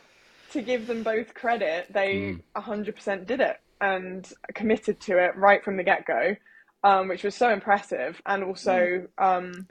to 0.51 0.61
give 0.61 0.87
them 0.87 1.03
both 1.03 1.33
credit, 1.33 1.87
they 1.91 2.15
mm. 2.15 2.41
100% 2.55 3.27
did 3.27 3.41
it 3.41 3.57
and 3.81 4.31
committed 4.53 4.99
to 5.01 5.23
it 5.23 5.35
right 5.35 5.63
from 5.63 5.77
the 5.77 5.83
get 5.83 6.05
go, 6.05 6.35
um, 6.83 7.07
which 7.07 7.23
was 7.23 7.35
so 7.35 7.51
impressive 7.51 8.21
and 8.25 8.43
also 8.43 9.07
mm. 9.19 9.23
um, 9.23 9.67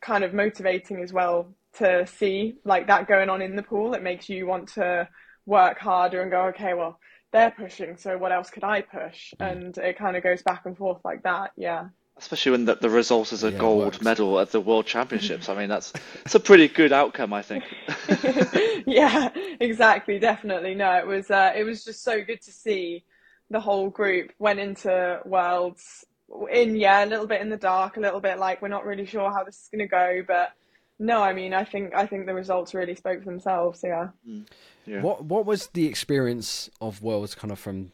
kind 0.00 0.24
of 0.24 0.34
motivating 0.34 1.02
as 1.02 1.12
well 1.12 1.48
to 1.74 2.06
see 2.06 2.54
like 2.64 2.86
that 2.86 3.06
going 3.06 3.30
on 3.30 3.42
in 3.42 3.56
the 3.56 3.62
pool. 3.62 3.94
It 3.94 4.02
makes 4.02 4.28
you 4.28 4.46
want 4.46 4.68
to 4.70 5.08
work 5.46 5.78
harder 5.78 6.20
and 6.20 6.30
go, 6.30 6.46
okay, 6.46 6.74
well, 6.74 6.98
they're 7.30 7.50
pushing, 7.50 7.96
so 7.96 8.18
what 8.18 8.30
else 8.30 8.50
could 8.50 8.64
I 8.64 8.82
push? 8.82 9.32
Mm. 9.40 9.52
And 9.52 9.78
it 9.78 9.96
kind 9.96 10.16
of 10.16 10.22
goes 10.22 10.42
back 10.42 10.66
and 10.66 10.76
forth 10.76 11.00
like 11.04 11.22
that. 11.22 11.52
Yeah 11.56 11.88
especially 12.16 12.52
when 12.52 12.64
the, 12.64 12.76
the 12.76 12.90
result 12.90 13.32
is 13.32 13.44
a 13.44 13.50
yeah, 13.50 13.58
gold 13.58 14.02
medal 14.02 14.38
at 14.40 14.50
the 14.50 14.60
World 14.60 14.86
Championships. 14.86 15.48
I 15.48 15.54
mean, 15.54 15.68
that's 15.68 15.92
it's 16.24 16.34
a 16.34 16.40
pretty 16.40 16.68
good 16.68 16.92
outcome, 16.92 17.32
I 17.32 17.42
think. 17.42 17.64
yeah, 18.86 19.30
exactly, 19.60 20.18
definitely. 20.18 20.74
No, 20.74 20.92
it 20.94 21.06
was 21.06 21.30
uh, 21.30 21.52
it 21.56 21.64
was 21.64 21.84
just 21.84 22.02
so 22.02 22.22
good 22.22 22.40
to 22.42 22.52
see 22.52 23.04
the 23.50 23.60
whole 23.60 23.90
group 23.90 24.32
went 24.38 24.60
into 24.60 25.20
Worlds 25.24 26.04
in 26.50 26.76
yeah 26.76 27.04
a 27.04 27.06
little 27.06 27.26
bit 27.26 27.40
in 27.40 27.50
the 27.50 27.56
dark, 27.56 27.96
a 27.96 28.00
little 28.00 28.20
bit 28.20 28.38
like 28.38 28.62
we're 28.62 28.68
not 28.68 28.86
really 28.86 29.06
sure 29.06 29.30
how 29.30 29.44
this 29.44 29.56
is 29.56 29.68
going 29.70 29.86
to 29.86 29.90
go, 29.90 30.22
but 30.26 30.52
no, 30.98 31.22
I 31.22 31.32
mean, 31.32 31.52
I 31.52 31.64
think 31.64 31.94
I 31.94 32.06
think 32.06 32.26
the 32.26 32.34
results 32.34 32.74
really 32.74 32.94
spoke 32.94 33.20
for 33.20 33.30
themselves. 33.30 33.80
Yeah. 33.82 34.08
Mm. 34.28 34.46
yeah. 34.86 35.02
What 35.02 35.24
What 35.24 35.46
was 35.46 35.68
the 35.68 35.86
experience 35.86 36.70
of 36.80 37.02
Worlds 37.02 37.34
kind 37.34 37.50
of 37.50 37.58
from 37.58 37.92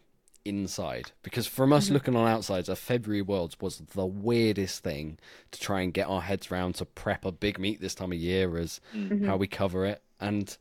inside 0.48 1.12
because 1.22 1.46
from 1.46 1.72
us 1.72 1.86
mm-hmm. 1.86 1.94
looking 1.94 2.16
on 2.16 2.26
outsides, 2.26 2.68
a 2.68 2.76
February 2.76 3.22
Worlds 3.22 3.60
was 3.60 3.78
the 3.94 4.06
weirdest 4.06 4.82
thing 4.82 5.18
to 5.50 5.60
try 5.60 5.80
and 5.80 5.92
get 5.92 6.08
our 6.08 6.22
heads 6.22 6.50
around 6.50 6.74
to 6.76 6.84
prep 6.84 7.24
a 7.24 7.32
big 7.32 7.58
meet 7.58 7.80
this 7.80 7.94
time 7.94 8.12
of 8.12 8.18
year 8.18 8.56
as 8.56 8.80
mm-hmm. 8.94 9.26
how 9.26 9.36
we 9.36 9.46
cover 9.46 9.84
it. 9.84 10.02
And 10.20 10.56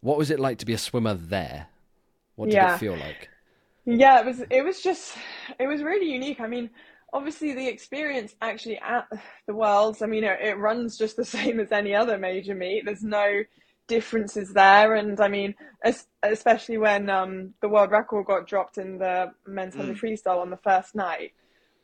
what 0.00 0.18
was 0.18 0.30
it 0.30 0.40
like 0.40 0.58
to 0.58 0.66
be 0.66 0.72
a 0.72 0.78
swimmer 0.78 1.14
there? 1.14 1.68
What 2.36 2.46
did 2.46 2.54
yeah. 2.54 2.74
it 2.74 2.78
feel 2.78 2.96
like? 2.96 3.28
Yeah, 3.84 4.20
it 4.20 4.26
was. 4.26 4.42
It 4.50 4.64
was 4.64 4.80
just. 4.80 5.16
It 5.58 5.66
was 5.66 5.82
really 5.82 6.10
unique. 6.10 6.40
I 6.40 6.46
mean, 6.46 6.70
obviously 7.12 7.52
the 7.52 7.68
experience 7.68 8.34
actually 8.40 8.78
at 8.78 9.06
the 9.46 9.54
Worlds. 9.54 10.02
I 10.02 10.06
mean, 10.06 10.24
it, 10.24 10.38
it 10.40 10.58
runs 10.58 10.96
just 10.96 11.16
the 11.16 11.24
same 11.36 11.60
as 11.60 11.72
any 11.72 11.94
other 11.94 12.18
major 12.18 12.54
meet. 12.54 12.84
There's 12.84 13.02
no 13.02 13.42
differences 13.88 14.52
there. 14.52 14.94
And 14.94 15.20
I 15.20 15.28
mean, 15.28 15.54
especially 16.22 16.78
when 16.78 17.10
um, 17.10 17.54
the 17.60 17.68
world 17.68 17.90
record 17.90 18.26
got 18.26 18.46
dropped 18.46 18.78
in 18.78 18.98
the 18.98 19.32
men's 19.46 19.74
mm. 19.74 19.98
freestyle 19.98 20.38
on 20.38 20.50
the 20.50 20.56
first 20.56 20.94
night, 20.94 21.32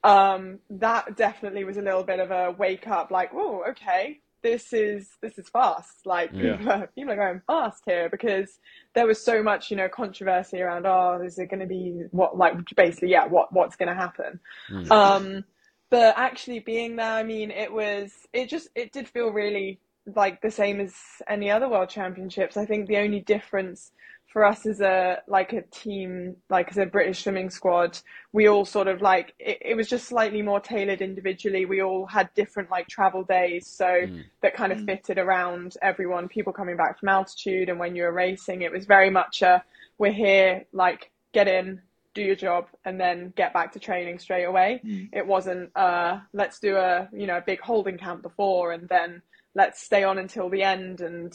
um, 0.05 0.61
that 0.71 1.17
definitely 1.17 1.65
was 1.65 1.77
a 1.77 1.83
little 1.83 2.05
bit 2.05 2.21
of 2.21 2.31
a 2.31 2.53
wake 2.53 2.87
up. 2.87 3.11
Like, 3.11 3.31
oh, 3.35 3.65
okay, 3.71 4.21
this 4.43 4.73
is 4.73 5.09
this 5.21 5.39
is 5.39 5.49
fast. 5.49 6.07
Like 6.07 6.31
yeah. 6.33 6.57
people, 6.57 6.73
are, 6.73 6.87
people 6.95 7.13
are 7.13 7.17
going 7.17 7.43
fast 7.47 7.83
here 7.87 8.09
because 8.09 8.59
there 8.95 9.07
was 9.07 9.23
so 9.23 9.43
much, 9.43 9.71
you 9.71 9.77
know, 9.77 9.89
controversy 9.89 10.61
around. 10.61 10.87
Oh, 10.87 11.21
is 11.25 11.39
it 11.39 11.51
going 11.51 11.61
to 11.61 11.67
be 11.67 12.05
what? 12.11 12.37
Like 12.37 12.55
basically, 12.77 13.11
yeah, 13.11 13.27
what 13.27 13.53
what's 13.53 13.77
going 13.77 13.89
to 13.89 13.95
happen? 13.95 14.41
Mm. 14.71 14.91
Um, 14.91 15.45
but 15.91 16.15
actually 16.17 16.61
being 16.61 16.97
there, 16.97 17.13
I 17.13 17.23
mean, 17.23 17.51
it 17.51 17.73
was 17.73 18.13
it 18.33 18.49
just 18.49 18.69
it 18.75 18.93
did 18.93 19.09
feel 19.09 19.31
really 19.31 19.81
like 20.15 20.41
the 20.41 20.51
same 20.51 20.81
as 20.81 20.95
any 21.29 21.51
other 21.51 21.69
world 21.69 21.89
championships. 21.89 22.57
I 22.57 22.65
think 22.65 22.89
the 22.89 22.99
only 22.99 23.21
difference 23.21 23.93
for 24.33 24.45
us 24.45 24.67
as 24.67 24.81
a 24.81 25.19
like 25.27 25.53
a 25.53 25.63
team, 25.63 26.37
like 26.51 26.71
as 26.71 26.79
a 26.79 26.87
British 26.87 27.23
swimming 27.23 27.51
squad, 27.51 27.99
we 28.33 28.47
all 28.47 28.65
sort 28.65 28.87
of 28.87 29.01
like 29.01 29.35
it, 29.39 29.59
it 29.63 29.77
was 29.77 29.89
just 29.89 30.07
slightly 30.07 30.43
more 30.43 30.61
tailored 30.61 31.01
individually. 31.01 31.65
We 31.65 31.83
all 31.83 32.07
had 32.07 32.33
different 32.35 32.71
like 32.71 32.89
travel 32.89 33.25
days, 33.25 33.67
so 33.67 33.87
mm. 33.87 34.23
that 34.43 34.55
kind 34.55 34.73
of 34.73 34.79
mm. 34.79 34.87
fitted 34.87 35.19
around 35.19 35.77
everyone. 35.81 36.29
People 36.29 36.53
coming 36.53 36.77
back 36.77 37.01
from 37.01 37.09
altitude, 37.09 37.69
and 37.69 37.79
when 37.79 37.97
you 37.97 38.03
were 38.03 38.13
racing, 38.13 38.63
it 38.63 38.73
was 38.73 38.85
very 38.85 39.11
much 39.11 39.43
a 39.43 39.63
we're 39.97 40.13
here, 40.13 40.65
like 40.73 41.11
get 41.33 41.49
in, 41.49 41.81
do 42.15 42.23
your 42.23 42.37
job 42.37 42.67
and 42.85 43.01
then 43.01 43.33
get 43.37 43.53
back 43.53 43.73
to 43.73 43.79
training 43.79 44.19
straight 44.19 44.45
away. 44.45 44.81
Mm. 44.85 45.09
It 45.13 45.27
wasn't 45.27 45.71
uh, 45.77 46.21
let's 46.33 46.59
do 46.59 46.77
a 46.77 47.09
you 47.13 47.27
know 47.27 47.39
a 47.39 47.43
big 47.43 47.61
holding 47.61 47.97
camp 47.97 48.23
before 48.23 48.73
and 48.73 48.89
then 48.89 49.23
let's 49.55 49.83
stay 49.83 50.05
on 50.05 50.19
until 50.19 50.49
the 50.49 50.63
end 50.63 51.01
and 51.01 51.33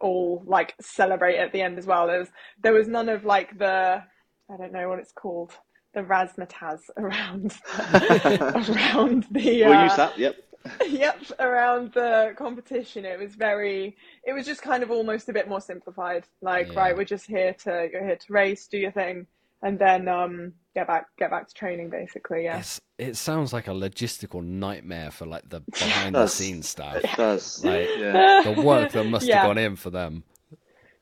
all 0.00 0.42
like 0.46 0.74
celebrate 0.80 1.36
at 1.36 1.52
the 1.52 1.62
end 1.62 1.78
as 1.78 1.86
well. 1.86 2.06
There 2.06 2.20
was 2.20 2.28
there 2.62 2.72
was 2.72 2.88
none 2.88 3.08
of 3.08 3.24
like 3.24 3.58
the 3.58 4.02
I 4.50 4.56
don't 4.56 4.72
know 4.72 4.88
what 4.88 4.98
it's 4.98 5.12
called 5.12 5.52
the 5.94 6.02
razzmatazz 6.02 6.80
around 6.96 7.54
around 8.70 9.26
the. 9.30 9.64
Uh, 9.64 9.70
we'll 9.70 9.82
use 9.82 9.96
that. 9.96 10.18
Yep. 10.18 10.36
yep, 10.88 11.18
around 11.38 11.92
the 11.92 12.34
competition, 12.36 13.04
it 13.04 13.18
was 13.18 13.34
very. 13.34 13.96
It 14.24 14.32
was 14.32 14.46
just 14.46 14.62
kind 14.62 14.82
of 14.82 14.90
almost 14.90 15.28
a 15.28 15.32
bit 15.32 15.48
more 15.48 15.60
simplified. 15.60 16.24
Like, 16.42 16.72
yeah. 16.72 16.80
right, 16.80 16.96
we're 16.96 17.04
just 17.04 17.26
here 17.26 17.54
to 17.64 17.88
you're 17.92 18.04
here 18.04 18.16
to 18.16 18.32
race, 18.32 18.66
do 18.66 18.78
your 18.78 18.90
thing, 18.90 19.26
and 19.62 19.78
then 19.78 20.08
um, 20.08 20.54
get 20.76 20.86
back 20.86 21.06
get 21.18 21.30
back 21.30 21.48
to 21.48 21.54
training 21.54 21.88
basically 21.88 22.44
yeah 22.44 22.58
it's, 22.58 22.82
it 22.98 23.16
sounds 23.16 23.50
like 23.50 23.66
a 23.66 23.70
logistical 23.70 24.44
nightmare 24.44 25.10
for 25.10 25.24
like 25.24 25.48
the 25.48 25.60
behind 25.72 26.14
the 26.14 26.26
scenes 26.26 26.68
stuff 26.68 26.96
it 26.96 27.08
does 27.16 27.64
like 27.64 27.88
yeah. 27.96 28.42
the 28.44 28.60
work 28.60 28.92
that 28.92 29.04
must 29.04 29.26
yeah. 29.26 29.38
have 29.38 29.46
gone 29.46 29.56
in 29.56 29.74
for 29.74 29.88
them 29.88 30.22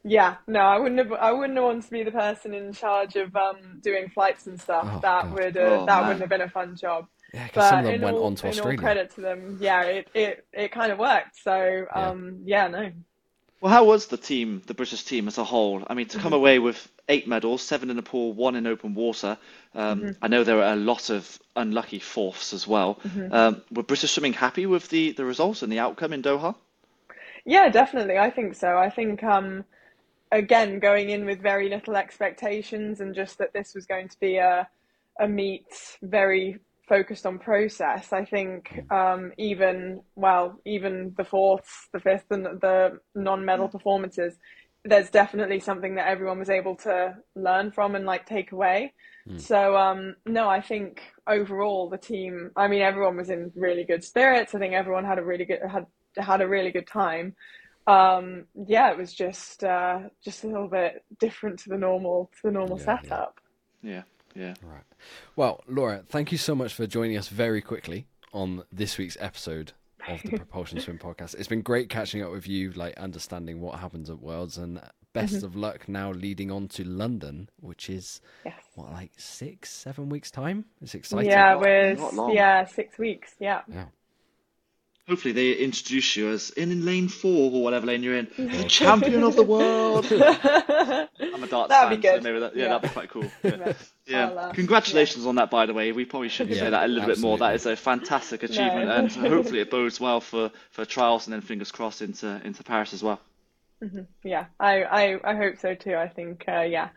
yeah 0.04 0.36
no 0.46 0.60
i 0.60 0.78
wouldn't 0.78 0.98
have 0.98 1.12
i 1.14 1.32
wouldn't 1.32 1.56
have 1.56 1.64
wanted 1.64 1.82
to 1.82 1.90
be 1.90 2.04
the 2.04 2.12
person 2.12 2.54
in 2.54 2.72
charge 2.72 3.16
of 3.16 3.34
um 3.34 3.56
doing 3.80 4.08
flights 4.08 4.46
and 4.46 4.60
stuff 4.60 4.84
oh, 4.88 5.00
that 5.00 5.24
God. 5.24 5.32
would 5.32 5.56
uh, 5.56 5.60
oh, 5.60 5.86
that 5.86 5.98
man. 5.98 6.02
wouldn't 6.02 6.20
have 6.20 6.30
been 6.30 6.42
a 6.42 6.48
fun 6.48 6.76
job 6.76 7.08
yeah, 7.32 7.48
because 7.48 7.68
some 7.68 7.78
of 7.80 7.84
them 7.86 8.00
went 8.00 8.16
all, 8.16 8.26
on 8.26 8.34
to 8.36 8.46
Australia. 8.46 8.74
In 8.74 8.78
all 8.78 8.82
credit 8.82 9.10
to 9.16 9.20
them, 9.20 9.58
yeah, 9.60 9.82
it, 9.82 10.08
it, 10.14 10.46
it 10.52 10.70
kind 10.70 10.92
of 10.92 11.00
worked. 11.00 11.36
So, 11.42 11.84
um, 11.92 12.42
yeah. 12.44 12.66
yeah, 12.66 12.68
no. 12.68 12.92
Well, 13.60 13.72
how 13.72 13.84
was 13.84 14.06
the 14.06 14.16
team, 14.16 14.62
the 14.66 14.74
British 14.74 15.04
team 15.04 15.26
as 15.26 15.38
a 15.38 15.44
whole? 15.44 15.84
I 15.86 15.94
mean, 15.94 16.06
to 16.08 16.18
come 16.18 16.26
mm-hmm. 16.26 16.34
away 16.34 16.58
with 16.58 16.90
eight 17.08 17.26
medals, 17.26 17.62
seven 17.62 17.90
in 17.90 17.98
a 17.98 18.02
pool, 18.02 18.32
one 18.32 18.56
in 18.56 18.66
open 18.66 18.94
water. 18.94 19.38
Um, 19.74 20.00
mm-hmm. 20.00 20.10
I 20.24 20.28
know 20.28 20.44
there 20.44 20.56
were 20.56 20.64
a 20.64 20.76
lot 20.76 21.10
of 21.10 21.38
unlucky 21.56 21.98
fourths 21.98 22.52
as 22.52 22.66
well. 22.66 22.96
Mm-hmm. 22.96 23.32
Um, 23.32 23.62
were 23.70 23.82
British 23.82 24.12
swimming 24.12 24.34
happy 24.34 24.66
with 24.66 24.88
the, 24.88 25.12
the 25.12 25.24
results 25.24 25.62
and 25.62 25.72
the 25.72 25.78
outcome 25.78 26.12
in 26.12 26.22
Doha? 26.22 26.54
Yeah, 27.44 27.68
definitely. 27.68 28.18
I 28.18 28.30
think 28.30 28.54
so. 28.54 28.76
I 28.76 28.90
think, 28.90 29.22
um, 29.22 29.64
again, 30.32 30.78
going 30.78 31.10
in 31.10 31.24
with 31.24 31.40
very 31.40 31.68
little 31.68 31.96
expectations 31.96 33.00
and 33.00 33.14
just 33.14 33.38
that 33.38 33.52
this 33.52 33.74
was 33.74 33.86
going 33.86 34.08
to 34.08 34.20
be 34.20 34.36
a, 34.36 34.68
a 35.18 35.28
meet 35.28 35.66
very 36.02 36.58
focused 36.88 37.26
on 37.26 37.38
process. 37.38 38.12
I 38.12 38.24
think 38.24 38.80
um, 38.90 39.32
even 39.38 40.02
well, 40.14 40.60
even 40.64 41.14
the 41.16 41.24
fourth, 41.24 41.88
the 41.92 42.00
fifth, 42.00 42.26
and 42.30 42.44
the 42.44 42.98
non-medal 43.14 43.68
performances, 43.68 44.36
there's 44.84 45.10
definitely 45.10 45.60
something 45.60 45.94
that 45.94 46.08
everyone 46.08 46.38
was 46.38 46.50
able 46.50 46.76
to 46.76 47.16
learn 47.34 47.72
from 47.72 47.94
and 47.94 48.04
like 48.04 48.26
take 48.26 48.52
away. 48.52 48.92
Mm. 49.28 49.40
So 49.40 49.76
um, 49.76 50.16
no, 50.26 50.48
I 50.48 50.60
think 50.60 51.00
overall 51.26 51.88
the 51.88 51.98
team. 51.98 52.50
I 52.56 52.68
mean, 52.68 52.82
everyone 52.82 53.16
was 53.16 53.30
in 53.30 53.52
really 53.54 53.84
good 53.84 54.04
spirits. 54.04 54.54
I 54.54 54.58
think 54.58 54.74
everyone 54.74 55.04
had 55.04 55.18
a 55.18 55.24
really 55.24 55.44
good 55.44 55.60
had 55.68 55.86
had 56.16 56.40
a 56.40 56.48
really 56.48 56.70
good 56.70 56.86
time. 56.86 57.34
Um, 57.86 58.44
yeah, 58.66 58.90
it 58.90 58.98
was 58.98 59.12
just 59.12 59.64
uh, 59.64 60.00
just 60.22 60.44
a 60.44 60.46
little 60.46 60.68
bit 60.68 61.04
different 61.18 61.58
to 61.60 61.70
the 61.70 61.78
normal 61.78 62.30
to 62.36 62.48
the 62.48 62.52
normal 62.52 62.78
yeah, 62.78 62.84
setup. 62.84 63.40
Yeah. 63.82 63.90
yeah, 63.92 64.02
Right. 64.36 64.84
Well, 65.36 65.62
Laura, 65.68 66.02
thank 66.08 66.32
you 66.32 66.38
so 66.38 66.54
much 66.54 66.74
for 66.74 66.86
joining 66.86 67.16
us 67.16 67.28
very 67.28 67.60
quickly 67.60 68.06
on 68.32 68.64
this 68.72 68.98
week's 68.98 69.16
episode 69.20 69.72
of 70.08 70.22
the 70.22 70.30
Propulsion 70.36 70.80
Swim 70.80 70.98
podcast. 70.98 71.34
It's 71.34 71.48
been 71.48 71.62
great 71.62 71.88
catching 71.88 72.22
up 72.22 72.32
with 72.32 72.48
you, 72.48 72.72
like 72.72 72.96
understanding 72.98 73.60
what 73.60 73.78
happens 73.78 74.10
at 74.10 74.20
Worlds, 74.20 74.58
and 74.58 74.80
best 75.12 75.36
mm-hmm. 75.36 75.46
of 75.46 75.56
luck 75.56 75.88
now 75.88 76.10
leading 76.10 76.50
on 76.50 76.68
to 76.68 76.84
London, 76.84 77.48
which 77.60 77.88
is 77.88 78.20
yes. 78.44 78.60
what 78.74 78.92
like 78.92 79.12
six, 79.16 79.70
seven 79.70 80.08
weeks 80.08 80.30
time. 80.30 80.64
It's 80.82 80.94
exciting. 80.94 81.30
Yeah, 81.30 81.54
with 81.54 82.00
yeah 82.32 82.64
six 82.66 82.98
weeks. 82.98 83.34
Yeah. 83.38 83.62
Yeah. 83.72 83.86
Hopefully 85.08 85.32
they 85.32 85.52
introduce 85.52 86.16
you 86.16 86.30
as 86.30 86.48
in, 86.50 86.72
in 86.72 86.86
lane 86.86 87.08
four 87.08 87.50
or 87.50 87.62
whatever 87.62 87.86
lane 87.86 88.02
you're 88.02 88.16
in, 88.16 88.26
the 88.38 88.64
champion 88.64 89.22
of 89.22 89.36
the 89.36 89.42
world. 89.42 90.06
I'm 90.10 90.18
a 90.18 91.46
darts 91.46 91.68
that'd 91.68 91.68
fan, 91.68 91.90
be 91.90 91.96
good. 91.96 92.22
so 92.22 92.22
maybe 92.22 92.40
that, 92.40 92.56
yeah, 92.56 92.62
yeah, 92.62 92.68
that'd 92.70 92.82
be 92.82 92.88
quite 92.88 93.10
cool. 93.10 93.30
Yeah, 93.44 93.74
yeah. 94.06 94.26
Uh, 94.28 94.52
congratulations 94.52 95.24
yeah. 95.24 95.28
on 95.30 95.34
that, 95.36 95.50
by 95.50 95.66
the 95.66 95.74
way. 95.74 95.92
We 95.92 96.04
probably 96.04 96.28
should 96.28 96.48
yeah, 96.48 96.60
say 96.60 96.70
that 96.70 96.84
a 96.84 96.88
little 96.88 97.10
absolutely. 97.10 97.14
bit 97.14 97.28
more. 97.28 97.38
That 97.38 97.54
is 97.54 97.66
a 97.66 97.76
fantastic 97.76 98.42
achievement, 98.42 98.86
no. 98.86 98.96
and 98.96 99.10
hopefully 99.32 99.60
it 99.60 99.70
bodes 99.70 100.00
well 100.00 100.20
for, 100.20 100.50
for 100.70 100.84
trials 100.84 101.26
and 101.26 101.32
then 101.34 101.40
fingers 101.40 101.72
crossed 101.72 102.02
into 102.02 102.40
into 102.44 102.62
Paris 102.62 102.92
as 102.92 103.02
well. 103.02 103.20
Mm-hmm. 103.82 104.02
Yeah, 104.22 104.46
I, 104.60 104.84
I 104.84 105.32
I 105.32 105.34
hope 105.36 105.58
so 105.58 105.74
too. 105.74 105.96
I 105.96 106.08
think 106.08 106.44
uh, 106.48 106.60
yeah, 106.60 106.90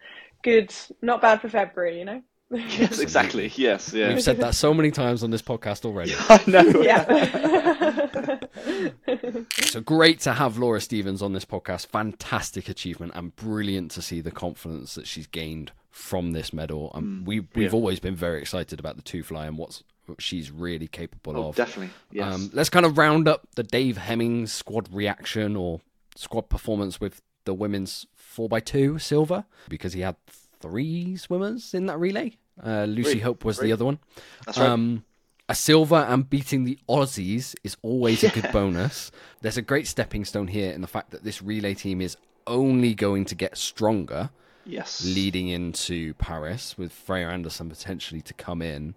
good, 0.44 0.74
not 1.02 1.22
bad 1.22 1.42
for 1.42 1.50
February, 1.50 2.00
you 2.00 2.06
know. 2.06 2.22
yes, 2.50 3.00
exactly. 3.00 3.52
Yes, 3.56 3.94
yeah. 3.94 4.08
We've 4.10 4.24
said 4.24 4.38
that 4.38 4.56
so 4.56 4.74
many 4.74 4.90
times 4.92 5.22
on 5.22 5.32
this 5.32 5.42
podcast 5.42 5.84
already. 5.84 6.14
I 6.30 6.42
know. 6.48 6.82
Yeah. 6.82 8.40
so 9.66 9.82
great 9.82 10.22
to 10.22 10.34
have 10.34 10.58
Laura 10.58 10.80
Stephens 10.80 11.22
on 11.22 11.34
this 11.34 11.44
podcast. 11.44 11.88
Fantastic 11.88 12.70
achievement 12.70 13.12
and 13.16 13.36
brilliant 13.36 13.92
to 13.92 14.02
see 14.02 14.22
the 14.22 14.32
confidence 14.32 14.96
that 14.96 15.08
she's 15.08 15.28
gained 15.28 15.74
from 15.98 16.32
this 16.32 16.54
medal. 16.54 16.92
Um, 16.94 17.24
we 17.26 17.40
we've 17.40 17.50
yeah. 17.56 17.70
always 17.72 18.00
been 18.00 18.16
very 18.16 18.40
excited 18.40 18.80
about 18.80 18.96
the 18.96 19.02
two 19.02 19.24
fly 19.24 19.48
and 19.48 19.58
what's 19.58 19.84
what 20.06 20.22
she's 20.22 20.52
really 20.52 20.88
capable 20.88 21.38
oh, 21.38 21.50
of. 21.50 21.56
Definitely. 21.56 21.94
Yes. 22.12 22.34
Um, 22.34 22.50
let's 22.54 22.70
kind 22.70 22.86
of 22.86 22.98
round 22.98 23.28
up 23.28 23.48
the 23.56 23.64
Dave 23.64 23.98
Hemmings 23.98 24.54
squad 24.54 24.94
reaction 24.94 25.56
or 25.56 25.82
squad 26.16 26.50
performance 26.50 27.02
with 27.02 27.22
the 27.46 27.54
women's 27.54 28.06
4x2 28.36 29.02
silver 29.02 29.46
because 29.70 29.94
he 29.94 30.02
had 30.02 30.16
three 30.60 31.18
swimmers 31.18 31.74
in 31.74 31.88
that 31.88 32.00
relay. 32.00 32.38
Uh, 32.64 32.86
Lucy 32.86 33.14
three. 33.14 33.20
Hope 33.22 33.44
was 33.44 33.58
three. 33.58 33.68
the 33.68 33.74
other 33.74 33.86
one. 33.86 34.00
That's 34.46 34.58
right. 34.58 34.70
Um, 34.70 35.04
a 35.50 35.56
silver 35.56 35.96
and 35.96 36.30
beating 36.30 36.64
the 36.64 36.78
Aussies 36.88 37.56
is 37.64 37.76
always 37.82 38.22
yeah. 38.22 38.30
a 38.30 38.34
good 38.34 38.52
bonus. 38.52 39.12
There's 39.42 39.58
a 39.58 39.62
great 39.62 39.88
stepping 39.88 40.26
stone 40.26 40.48
here 40.48 40.72
in 40.72 40.82
the 40.82 40.88
fact 40.88 41.12
that 41.12 41.24
this 41.24 41.42
relay 41.42 41.74
team 41.74 42.02
is 42.02 42.18
only 42.46 42.94
going 42.94 43.26
to 43.26 43.36
get 43.36 43.58
stronger. 43.58 44.30
Yes. 44.68 45.04
Leading 45.06 45.48
into 45.48 46.14
Paris 46.16 46.78
with 46.78 46.92
Freya 46.92 47.30
Anderson 47.30 47.70
potentially 47.70 48.22
to 48.22 48.34
come 48.34 48.62
in. 48.62 48.96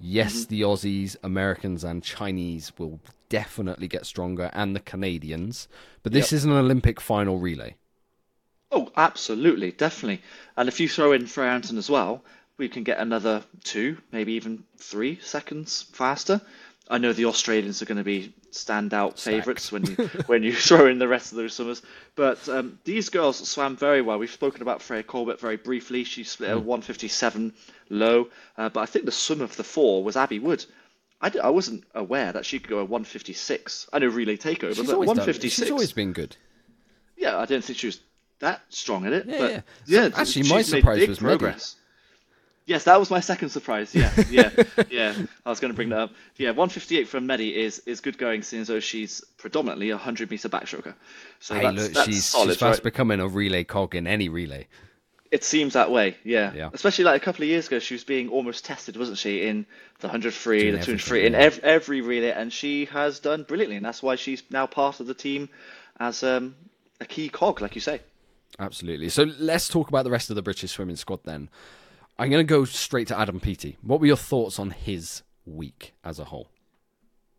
Yes, 0.00 0.44
mm-hmm. 0.44 0.54
the 0.54 0.60
Aussies, 0.62 1.16
Americans, 1.22 1.84
and 1.84 2.02
Chinese 2.02 2.72
will 2.76 3.00
definitely 3.28 3.88
get 3.88 4.06
stronger, 4.06 4.50
and 4.52 4.74
the 4.74 4.80
Canadians. 4.80 5.68
But 6.02 6.12
this 6.12 6.32
yep. 6.32 6.36
is 6.38 6.44
an 6.44 6.52
Olympic 6.52 7.00
final 7.00 7.38
relay. 7.38 7.76
Oh, 8.72 8.90
absolutely, 8.96 9.70
definitely. 9.70 10.20
And 10.56 10.68
if 10.68 10.80
you 10.80 10.88
throw 10.88 11.12
in 11.12 11.26
Freya 11.26 11.50
Anderson 11.50 11.78
as 11.78 11.88
well, 11.88 12.24
we 12.56 12.68
can 12.68 12.84
get 12.84 12.98
another 12.98 13.42
two, 13.64 13.98
maybe 14.12 14.34
even 14.34 14.64
three 14.78 15.18
seconds 15.20 15.82
faster. 15.92 16.40
I 16.88 16.98
know 16.98 17.12
the 17.12 17.24
Australians 17.24 17.80
are 17.80 17.86
going 17.86 17.98
to 17.98 18.04
be 18.04 18.34
standout 18.52 19.18
favourites 19.18 19.72
when 19.72 19.84
you 19.86 19.94
when 20.26 20.42
you 20.42 20.54
throw 20.54 20.86
in 20.86 20.98
the 20.98 21.08
rest 21.08 21.32
of 21.32 21.38
those 21.38 21.54
swimmers. 21.54 21.82
But 22.14 22.46
um, 22.48 22.78
these 22.84 23.08
girls 23.08 23.48
swam 23.48 23.76
very 23.76 24.02
well. 24.02 24.18
We've 24.18 24.30
spoken 24.30 24.62
about 24.62 24.82
Freya 24.82 25.02
Colbert 25.02 25.40
very 25.40 25.56
briefly. 25.56 26.04
She 26.04 26.24
split 26.24 26.50
a 26.50 26.58
hmm. 26.58 26.66
157 26.66 27.54
low, 27.88 28.28
uh, 28.58 28.68
but 28.68 28.80
I 28.80 28.86
think 28.86 29.06
the 29.06 29.12
swim 29.12 29.40
of 29.40 29.56
the 29.56 29.64
four 29.64 30.04
was 30.04 30.16
Abbie 30.16 30.40
Wood. 30.40 30.64
I 31.20 31.30
d- 31.30 31.40
I 31.40 31.48
wasn't 31.48 31.84
aware 31.94 32.32
that 32.32 32.44
she 32.44 32.58
could 32.58 32.68
go 32.68 32.78
a 32.78 32.84
156. 32.84 33.88
I 33.92 33.98
know 33.98 34.08
relay 34.08 34.36
takeover, 34.36 34.76
she's 34.76 34.86
but 34.86 34.98
156. 34.98 35.54
She's 35.54 35.70
always 35.70 35.92
been 35.92 36.12
good. 36.12 36.36
Yeah, 37.16 37.38
I 37.38 37.46
didn't 37.46 37.64
think 37.64 37.78
she 37.78 37.86
was 37.86 38.00
that 38.40 38.60
strong 38.68 39.06
at 39.06 39.14
it. 39.14 39.26
Yeah, 39.26 39.38
but 39.38 39.50
yeah. 39.50 39.60
yeah 39.86 40.10
actually, 40.14 40.50
my 40.50 40.60
surprise 40.60 41.08
was 41.08 41.18
progress. 41.18 41.76
Yes, 42.66 42.84
that 42.84 42.98
was 42.98 43.10
my 43.10 43.20
second 43.20 43.50
surprise. 43.50 43.94
Yeah, 43.94 44.10
yeah, 44.30 44.50
yeah. 44.90 45.14
I 45.44 45.50
was 45.50 45.60
going 45.60 45.72
to 45.72 45.76
bring 45.76 45.90
that 45.90 45.98
up. 45.98 46.10
Yeah, 46.36 46.48
158 46.50 47.06
from 47.08 47.26
Medi 47.26 47.54
is 47.54 47.80
is 47.80 48.00
good 48.00 48.16
going, 48.16 48.42
seeing 48.42 48.62
as 48.62 48.68
though 48.68 48.80
she's 48.80 49.22
predominantly 49.36 49.90
a 49.90 49.96
100 49.96 50.30
meter 50.30 50.48
backstroker. 50.48 50.94
So 51.40 51.54
hey, 51.54 51.62
that's, 51.62 51.76
look, 51.76 51.92
that's 51.92 52.06
she's, 52.06 52.24
solid, 52.24 52.52
she's 52.52 52.60
fast 52.60 52.78
right? 52.78 52.84
becoming 52.84 53.20
a 53.20 53.28
relay 53.28 53.64
cog 53.64 53.94
in 53.94 54.06
any 54.06 54.30
relay. 54.30 54.66
It 55.30 55.42
seems 55.42 55.72
that 55.72 55.90
way, 55.90 56.16
yeah. 56.22 56.52
yeah. 56.54 56.70
Especially 56.72 57.04
like 57.04 57.20
a 57.20 57.24
couple 57.24 57.42
of 57.42 57.48
years 57.48 57.66
ago, 57.66 57.80
she 57.80 57.94
was 57.94 58.04
being 58.04 58.28
almost 58.28 58.64
tested, 58.64 58.96
wasn't 58.96 59.18
she, 59.18 59.44
in 59.44 59.66
the 59.98 60.06
100 60.06 60.32
free, 60.32 60.70
the 60.70 60.78
200 60.78 61.00
free, 61.02 61.26
in 61.26 61.34
every, 61.34 61.62
every 61.64 62.00
relay, 62.02 62.30
and 62.30 62.52
she 62.52 62.84
has 62.84 63.18
done 63.18 63.42
brilliantly, 63.42 63.74
and 63.74 63.84
that's 63.84 64.00
why 64.00 64.14
she's 64.14 64.44
now 64.50 64.68
part 64.68 65.00
of 65.00 65.08
the 65.08 65.14
team 65.14 65.48
as 65.98 66.22
um, 66.22 66.54
a 67.00 67.04
key 67.04 67.28
cog, 67.28 67.60
like 67.60 67.74
you 67.74 67.80
say. 67.80 68.00
Absolutely. 68.60 69.08
So 69.08 69.24
let's 69.40 69.68
talk 69.68 69.88
about 69.88 70.04
the 70.04 70.10
rest 70.10 70.30
of 70.30 70.36
the 70.36 70.42
British 70.42 70.70
swimming 70.70 70.94
squad 70.94 71.20
then. 71.24 71.48
I'm 72.18 72.30
going 72.30 72.46
to 72.46 72.48
go 72.48 72.64
straight 72.64 73.08
to 73.08 73.18
Adam 73.18 73.40
Peaty. 73.40 73.76
What 73.82 74.00
were 74.00 74.06
your 74.06 74.16
thoughts 74.16 74.58
on 74.58 74.70
his 74.70 75.22
week 75.46 75.94
as 76.04 76.18
a 76.18 76.24
whole? 76.24 76.48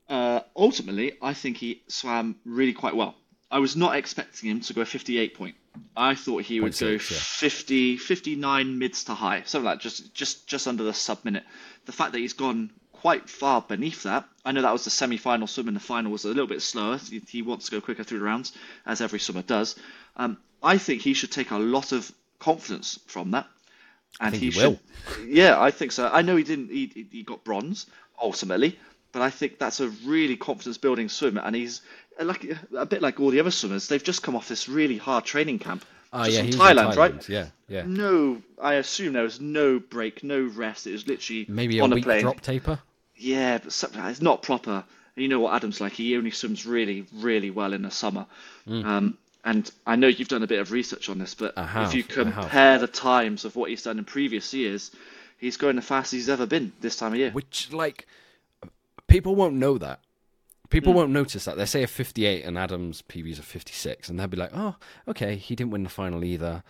Uh, 0.09 0.41
ultimately, 0.55 1.13
I 1.21 1.33
think 1.33 1.57
he 1.57 1.81
swam 1.88 2.35
really 2.45 2.73
quite 2.73 2.95
well. 2.95 3.15
I 3.49 3.59
was 3.59 3.75
not 3.75 3.95
expecting 3.95 4.49
him 4.49 4.59
to 4.61 4.73
go 4.73 4.83
58 4.83 5.33
point. 5.33 5.55
I 5.95 6.15
thought 6.15 6.43
he 6.43 6.59
would 6.59 6.77
go 6.77 6.91
yeah. 6.91 6.97
50, 6.99 7.97
59 7.97 8.77
mids 8.79 9.05
to 9.05 9.13
high, 9.13 9.43
something 9.45 9.65
like 9.65 9.79
just 9.79 10.13
just 10.13 10.47
just 10.47 10.67
under 10.67 10.83
the 10.83 10.93
sub 10.93 11.23
minute. 11.23 11.43
The 11.85 11.91
fact 11.91 12.11
that 12.13 12.19
he's 12.19 12.33
gone 12.33 12.71
quite 12.91 13.29
far 13.29 13.61
beneath 13.61 14.03
that. 14.03 14.25
I 14.43 14.51
know 14.51 14.61
that 14.61 14.71
was 14.71 14.83
the 14.83 14.89
semi-final 14.89 15.47
swim, 15.47 15.67
and 15.67 15.75
the 15.75 15.81
final 15.81 16.11
was 16.11 16.25
a 16.25 16.29
little 16.29 16.47
bit 16.47 16.61
slower. 16.61 16.97
He, 16.97 17.21
he 17.27 17.41
wants 17.41 17.65
to 17.65 17.71
go 17.71 17.81
quicker 17.81 18.03
through 18.03 18.19
the 18.19 18.25
rounds, 18.25 18.51
as 18.85 19.01
every 19.01 19.19
swimmer 19.19 19.41
does. 19.41 19.75
Um, 20.15 20.38
I 20.63 20.77
think 20.77 21.01
he 21.01 21.13
should 21.13 21.31
take 21.31 21.51
a 21.51 21.57
lot 21.57 21.91
of 21.91 22.11
confidence 22.39 22.99
from 23.05 23.31
that 23.31 23.47
and 24.19 24.34
he, 24.34 24.45
he 24.45 24.51
should. 24.51 24.80
Yeah, 25.28 25.60
I 25.62 25.71
think 25.71 25.91
so. 25.91 26.10
I 26.12 26.21
know 26.21 26.36
he 26.36 26.43
didn't. 26.43 26.69
He, 26.69 27.08
he 27.12 27.23
got 27.23 27.43
bronze 27.43 27.86
ultimately, 28.21 28.78
but 29.12 29.21
I 29.21 29.30
think 29.30 29.60
that's 29.60 29.80
a 29.80 29.89
really 30.06 30.38
confidence 30.38 30.78
building 30.78 31.10
swim, 31.10 31.38
and 31.38 31.56
he's 31.56 31.82
like 32.19 32.45
a 32.78 32.86
bit 32.86 33.01
like 33.01 33.19
all 33.19 33.30
the 33.30 33.39
other 33.39 33.51
swimmers. 33.51 33.88
They've 33.88 34.04
just 34.04 34.23
come 34.23 34.36
off 34.36 34.47
this 34.47 34.69
really 34.69 34.97
hard 34.97 35.25
training 35.25 35.60
camp. 35.60 35.86
Oh 36.13 36.25
yeah, 36.25 36.41
from 36.41 36.51
Thailand, 36.51 36.93
Thailand, 36.93 36.95
right? 36.95 37.30
Yeah, 37.30 37.47
yeah. 37.67 37.84
No, 37.86 38.41
I 38.62 38.75
assume 38.75 39.13
there 39.13 39.23
was 39.23 39.41
no 39.41 39.80
break, 39.80 40.23
no 40.23 40.43
rest. 40.43 40.88
It 40.88 40.93
was 40.93 41.08
literally 41.08 41.45
maybe 41.49 41.80
a 41.80 41.84
on 41.84 41.91
week 41.91 42.06
a 42.06 42.08
plane. 42.08 42.21
drop 42.21 42.41
taper. 42.41 42.80
Yeah, 43.15 43.58
but 43.58 43.84
it's 43.84 44.21
not 44.21 44.41
proper. 44.41 44.84
You 45.15 45.28
know 45.30 45.39
what 45.39 45.54
Adam's 45.54 45.80
like. 45.80 45.93
He 45.93 46.17
only 46.17 46.32
swims 46.32 46.65
really, 46.65 47.06
really 47.13 47.49
well 47.49 47.73
in 47.73 47.82
the 47.82 47.91
summer. 47.91 48.25
Mm. 48.67 48.86
Um, 48.86 49.17
and 49.45 49.71
I 49.86 49.95
know 49.95 50.08
you've 50.08 50.27
done 50.27 50.41
a 50.41 50.47
bit 50.47 50.60
of 50.60 50.71
research 50.71 51.08
on 51.08 51.19
this, 51.19 51.36
but 51.36 51.55
have, 51.55 51.89
if 51.89 51.93
you 51.93 52.03
compare 52.03 52.79
the 52.79 52.88
times 52.88 53.45
of 53.45 53.55
what 53.55 53.69
he's 53.69 53.84
done 53.84 53.99
in 53.99 54.03
previous 54.03 54.53
years, 54.55 54.89
he's 55.38 55.55
going 55.55 55.75
the 55.75 55.84
fastest 55.84 56.13
he's 56.13 56.29
ever 56.29 56.47
been 56.47 56.73
this 56.81 56.95
time 56.97 57.13
of 57.13 57.19
year. 57.19 57.29
Which, 57.29 57.71
like, 57.71 58.08
people 59.08 59.36
won't 59.36 59.53
know 59.53 59.77
that. 59.77 59.99
People 60.69 60.93
mm. 60.93 60.95
won't 60.95 61.12
notice 61.12 61.45
that. 61.45 61.58
They 61.58 61.65
say 61.65 61.84
a 61.84 61.88
58 61.88 62.43
and 62.43 62.58
Adam's 62.58 63.03
PB's 63.03 63.34
is 63.34 63.39
a 63.39 63.43
56, 63.43 64.10
and 64.10 64.19
they'll 64.19 64.25
be 64.25 64.36
like, 64.36 64.49
oh, 64.51 64.77
okay, 65.08 65.36
he 65.36 65.55
didn't 65.55 65.71
win 65.71 65.84
the 65.84 65.89
final 65.89 66.23
either. 66.23 66.63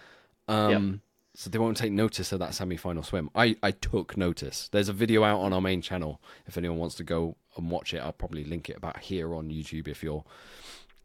Um, 0.49 0.91
yep. 0.91 0.99
So 1.35 1.49
they 1.49 1.57
won't 1.57 1.77
take 1.77 1.93
notice 1.93 2.33
of 2.33 2.39
that 2.39 2.53
semi 2.53 2.75
final 2.75 3.03
swim. 3.03 3.29
I, 3.33 3.55
I 3.63 3.71
took 3.71 4.17
notice. 4.17 4.67
There's 4.69 4.89
a 4.89 4.93
video 4.93 5.23
out 5.23 5.39
on 5.39 5.53
our 5.53 5.61
main 5.61 5.81
channel. 5.81 6.21
If 6.45 6.57
anyone 6.57 6.77
wants 6.77 6.95
to 6.95 7.03
go 7.03 7.37
and 7.55 7.71
watch 7.71 7.93
it, 7.93 7.99
I'll 7.99 8.13
probably 8.13 8.43
link 8.43 8.69
it 8.69 8.77
about 8.77 8.99
here 8.99 9.33
on 9.33 9.49
YouTube 9.49 9.87
if 9.87 10.01
you're 10.01 10.23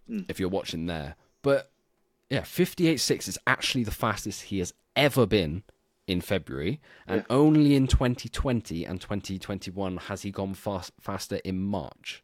mm. 0.09 0.25
if 0.29 0.39
you're 0.39 0.49
watching 0.49 0.87
there. 0.87 1.17
But 1.43 1.71
yeah, 2.31 2.43
58.6 2.43 3.29
is 3.29 3.39
actually 3.47 3.85
the 3.85 3.91
fastest 3.91 4.43
he 4.43 4.61
has 4.61 4.73
ever 4.95 5.27
been 5.27 5.65
in 6.07 6.21
February, 6.21 6.81
and 7.07 7.21
yeah. 7.21 7.37
only 7.37 7.75
in 7.75 7.87
2020 7.87 8.85
and 8.85 9.01
2021 9.01 9.97
has 9.97 10.23
he 10.23 10.31
gone 10.31 10.55
fast, 10.55 10.93
faster 11.01 11.37
in 11.45 11.61
March, 11.61 12.23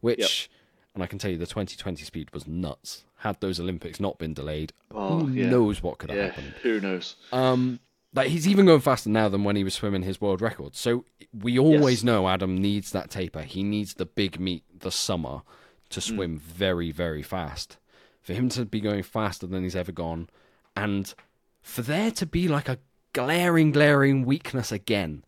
which, 0.00 0.18
yep. 0.18 0.58
and 0.94 1.02
I 1.02 1.06
can 1.06 1.18
tell 1.18 1.30
you, 1.30 1.38
the 1.38 1.46
2020 1.46 2.02
speed 2.04 2.32
was 2.32 2.46
nuts. 2.46 3.04
Had 3.18 3.40
those 3.40 3.60
Olympics 3.60 4.00
not 4.00 4.18
been 4.18 4.34
delayed, 4.34 4.72
oh, 4.92 5.20
who 5.20 5.32
yeah. 5.32 5.48
knows 5.48 5.82
what 5.82 5.98
could 5.98 6.10
have 6.10 6.18
yeah, 6.18 6.26
happened? 6.26 6.54
Who 6.62 6.80
knows? 6.80 7.16
Um, 7.32 7.78
like 8.14 8.28
he's 8.28 8.48
even 8.48 8.66
going 8.66 8.80
faster 8.80 9.10
now 9.10 9.28
than 9.28 9.44
when 9.44 9.54
he 9.56 9.62
was 9.62 9.74
swimming 9.74 10.02
his 10.02 10.20
world 10.20 10.40
record. 10.40 10.74
So 10.74 11.04
we 11.32 11.58
always 11.58 11.98
yes. 11.98 12.04
know 12.04 12.28
Adam 12.28 12.56
needs 12.58 12.90
that 12.92 13.10
taper. 13.10 13.42
He 13.42 13.62
needs 13.62 13.94
the 13.94 14.06
big 14.06 14.40
meet, 14.40 14.64
the 14.76 14.90
summer, 14.90 15.42
to 15.90 16.00
hmm. 16.00 16.16
swim 16.16 16.36
mm. 16.36 16.40
very, 16.40 16.90
very 16.90 17.22
fast 17.22 17.76
for 18.20 18.32
him 18.32 18.48
to 18.50 18.64
be 18.64 18.80
going 18.80 19.02
faster 19.02 19.46
than 19.46 19.62
he's 19.62 19.76
ever 19.76 19.92
gone, 19.92 20.28
and 20.76 21.14
for 21.62 21.82
there 21.82 22.10
to 22.12 22.26
be 22.26 22.48
like 22.48 22.68
a 22.68 22.78
glaring, 23.12 23.72
glaring 23.72 24.24
weakness 24.24 24.72
again 24.72 25.24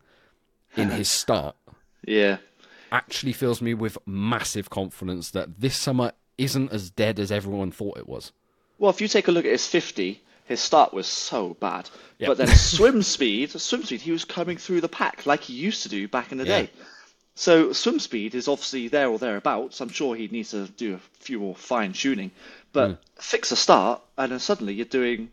in 0.76 0.90
his 0.90 1.08
start. 1.10 1.56
Yeah. 2.06 2.38
Actually 2.90 3.32
fills 3.32 3.62
me 3.62 3.74
with 3.74 3.96
massive 4.06 4.70
confidence 4.70 5.30
that 5.30 5.60
this 5.60 5.76
summer 5.76 6.12
isn't 6.38 6.72
as 6.72 6.90
dead 6.90 7.18
as 7.18 7.32
everyone 7.32 7.70
thought 7.70 7.98
it 7.98 8.08
was. 8.08 8.32
Well, 8.78 8.90
if 8.90 9.00
you 9.00 9.08
take 9.08 9.28
a 9.28 9.32
look 9.32 9.44
at 9.44 9.52
his 9.52 9.66
50, 9.66 10.20
his 10.44 10.60
start 10.60 10.92
was 10.92 11.06
so 11.06 11.54
bad. 11.54 11.88
Yep. 12.18 12.28
But 12.28 12.38
then 12.38 12.48
swim 12.48 13.02
speed, 13.02 13.50
swim 13.50 13.84
speed, 13.84 14.00
he 14.00 14.10
was 14.10 14.24
coming 14.24 14.56
through 14.56 14.80
the 14.80 14.88
pack 14.88 15.24
like 15.26 15.42
he 15.42 15.54
used 15.54 15.82
to 15.84 15.88
do 15.88 16.08
back 16.08 16.32
in 16.32 16.38
the 16.38 16.46
yeah. 16.46 16.62
day. 16.62 16.70
So 17.34 17.72
swim 17.72 17.98
speed 17.98 18.34
is 18.34 18.48
obviously 18.48 18.88
there 18.88 19.08
or 19.08 19.18
thereabouts. 19.18 19.80
I'm 19.80 19.88
sure 19.88 20.14
he 20.14 20.28
needs 20.28 20.50
to 20.50 20.68
do 20.68 20.94
a 20.94 20.98
few 21.20 21.40
more 21.40 21.54
fine 21.54 21.92
tuning, 21.92 22.30
but 22.72 22.90
mm. 22.90 22.98
fix 23.16 23.52
a 23.52 23.56
start, 23.56 24.02
and 24.18 24.32
then 24.32 24.38
suddenly 24.38 24.74
you're 24.74 24.84
doing 24.84 25.30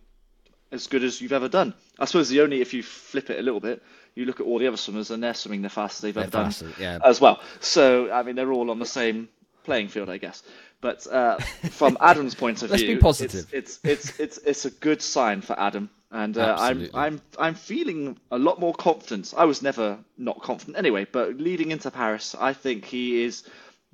as 0.71 0.87
good 0.87 1.03
as 1.03 1.19
you've 1.21 1.33
ever 1.33 1.49
done. 1.49 1.73
I 1.97 2.05
suppose 2.05 2.29
the 2.29 2.41
only 2.41 2.61
if 2.61 2.73
you 2.73 2.83
flip 2.83 3.29
it 3.29 3.39
a 3.39 3.41
little 3.41 3.59
bit, 3.59 3.83
you 4.15 4.25
look 4.25 4.39
at 4.39 4.45
all 4.45 4.59
the 4.59 4.67
other 4.67 4.77
swimmers 4.77 5.11
and 5.11 5.21
they're 5.21 5.33
swimming 5.33 5.61
the 5.61 5.69
fastest 5.69 6.01
they've 6.01 6.13
they're 6.13 6.23
ever 6.23 6.31
faster, 6.31 6.65
done 6.65 6.75
yeah. 6.79 6.99
as 7.03 7.19
well. 7.19 7.41
So 7.59 8.11
I 8.11 8.23
mean, 8.23 8.35
they're 8.35 8.51
all 8.51 8.71
on 8.71 8.79
the 8.79 8.85
same 8.85 9.27
playing 9.63 9.89
field, 9.89 10.09
I 10.09 10.17
guess. 10.17 10.43
But 10.81 11.05
uh, 11.07 11.37
from 11.71 11.97
Adam's 12.01 12.35
point 12.35 12.63
of 12.63 12.71
Let's 12.71 12.83
view, 12.83 12.95
be 12.95 13.01
positive. 13.01 13.47
It's, 13.51 13.79
it's 13.83 14.09
it's 14.09 14.19
it's 14.19 14.37
it's 14.39 14.65
a 14.65 14.71
good 14.71 15.01
sign 15.01 15.41
for 15.41 15.59
Adam, 15.59 15.89
and 16.11 16.37
uh, 16.37 16.55
I'm 16.57 16.89
I'm 16.93 17.21
I'm 17.37 17.55
feeling 17.55 18.17
a 18.31 18.37
lot 18.37 18.59
more 18.59 18.73
confident. 18.73 19.33
I 19.37 19.45
was 19.45 19.61
never 19.61 19.99
not 20.17 20.41
confident 20.41 20.77
anyway, 20.77 21.05
but 21.11 21.37
leading 21.37 21.71
into 21.71 21.91
Paris, 21.91 22.35
I 22.39 22.53
think 22.53 22.85
he 22.85 23.23
is 23.23 23.43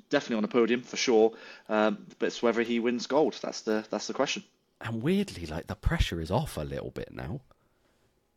definitely 0.09 0.38
on 0.38 0.43
a 0.45 0.47
podium 0.47 0.82
for 0.82 0.97
sure. 0.97 1.34
Um, 1.68 2.05
but 2.20 2.28
it's 2.28 2.41
whether 2.41 2.61
he 2.61 2.80
wins 2.80 3.07
gold. 3.07 3.38
That's 3.41 3.61
the 3.61 3.86
that's 3.89 4.07
the 4.07 4.13
question. 4.13 4.43
And 4.80 5.01
weirdly, 5.01 5.45
like 5.45 5.68
the 5.68 5.76
pressure 5.76 6.22
is 6.22 6.32
off 6.32 6.57
a 6.57 6.61
little 6.61 6.91
bit 6.91 7.13
now. 7.13 7.41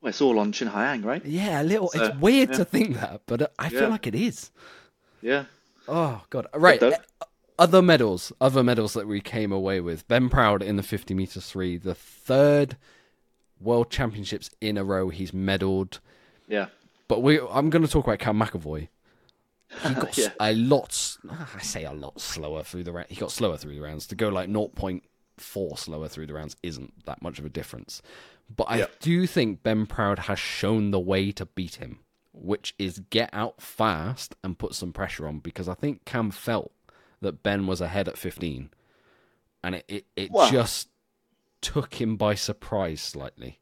Well, 0.00 0.10
it's 0.10 0.20
all 0.20 0.38
on 0.38 0.52
Qin 0.52 0.70
Haiyang, 0.70 1.04
right? 1.04 1.24
Yeah, 1.24 1.60
a 1.60 1.64
little. 1.64 1.88
So, 1.88 2.04
it's 2.04 2.16
weird 2.18 2.50
yeah. 2.50 2.56
to 2.56 2.64
think 2.64 2.94
that, 2.94 3.22
but 3.26 3.42
uh, 3.42 3.48
I 3.58 3.68
feel 3.68 3.82
yeah. 3.82 3.88
like 3.88 4.06
it 4.06 4.14
is. 4.14 4.50
Yeah. 5.22 5.44
Oh 5.86 6.22
god. 6.30 6.46
Right 6.54 6.82
other 7.58 7.82
medals, 7.82 8.32
other 8.40 8.62
medals 8.62 8.94
that 8.94 9.08
we 9.08 9.20
came 9.20 9.50
away 9.50 9.80
with. 9.80 10.06
Ben 10.06 10.28
Proud 10.28 10.62
in 10.62 10.76
the 10.76 10.82
50 10.82 11.12
meters 11.14 11.50
three, 11.50 11.76
the 11.76 11.94
third 11.94 12.76
World 13.60 13.90
Championships 13.90 14.50
in 14.60 14.76
a 14.76 14.84
row 14.84 15.08
he's 15.08 15.32
medaled. 15.32 15.98
Yeah. 16.46 16.66
But 17.08 17.22
we, 17.22 17.40
I'm 17.40 17.70
going 17.70 17.84
to 17.84 17.90
talk 17.90 18.06
about 18.06 18.18
Cam 18.18 18.38
McEvoy. 18.38 18.88
He 19.82 19.94
got 19.94 20.16
yeah. 20.16 20.28
a 20.40 20.54
lot. 20.54 21.18
I 21.30 21.60
say 21.60 21.84
a 21.84 21.92
lot 21.92 22.20
slower 22.20 22.62
through 22.62 22.84
the 22.84 22.92
round. 22.92 23.08
He 23.08 23.16
got 23.16 23.30
slower 23.30 23.56
through 23.56 23.74
the 23.74 23.80
rounds. 23.80 24.06
To 24.08 24.14
go 24.14 24.28
like 24.28 24.48
0.4 24.48 25.78
slower 25.78 26.08
through 26.08 26.26
the 26.26 26.34
rounds 26.34 26.56
isn't 26.62 27.04
that 27.06 27.22
much 27.22 27.38
of 27.38 27.44
a 27.44 27.50
difference. 27.50 28.02
But 28.54 28.64
I 28.64 28.78
yeah. 28.78 28.86
do 29.00 29.26
think 29.26 29.62
Ben 29.62 29.86
Proud 29.86 30.20
has 30.20 30.38
shown 30.38 30.90
the 30.90 31.00
way 31.00 31.32
to 31.32 31.44
beat 31.46 31.76
him, 31.76 32.00
which 32.32 32.74
is 32.78 33.00
get 33.10 33.30
out 33.32 33.60
fast 33.60 34.36
and 34.42 34.58
put 34.58 34.74
some 34.74 34.92
pressure 34.92 35.26
on. 35.26 35.40
Because 35.40 35.68
I 35.68 35.74
think 35.74 36.04
Cam 36.04 36.30
felt 36.30 36.72
that 37.20 37.42
Ben 37.42 37.66
was 37.66 37.80
ahead 37.80 38.08
at 38.08 38.16
15, 38.16 38.70
and 39.62 39.74
it 39.74 39.84
it, 39.88 40.06
it 40.16 40.30
well, 40.30 40.50
just 40.50 40.88
took 41.60 41.94
him 41.94 42.16
by 42.16 42.34
surprise 42.34 43.00
slightly. 43.00 43.58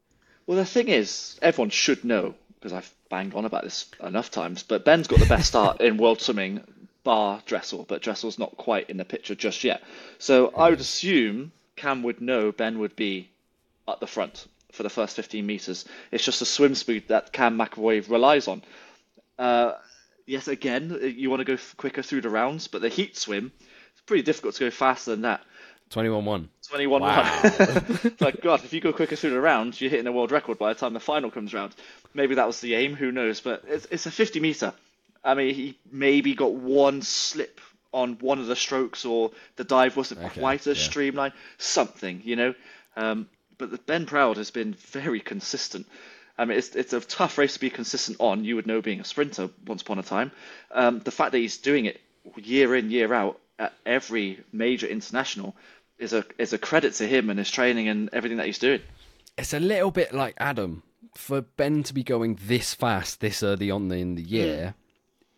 Well, 0.47 0.59
the 0.59 0.65
thing 0.65 0.89
is, 0.89 1.39
everyone 1.43 1.71
should 1.71 2.05
know 2.05 2.35
because 2.67 2.73
I've 2.73 2.93
banged 3.11 3.35
on 3.35 3.45
about 3.45 3.65
this 3.65 3.87
enough 4.03 4.31
times. 4.31 4.63
But 4.63 4.85
Ben's 4.85 5.07
got 5.07 5.21
the 5.21 5.27
best 5.27 5.49
start 5.49 5.81
in 5.81 5.97
world 5.97 6.21
swimming, 6.21 6.63
bar 7.05 7.43
Dressel, 7.47 7.85
but 7.89 8.03
Dressel's 8.03 8.39
not 8.39 8.57
quite 8.57 8.91
in 8.91 8.97
the 8.97 9.05
picture 9.05 9.35
just 9.35 9.63
yet. 9.65 9.83
So 10.19 10.49
I 10.57 10.71
would 10.71 10.81
assume 10.81 11.53
Cam 11.77 12.03
would 12.03 12.21
know 12.21 12.53
Ben 12.53 12.79
would 12.79 12.97
be 12.97 13.31
at 13.87 14.01
the 14.01 14.07
front 14.07 14.47
for 14.73 14.83
the 14.83 14.91
first 14.91 15.17
15 15.17 15.47
meters. 15.47 15.85
It's 16.11 16.25
just 16.25 16.43
a 16.43 16.45
swim 16.45 16.75
speed 16.75 17.09
that 17.09 17.33
Cam 17.33 17.57
McEvoy 17.57 18.09
relies 18.11 18.49
on. 18.49 18.63
Uh, 19.39 19.75
yes, 20.27 20.49
again, 20.49 21.15
you 21.17 21.31
want 21.31 21.41
to 21.41 21.45
go 21.45 21.63
quicker 21.77 22.03
through 22.03 22.23
the 22.23 22.31
rounds, 22.31 22.67
but 22.67 22.83
the 22.83 22.89
heat 22.89 23.17
swim, 23.17 23.53
it's 23.93 24.01
pretty 24.03 24.23
difficult 24.23 24.55
to 24.57 24.65
go 24.65 24.71
faster 24.71 25.13
than 25.13 25.23
that. 25.23 25.43
21 25.91 26.25
1. 26.25 26.49
21 26.69 27.01
wow. 27.01 27.23
1. 27.43 28.17
like, 28.21 28.41
God, 28.41 28.65
if 28.65 28.73
you 28.73 28.81
go 28.81 28.93
quicker 28.93 29.17
through 29.17 29.31
the 29.31 29.41
rounds, 29.41 29.81
you're 29.81 29.91
hitting 29.91 30.07
a 30.07 30.13
world 30.13 30.33
record 30.33 30.59
by 30.59 30.73
the 30.73 30.79
time 30.79 30.95
the 30.95 31.01
final 31.01 31.31
comes 31.31 31.55
round. 31.55 31.75
Maybe 32.13 32.35
that 32.35 32.47
was 32.47 32.61
the 32.61 32.75
aim, 32.75 32.95
who 32.95 33.13
knows? 33.13 33.41
But 33.41 33.65
it's, 33.69 33.87
it's 33.91 34.07
a 34.07 34.11
50 34.11 34.41
metre. 34.41 34.73
I 35.25 35.35
mean, 35.35 35.55
he 35.55 35.79
maybe 35.91 36.35
got 36.35 36.53
one 36.53 37.03
slip 37.03 37.61
on 37.93 38.15
one 38.21 38.39
of 38.39 38.47
the 38.47 38.57
strokes, 38.57 39.05
or 39.05 39.31
the 39.57 39.65
dive 39.65 39.97
wasn't 39.97 40.21
okay, 40.21 40.41
quite 40.41 40.67
as 40.67 40.79
yeah. 40.79 40.85
streamlined, 40.85 41.35
something, 41.59 42.21
you 42.25 42.37
know. 42.37 42.55
Um, 42.97 43.29
but 43.59 43.71
the 43.71 43.79
Ben 43.79 44.07
Proud 44.07 44.37
has 44.37 44.51
been 44.51 44.75
very 44.75 45.21
consistent. 45.21 45.87
I 46.39 46.45
mean, 46.45 46.59
it's 46.59 46.77
it's 46.77 46.93
a 46.93 47.01
tough 47.01 47.39
race 47.39 47.55
to 47.55 47.61
be 47.61 47.71
consistent 47.71 48.19
on. 48.21 48.45
You 48.45 48.57
would 48.57 48.67
know 48.67 48.83
being 48.83 49.01
a 49.01 49.05
sprinter 49.05 49.49
once 49.67 49.83
upon 49.83 49.99
a 49.99 50.03
time. 50.03 50.31
Um, 50.71 51.01
the 51.01 51.11
fact 51.11 51.33
that 51.33 51.39
he's 51.39 51.57
doing 51.57 51.87
it 51.87 52.01
year 52.37 52.75
in 52.77 52.91
year 52.91 53.13
out 53.15 53.41
at 53.59 53.73
every 53.87 54.45
major 54.53 54.87
international 54.87 55.57
is 55.99 56.13
a 56.13 56.25
is 56.39 56.53
a 56.53 56.59
credit 56.59 56.95
to 56.95 57.07
him 57.07 57.31
and 57.31 57.39
his 57.39 57.51
training 57.51 57.89
and 57.89 58.11
everything 58.13 58.39
that 58.39 58.47
he's 58.47 58.59
doing. 58.59 58.81
It's 59.39 59.53
a 59.53 59.61
little 59.61 59.91
bit 59.91 60.15
like 60.15 60.35
Adam 60.39 60.83
for 61.15 61.43
Ben 61.43 61.83
to 61.85 61.95
be 61.95 62.03
going 62.03 62.39
this 62.47 62.75
fast 62.75 63.21
this 63.21 63.43
early 63.43 63.71
on 63.71 63.91
in 63.93 64.15
the 64.15 64.23
year. 64.23 64.75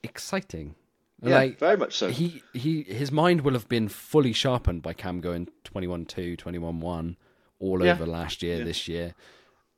Exciting. 0.02 0.74
Yeah, 1.20 1.34
like, 1.34 1.59
very 1.59 1.76
much 1.76 1.96
so. 1.96 2.09
He 2.09 2.42
he 2.52 2.82
his 2.82 3.11
mind 3.11 3.40
will 3.40 3.54
have 3.54 3.68
been 3.68 3.88
fully 3.88 4.32
sharpened 4.32 4.82
by 4.82 4.92
Cam 4.92 5.20
going 5.20 5.48
21-2, 5.64 6.36
21-1 6.38 7.16
all 7.59 7.84
yeah. 7.84 7.92
over 7.92 8.06
last 8.06 8.40
year, 8.42 8.59
yeah. 8.59 8.64
this 8.64 8.86
year 8.86 9.14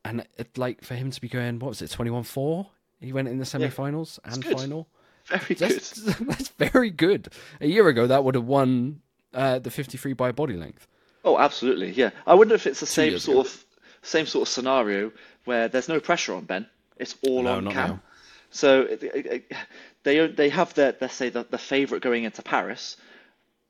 and 0.04 0.26
it, 0.36 0.56
like 0.56 0.82
for 0.82 0.94
him 0.94 1.10
to 1.10 1.20
be 1.20 1.28
going, 1.28 1.58
what 1.58 1.68
was 1.68 1.82
it, 1.82 1.90
twenty 1.90 2.10
one 2.10 2.22
four? 2.22 2.68
He 3.00 3.12
went 3.12 3.28
in 3.28 3.38
the 3.38 3.44
semi-finals 3.44 4.20
and 4.24 4.44
final. 4.44 4.88
Very 5.26 5.54
that's, 5.54 6.00
good. 6.00 6.14
That's 6.28 6.48
very 6.48 6.90
good. 6.90 7.28
A 7.60 7.66
year 7.66 7.88
ago, 7.88 8.06
that 8.06 8.24
would 8.24 8.34
have 8.34 8.46
won 8.46 9.00
uh, 9.34 9.58
the 9.58 9.70
fifty 9.70 9.98
three 9.98 10.12
by 10.12 10.32
body 10.32 10.54
length. 10.54 10.86
Oh, 11.24 11.38
absolutely. 11.38 11.90
Yeah, 11.90 12.10
I 12.26 12.34
wonder 12.34 12.54
if 12.54 12.66
it's 12.66 12.80
the 12.80 12.86
same 12.86 13.18
sort 13.18 13.34
ago. 13.34 13.40
of 13.40 13.64
same 14.02 14.26
sort 14.26 14.48
of 14.48 14.52
scenario 14.52 15.12
where 15.44 15.68
there's 15.68 15.88
no 15.88 16.00
pressure 16.00 16.34
on 16.34 16.44
Ben. 16.44 16.66
It's 16.96 17.16
all 17.22 17.42
no, 17.42 17.56
on 17.56 17.70
Cam. 17.70 17.88
Now. 17.88 18.00
So 18.50 18.82
it, 18.82 19.02
it, 19.02 19.26
it, 19.26 19.52
they 20.02 20.26
they 20.26 20.48
have 20.48 20.74
their 20.74 20.96
let's 21.00 21.14
say 21.14 21.28
the, 21.28 21.46
the 21.48 21.58
favourite 21.58 22.02
going 22.02 22.24
into 22.24 22.42
Paris, 22.42 22.96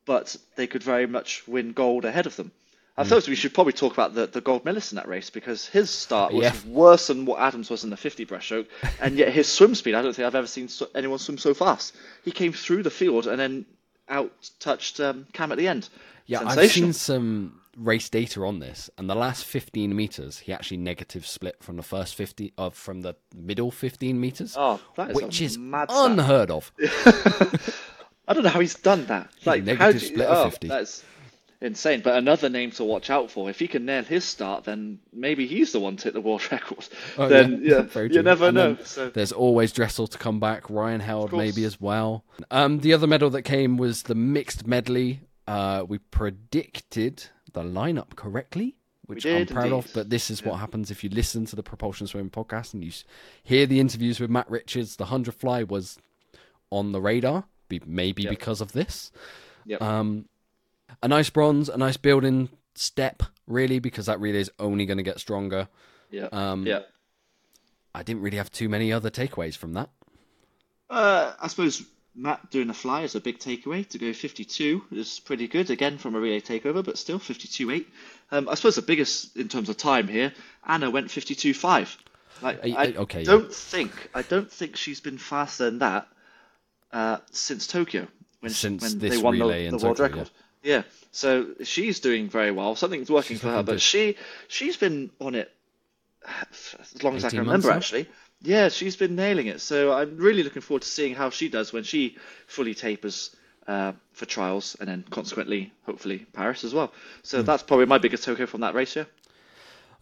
but 0.04 0.36
they 0.56 0.66
could 0.66 0.82
very 0.82 1.06
much 1.06 1.46
win 1.46 1.72
gold 1.72 2.04
ahead 2.04 2.26
of 2.26 2.36
them. 2.36 2.52
I 2.96 3.04
suppose 3.04 3.28
we 3.28 3.34
should 3.34 3.54
probably 3.54 3.72
talk 3.72 3.94
about 3.94 4.14
the, 4.14 4.26
the 4.26 4.42
gold 4.42 4.64
medalist 4.66 4.92
in 4.92 4.96
that 4.96 5.08
race 5.08 5.30
because 5.30 5.66
his 5.66 5.88
start 5.88 6.34
was 6.34 6.42
yeah. 6.42 6.70
worse 6.70 7.06
than 7.06 7.24
what 7.24 7.40
Adams 7.40 7.70
was 7.70 7.82
in 7.82 7.88
the 7.88 7.96
50 7.96 8.26
breaststroke, 8.26 8.66
and 9.00 9.16
yet 9.16 9.32
his 9.32 9.48
swim 9.48 9.74
speed, 9.74 9.94
I 9.94 10.02
don't 10.02 10.14
think 10.14 10.26
I've 10.26 10.34
ever 10.34 10.46
seen 10.46 10.68
so, 10.68 10.86
anyone 10.94 11.18
swim 11.18 11.38
so 11.38 11.54
fast. 11.54 11.96
He 12.24 12.30
came 12.30 12.52
through 12.52 12.82
the 12.82 12.90
field 12.90 13.26
and 13.26 13.40
then 13.40 13.64
out 14.10 14.50
touched 14.58 15.00
um, 15.00 15.26
Cam 15.32 15.52
at 15.52 15.58
the 15.58 15.68
end. 15.68 15.88
Yeah, 16.26 16.42
I've 16.44 16.70
seen 16.70 16.92
some 16.92 17.60
race 17.76 18.08
data 18.08 18.44
on 18.44 18.58
this, 18.58 18.90
and 18.98 19.08
the 19.08 19.14
last 19.14 19.44
15 19.44 19.94
meters, 19.94 20.38
he 20.38 20.52
actually 20.52 20.76
negative 20.76 21.26
split 21.26 21.62
from 21.62 21.76
the 21.76 21.82
first 21.82 22.14
50 22.14 22.52
of 22.58 22.72
uh, 22.72 22.74
from 22.74 23.00
the 23.00 23.14
middle 23.34 23.70
15 23.70 24.20
meters. 24.20 24.54
Oh, 24.56 24.80
which 25.12 25.40
is 25.40 25.56
unheard 25.56 26.50
of. 26.50 26.72
I 28.28 28.34
don't 28.34 28.44
know 28.44 28.50
how 28.50 28.60
he's 28.60 28.76
done 28.76 29.06
that. 29.06 29.30
Like 29.44 29.64
negative 29.64 30.02
split 30.02 30.18
you, 30.18 30.24
of 30.24 30.46
oh, 30.46 30.50
50. 30.50 30.68
That's 30.68 31.04
insane. 31.60 32.00
But 32.02 32.16
another 32.16 32.48
name 32.48 32.70
to 32.72 32.84
watch 32.84 33.10
out 33.10 33.30
for. 33.30 33.50
If 33.50 33.58
he 33.58 33.68
can 33.68 33.84
nail 33.84 34.02
his 34.02 34.24
start, 34.24 34.64
then 34.64 34.98
maybe 35.12 35.46
he's 35.46 35.72
the 35.72 35.80
one 35.80 35.96
to 35.98 36.04
hit 36.04 36.14
the 36.14 36.20
world 36.20 36.42
record. 36.52 36.88
Oh, 37.18 37.28
then 37.28 37.60
yeah, 37.62 37.86
yeah 37.94 38.02
you 38.10 38.22
never 38.22 38.46
and 38.46 38.54
know. 38.54 38.76
So. 38.84 39.10
There's 39.10 39.32
always 39.32 39.72
Dressel 39.72 40.06
to 40.08 40.18
come 40.18 40.40
back. 40.40 40.68
Ryan 40.70 41.00
Held 41.00 41.32
maybe 41.32 41.64
as 41.64 41.80
well. 41.80 42.24
Um, 42.50 42.80
the 42.80 42.94
other 42.94 43.06
medal 43.06 43.30
that 43.30 43.42
came 43.42 43.76
was 43.76 44.04
the 44.04 44.14
mixed 44.14 44.66
medley. 44.66 45.20
Uh, 45.46 45.84
we 45.86 45.98
predicted 45.98 47.24
the 47.52 47.62
lineup 47.62 48.16
correctly. 48.16 48.76
Which 49.06 49.26
I'm 49.26 49.44
proud 49.44 49.64
indeed. 49.64 49.76
of, 49.76 49.90
but 49.92 50.08
this 50.08 50.30
is 50.30 50.40
yeah. 50.40 50.50
what 50.50 50.60
happens 50.60 50.92
if 50.92 51.02
you 51.02 51.10
listen 51.10 51.44
to 51.46 51.56
the 51.56 51.64
Propulsion 51.64 52.06
Swimming 52.06 52.30
podcast 52.30 52.74
and 52.74 52.84
you 52.84 52.92
hear 53.42 53.66
the 53.66 53.80
interviews 53.80 54.20
with 54.20 54.30
Matt 54.30 54.48
Richards. 54.48 54.94
The 54.94 55.02
100 55.02 55.34
fly 55.34 55.64
was 55.64 55.98
on 56.70 56.92
the 56.92 57.00
radar, 57.00 57.42
maybe 57.84 58.22
yep. 58.22 58.30
because 58.30 58.60
of 58.60 58.70
this. 58.70 59.10
Yep. 59.66 59.82
Um, 59.82 60.26
a 61.02 61.08
nice 61.08 61.30
bronze, 61.30 61.68
a 61.68 61.76
nice 61.76 61.96
building 61.96 62.48
step, 62.74 63.22
really, 63.46 63.78
because 63.78 64.06
that 64.06 64.20
relay 64.20 64.40
is 64.40 64.50
only 64.58 64.86
going 64.86 64.98
to 64.98 65.02
get 65.02 65.20
stronger. 65.20 65.68
Yeah. 66.10 66.28
Um, 66.32 66.66
yeah. 66.66 66.80
I 67.94 68.02
didn't 68.02 68.22
really 68.22 68.36
have 68.36 68.50
too 68.50 68.68
many 68.68 68.92
other 68.92 69.10
takeaways 69.10 69.56
from 69.56 69.74
that. 69.74 69.90
Uh, 70.88 71.32
I 71.40 71.48
suppose 71.48 71.84
Matt 72.14 72.50
doing 72.50 72.70
a 72.70 72.74
fly 72.74 73.02
is 73.02 73.14
a 73.14 73.20
big 73.20 73.38
takeaway. 73.38 73.88
To 73.88 73.98
go 73.98 74.12
52 74.12 74.82
is 74.92 75.20
pretty 75.20 75.48
good, 75.48 75.70
again, 75.70 75.98
from 75.98 76.14
a 76.14 76.20
relay 76.20 76.40
takeover, 76.40 76.84
but 76.84 76.98
still 76.98 77.18
52.8. 77.18 77.86
Um, 78.30 78.48
I 78.48 78.54
suppose 78.54 78.76
the 78.76 78.82
biggest 78.82 79.36
in 79.36 79.48
terms 79.48 79.68
of 79.68 79.76
time 79.76 80.08
here, 80.08 80.32
Anna 80.66 80.90
went 80.90 81.08
52.5. 81.08 81.96
Like, 82.42 82.64
I, 82.64 82.68
I 82.70 82.86
okay, 82.96 83.24
don't 83.24 83.44
yeah. 83.44 83.48
think 83.50 84.10
I 84.14 84.22
don't 84.22 84.50
think 84.50 84.76
she's 84.76 85.00
been 85.00 85.18
faster 85.18 85.66
than 85.66 85.80
that 85.80 86.08
uh, 86.92 87.18
since 87.30 87.66
Tokyo 87.66 88.06
when, 88.40 88.50
since 88.50 88.82
when 88.82 88.98
they 88.98 89.18
won 89.18 89.38
the, 89.38 89.68
the 89.70 89.78
world 89.78 90.00
record. 90.00 90.30
Yeah. 90.32 90.49
Yeah, 90.62 90.82
so 91.12 91.48
she's 91.64 92.00
doing 92.00 92.28
very 92.28 92.50
well. 92.50 92.76
Something's 92.76 93.10
working 93.10 93.36
she's 93.36 93.40
for 93.42 93.48
her, 93.48 93.62
but 93.62 93.80
she 93.80 94.16
she's 94.48 94.76
been 94.76 95.10
on 95.20 95.34
it 95.34 95.50
as 96.94 97.02
long 97.02 97.16
as 97.16 97.24
I 97.24 97.30
can 97.30 97.40
remember. 97.40 97.70
Actually, 97.70 98.08
yeah, 98.42 98.68
she's 98.68 98.96
been 98.96 99.16
nailing 99.16 99.46
it. 99.46 99.60
So 99.60 99.92
I'm 99.92 100.16
really 100.16 100.42
looking 100.42 100.62
forward 100.62 100.82
to 100.82 100.88
seeing 100.88 101.14
how 101.14 101.30
she 101.30 101.48
does 101.48 101.72
when 101.72 101.84
she 101.84 102.16
fully 102.46 102.74
tapers 102.74 103.34
uh, 103.66 103.92
for 104.12 104.26
trials, 104.26 104.76
and 104.80 104.88
then 104.88 105.04
consequently, 105.10 105.72
hopefully, 105.86 106.26
Paris 106.32 106.64
as 106.64 106.74
well. 106.74 106.92
So 107.22 107.42
mm. 107.42 107.46
that's 107.46 107.62
probably 107.62 107.86
my 107.86 107.98
biggest 107.98 108.24
Tokyo 108.24 108.46
from 108.46 108.62
that 108.62 108.74
race, 108.74 108.96
yeah. 108.96 109.04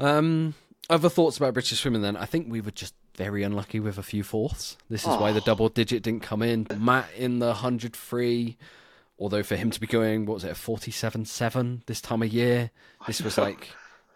Um, 0.00 0.54
other 0.88 1.08
thoughts 1.08 1.36
about 1.36 1.54
British 1.54 1.80
swimming 1.80 2.02
then? 2.02 2.16
I 2.16 2.24
think 2.24 2.50
we 2.50 2.60
were 2.60 2.70
just 2.70 2.94
very 3.16 3.42
unlucky 3.42 3.80
with 3.80 3.98
a 3.98 4.02
few 4.02 4.22
fourths. 4.22 4.76
This 4.88 5.02
is 5.02 5.08
oh. 5.08 5.20
why 5.20 5.32
the 5.32 5.40
double 5.40 5.68
digit 5.68 6.02
didn't 6.02 6.22
come 6.22 6.40
in. 6.40 6.66
Matt 6.78 7.08
in 7.16 7.40
the 7.40 7.48
100 7.48 7.96
free, 7.96 8.56
although 9.18 9.42
for 9.42 9.56
him 9.56 9.70
to 9.70 9.80
be 9.80 9.86
going, 9.86 10.26
what 10.26 10.34
was 10.34 10.44
it, 10.44 10.50
a 10.50 10.54
47 10.54 11.24
7 11.24 11.82
this 11.86 12.00
time 12.00 12.22
of 12.22 12.32
year, 12.32 12.70
this 13.06 13.22
was 13.22 13.38
like 13.38 13.68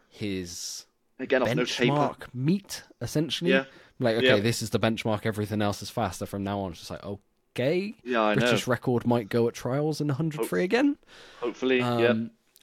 his 0.08 0.86
Again, 1.18 1.42
benchmark 1.42 2.20
no 2.20 2.26
meet, 2.34 2.82
essentially. 3.00 3.50
Yeah. 3.50 3.64
Like, 3.98 4.16
okay, 4.16 4.26
yeah. 4.26 4.40
this 4.40 4.62
is 4.62 4.70
the 4.70 4.80
benchmark, 4.80 5.26
everything 5.26 5.62
else 5.62 5.82
is 5.82 5.90
faster 5.90 6.26
from 6.26 6.42
now 6.42 6.60
on. 6.60 6.72
It's 6.72 6.80
just 6.80 6.90
like, 6.90 7.04
okay. 7.04 7.94
Yeah, 8.04 8.22
I 8.22 8.34
British 8.34 8.66
know. 8.66 8.72
record 8.72 9.06
might 9.06 9.28
go 9.28 9.46
at 9.48 9.54
trials 9.54 10.00
in 10.00 10.08
100 10.08 10.38
Hope- 10.38 10.48
free 10.48 10.64
again. 10.64 10.96
Hopefully, 11.40 11.80
um, 11.80 12.00
yeah. 12.00 12.14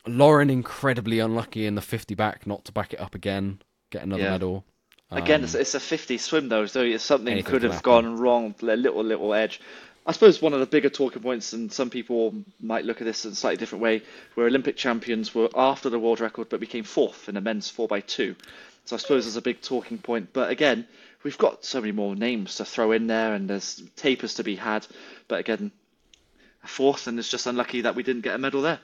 Lauren 0.08 0.50
incredibly 0.50 1.20
unlucky 1.20 1.66
in 1.66 1.76
the 1.76 1.82
50 1.82 2.16
back, 2.16 2.48
not 2.48 2.66
to 2.66 2.72
back 2.72 2.94
it 2.94 3.00
up 3.00 3.16
again, 3.16 3.62
get 3.92 4.04
another 4.04 4.24
yeah. 4.24 4.32
medal. 4.32 4.66
Again, 5.12 5.40
um, 5.40 5.44
it's, 5.46 5.56
it's, 5.56 5.74
a 5.74 5.80
50 5.80 6.20
swim 6.20 6.50
though, 6.50 6.68
so 6.68 6.96
something 6.98 7.42
could 7.44 7.64
have 7.64 7.82
gone 7.82 8.18
wrong, 8.18 8.54
a 8.62 8.66
little 8.66 9.04
little 9.04 9.34
edge. 9.34 9.60
I 10.10 10.12
suppose 10.12 10.42
one 10.42 10.54
of 10.54 10.60
the 10.60 10.66
bigger 10.66 10.90
talking 10.90 11.22
points, 11.22 11.54
and 11.54 11.72
some 11.72 11.92
people 11.92 12.34
might 12.60 12.84
look 12.84 13.00
at 13.00 13.06
this 13.06 13.26
in 13.26 13.34
a 13.34 13.36
slightly 13.36 13.58
different 13.58 13.84
way, 13.84 14.02
where 14.34 14.48
Olympic 14.48 14.76
champions 14.76 15.36
were 15.36 15.50
after 15.56 15.92
the 15.92 16.00
world 16.00 16.20
record 16.20 16.50
but 16.50 16.60
became 16.60 16.84
fourth 16.84 17.30
in 17.30 17.36
the 17.36 17.42
men's 17.42 17.72
4x2. 17.72 18.36
So 18.86 18.96
I 18.96 18.98
suppose 18.98 19.26
there's 19.26 19.36
a 19.36 19.42
big 19.44 19.62
talking 19.62 20.00
point. 20.00 20.34
But 20.34 20.50
again, 20.50 20.88
we've 21.22 21.38
got 21.38 21.64
so 21.64 21.80
many 21.80 21.92
more 21.92 22.16
names 22.16 22.56
to 22.56 22.66
throw 22.66 22.92
in 22.92 23.06
there, 23.06 23.36
and 23.36 23.48
there's 23.48 23.84
tapers 23.98 24.34
to 24.34 24.44
be 24.44 24.56
had. 24.56 24.88
But 25.28 25.42
again, 25.42 25.72
a 26.64 26.68
fourth, 26.68 27.06
and 27.06 27.20
it's 27.20 27.30
just 27.30 27.46
unlucky 27.46 27.82
that 27.82 27.94
we 27.94 28.02
didn't 28.02 28.24
get 28.24 28.34
a 28.34 28.40
medal 28.40 28.64
there. 28.64 28.80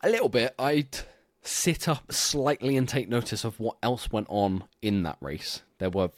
A 0.00 0.10
little 0.10 0.28
bit. 0.28 0.56
I'd 0.58 0.98
sit 1.42 1.86
up 1.86 2.10
slightly 2.10 2.76
and 2.76 2.88
take 2.88 3.08
notice 3.08 3.44
of 3.44 3.60
what 3.60 3.76
else 3.80 4.10
went 4.10 4.26
on 4.28 4.64
in 4.82 5.04
that 5.04 5.18
race. 5.20 5.62
There 5.78 5.90
were 5.90 6.10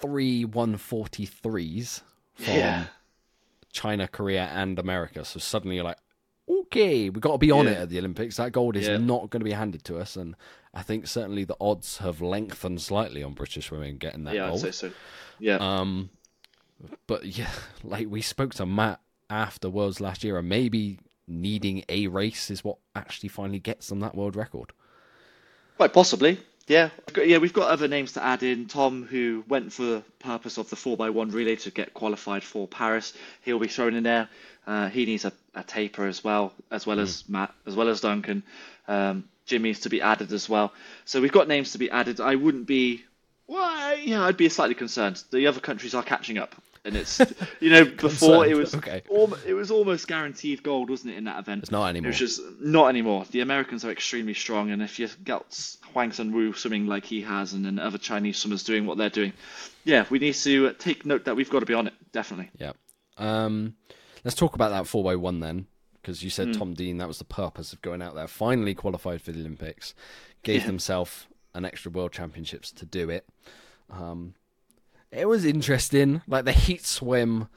three 0.00 0.44
143s 0.44 2.00
from 2.34 2.54
yeah. 2.54 2.86
China, 3.72 4.06
Korea, 4.06 4.44
and 4.52 4.78
America. 4.78 5.24
So 5.24 5.40
suddenly 5.40 5.76
you're 5.76 5.84
like, 5.84 5.98
okay, 6.48 7.10
we've 7.10 7.20
got 7.20 7.32
to 7.32 7.38
be 7.38 7.50
on 7.50 7.66
yeah. 7.66 7.72
it 7.72 7.78
at 7.78 7.88
the 7.88 7.98
Olympics. 7.98 8.36
That 8.36 8.52
gold 8.52 8.76
is 8.76 8.86
yeah. 8.86 8.98
not 8.98 9.30
going 9.30 9.40
to 9.40 9.44
be 9.44 9.52
handed 9.52 9.84
to 9.84 9.98
us. 9.98 10.16
And 10.16 10.36
I 10.74 10.82
think 10.82 11.06
certainly 11.06 11.44
the 11.44 11.56
odds 11.60 11.98
have 11.98 12.20
lengthened 12.20 12.80
slightly 12.80 13.22
on 13.22 13.34
British 13.34 13.70
women 13.70 13.98
getting 13.98 14.24
that 14.24 14.34
yeah, 14.34 14.48
gold. 14.48 14.60
Yeah, 14.60 14.68
I'd 14.68 14.74
say 14.74 14.88
so. 14.88 14.94
Yeah. 15.38 15.56
Um, 15.56 16.10
but 17.06 17.24
yeah, 17.26 17.50
like 17.84 18.08
we 18.08 18.22
spoke 18.22 18.54
to 18.54 18.66
Matt 18.66 19.00
after 19.30 19.70
Worlds 19.70 20.00
last 20.00 20.22
year, 20.24 20.38
and 20.38 20.48
maybe 20.48 20.98
needing 21.26 21.84
a 21.88 22.06
race 22.08 22.50
is 22.50 22.64
what 22.64 22.78
actually 22.94 23.28
finally 23.28 23.60
gets 23.60 23.88
them 23.88 24.00
that 24.00 24.14
world 24.14 24.36
record. 24.36 24.72
Quite 25.76 25.92
possibly. 25.92 26.38
Yeah, 26.68 26.90
yeah, 27.16 27.38
we've 27.38 27.52
got 27.52 27.70
other 27.70 27.88
names 27.88 28.12
to 28.12 28.22
add 28.22 28.42
in. 28.42 28.66
Tom, 28.66 29.04
who 29.04 29.44
went 29.48 29.72
for 29.72 29.82
the 29.82 30.02
purpose 30.20 30.58
of 30.58 30.70
the 30.70 30.76
4x1 30.76 31.32
relay 31.32 31.56
to 31.56 31.70
get 31.70 31.92
qualified 31.92 32.44
for 32.44 32.68
Paris, 32.68 33.12
he'll 33.42 33.58
be 33.58 33.68
thrown 33.68 33.94
in 33.94 34.04
there. 34.04 34.28
Uh, 34.66 34.88
he 34.88 35.04
needs 35.04 35.24
a, 35.24 35.32
a, 35.56 35.64
taper 35.64 36.06
as 36.06 36.22
well, 36.22 36.52
as 36.70 36.86
well 36.86 36.98
mm. 36.98 37.02
as 37.02 37.28
Matt, 37.28 37.52
as 37.66 37.74
well 37.74 37.88
as 37.88 38.00
Duncan. 38.00 38.44
Um, 38.86 39.24
Jimmy's 39.44 39.80
to 39.80 39.88
be 39.88 40.00
added 40.00 40.32
as 40.32 40.48
well. 40.48 40.72
So 41.04 41.20
we've 41.20 41.32
got 41.32 41.48
names 41.48 41.72
to 41.72 41.78
be 41.78 41.90
added. 41.90 42.20
I 42.20 42.36
wouldn't 42.36 42.66
be, 42.66 43.02
well, 43.48 43.98
yeah, 43.98 44.22
I'd 44.22 44.36
be 44.36 44.48
slightly 44.48 44.76
concerned. 44.76 45.22
The 45.32 45.48
other 45.48 45.60
countries 45.60 45.94
are 45.94 46.02
catching 46.04 46.38
up 46.38 46.54
and 46.84 46.96
it's 46.96 47.20
you 47.60 47.70
know 47.70 47.84
before 48.00 48.46
it 48.46 48.56
was 48.56 48.74
okay. 48.74 49.02
Al- 49.10 49.36
it 49.46 49.54
was 49.54 49.70
almost 49.70 50.08
guaranteed 50.08 50.62
gold, 50.62 50.90
wasn't 50.90 51.14
it, 51.14 51.16
in 51.16 51.24
that 51.24 51.38
event? 51.38 51.62
It's 51.62 51.70
not 51.70 51.86
anymore. 51.88 52.10
It's 52.10 52.18
just 52.18 52.40
not 52.60 52.88
anymore. 52.88 53.24
The 53.30 53.40
Americans 53.40 53.84
are 53.84 53.90
extremely 53.90 54.34
strong, 54.34 54.70
and 54.70 54.82
if 54.82 54.98
you 54.98 55.08
got 55.24 55.76
Hwang 55.92 56.12
Sun-woo 56.12 56.52
swimming 56.54 56.86
like 56.86 57.04
he 57.04 57.22
has, 57.22 57.52
and 57.52 57.64
then 57.64 57.78
other 57.78 57.98
Chinese 57.98 58.38
swimmers 58.38 58.64
doing 58.64 58.86
what 58.86 58.98
they're 58.98 59.10
doing, 59.10 59.32
yeah, 59.84 60.04
we 60.10 60.18
need 60.18 60.34
to 60.34 60.72
take 60.74 61.06
note 61.06 61.24
that 61.24 61.36
we've 61.36 61.50
got 61.50 61.60
to 61.60 61.66
be 61.66 61.74
on 61.74 61.86
it, 61.86 61.94
definitely. 62.12 62.50
Yeah. 62.58 62.72
Um, 63.16 63.76
let's 64.24 64.34
talk 64.34 64.54
about 64.54 64.70
that 64.70 64.86
four 64.86 65.04
by 65.04 65.16
one 65.16 65.40
then, 65.40 65.66
because 66.00 66.22
you 66.22 66.30
said 66.30 66.48
mm. 66.48 66.58
Tom 66.58 66.74
Dean 66.74 66.98
that 66.98 67.08
was 67.08 67.18
the 67.18 67.24
purpose 67.24 67.72
of 67.72 67.82
going 67.82 68.02
out 68.02 68.14
there. 68.14 68.26
Finally 68.26 68.74
qualified 68.74 69.22
for 69.22 69.32
the 69.32 69.40
Olympics, 69.40 69.94
gave 70.42 70.62
yeah. 70.62 70.66
himself 70.66 71.28
an 71.54 71.64
extra 71.64 71.90
World 71.92 72.12
Championships 72.12 72.72
to 72.72 72.86
do 72.86 73.10
it. 73.10 73.28
Um, 73.90 74.34
it 75.12 75.28
was 75.28 75.44
interesting. 75.44 76.22
Like 76.26 76.44
the 76.44 76.52
heat 76.52 76.84
swim 76.84 77.48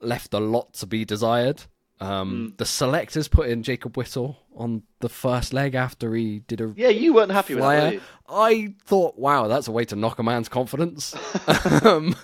left 0.00 0.34
a 0.34 0.40
lot 0.40 0.74
to 0.74 0.86
be 0.86 1.04
desired. 1.04 1.62
Um, 2.00 2.52
mm. 2.52 2.56
The 2.56 2.64
selectors 2.64 3.28
put 3.28 3.48
in 3.48 3.62
Jacob 3.62 3.96
Whittle 3.96 4.38
on 4.56 4.82
the 5.00 5.08
first 5.08 5.52
leg 5.52 5.74
after 5.74 6.14
he 6.14 6.40
did 6.40 6.60
a 6.60 6.72
yeah. 6.76 6.88
You 6.88 7.14
weren't 7.14 7.30
happy 7.30 7.54
flyer. 7.54 7.90
with 7.90 8.00
that. 8.00 8.02
I 8.28 8.74
thought, 8.84 9.18
wow, 9.18 9.48
that's 9.48 9.68
a 9.68 9.72
way 9.72 9.84
to 9.86 9.96
knock 9.96 10.18
a 10.18 10.22
man's 10.22 10.48
confidence. 10.48 11.14
um, 11.84 12.16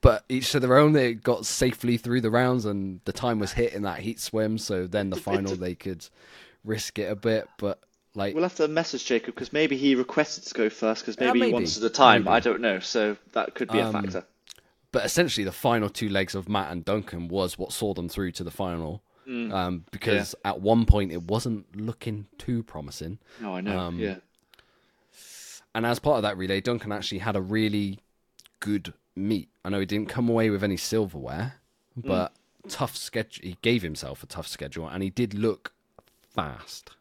but 0.00 0.24
each 0.28 0.52
to 0.52 0.60
their 0.60 0.78
own. 0.78 0.92
They 0.92 1.14
got 1.14 1.44
safely 1.44 1.98
through 1.98 2.22
the 2.22 2.30
rounds, 2.30 2.64
and 2.64 3.00
the 3.04 3.12
time 3.12 3.38
was 3.38 3.52
hit 3.52 3.74
in 3.74 3.82
that 3.82 4.00
heat 4.00 4.20
swim. 4.20 4.56
So 4.56 4.86
then 4.86 5.10
the 5.10 5.16
final, 5.16 5.56
they 5.56 5.74
could 5.74 6.06
risk 6.64 6.98
it 6.98 7.10
a 7.10 7.16
bit. 7.16 7.48
But 7.58 7.80
like 8.18 8.34
we'll 8.34 8.42
have 8.42 8.56
to 8.56 8.68
message 8.68 9.06
Jacob 9.06 9.34
because 9.34 9.52
maybe 9.52 9.76
he 9.76 9.94
requested 9.94 10.44
to 10.44 10.54
go 10.54 10.68
first 10.68 11.02
because 11.02 11.18
maybe, 11.18 11.26
yeah, 11.26 11.32
maybe, 11.32 11.46
he 11.46 11.52
wanted 11.52 11.80
the 11.80 11.88
time. 11.88 12.24
Maybe. 12.24 12.34
I 12.34 12.40
don't 12.40 12.60
know, 12.60 12.80
so 12.80 13.16
that 13.32 13.54
could 13.54 13.70
be 13.70 13.80
um, 13.80 13.94
a 13.94 14.02
factor. 14.02 14.24
But 14.90 15.04
essentially, 15.04 15.44
the 15.44 15.52
final 15.52 15.88
two 15.88 16.08
legs 16.08 16.34
of 16.34 16.48
Matt 16.48 16.72
and 16.72 16.84
Duncan 16.84 17.28
was 17.28 17.56
what 17.56 17.72
saw 17.72 17.94
them 17.94 18.08
through 18.08 18.32
to 18.32 18.44
the 18.44 18.50
final. 18.50 19.02
Mm. 19.26 19.52
Um, 19.52 19.84
because 19.90 20.34
yeah. 20.42 20.50
at 20.50 20.60
one 20.62 20.86
point 20.86 21.12
it 21.12 21.22
wasn't 21.22 21.76
looking 21.76 22.26
too 22.38 22.62
promising. 22.62 23.18
No, 23.40 23.54
I 23.54 23.60
know. 23.60 23.78
Um, 23.78 23.98
yeah. 23.98 24.16
And 25.74 25.84
as 25.84 25.98
part 25.98 26.16
of 26.16 26.22
that 26.22 26.38
relay, 26.38 26.62
Duncan 26.62 26.92
actually 26.92 27.18
had 27.18 27.36
a 27.36 27.42
really 27.42 27.98
good 28.60 28.94
meet. 29.14 29.50
I 29.64 29.68
know 29.68 29.80
he 29.80 29.86
didn't 29.86 30.08
come 30.08 30.30
away 30.30 30.48
with 30.48 30.64
any 30.64 30.78
silverware, 30.78 31.54
mm. 31.98 32.06
but 32.06 32.32
mm. 32.66 32.70
tough 32.70 32.96
schedule. 32.96 33.46
He 33.46 33.58
gave 33.60 33.82
himself 33.82 34.22
a 34.22 34.26
tough 34.26 34.48
schedule, 34.48 34.88
and 34.88 35.02
he 35.02 35.10
did 35.10 35.34
look 35.34 35.72
fast. 36.34 36.92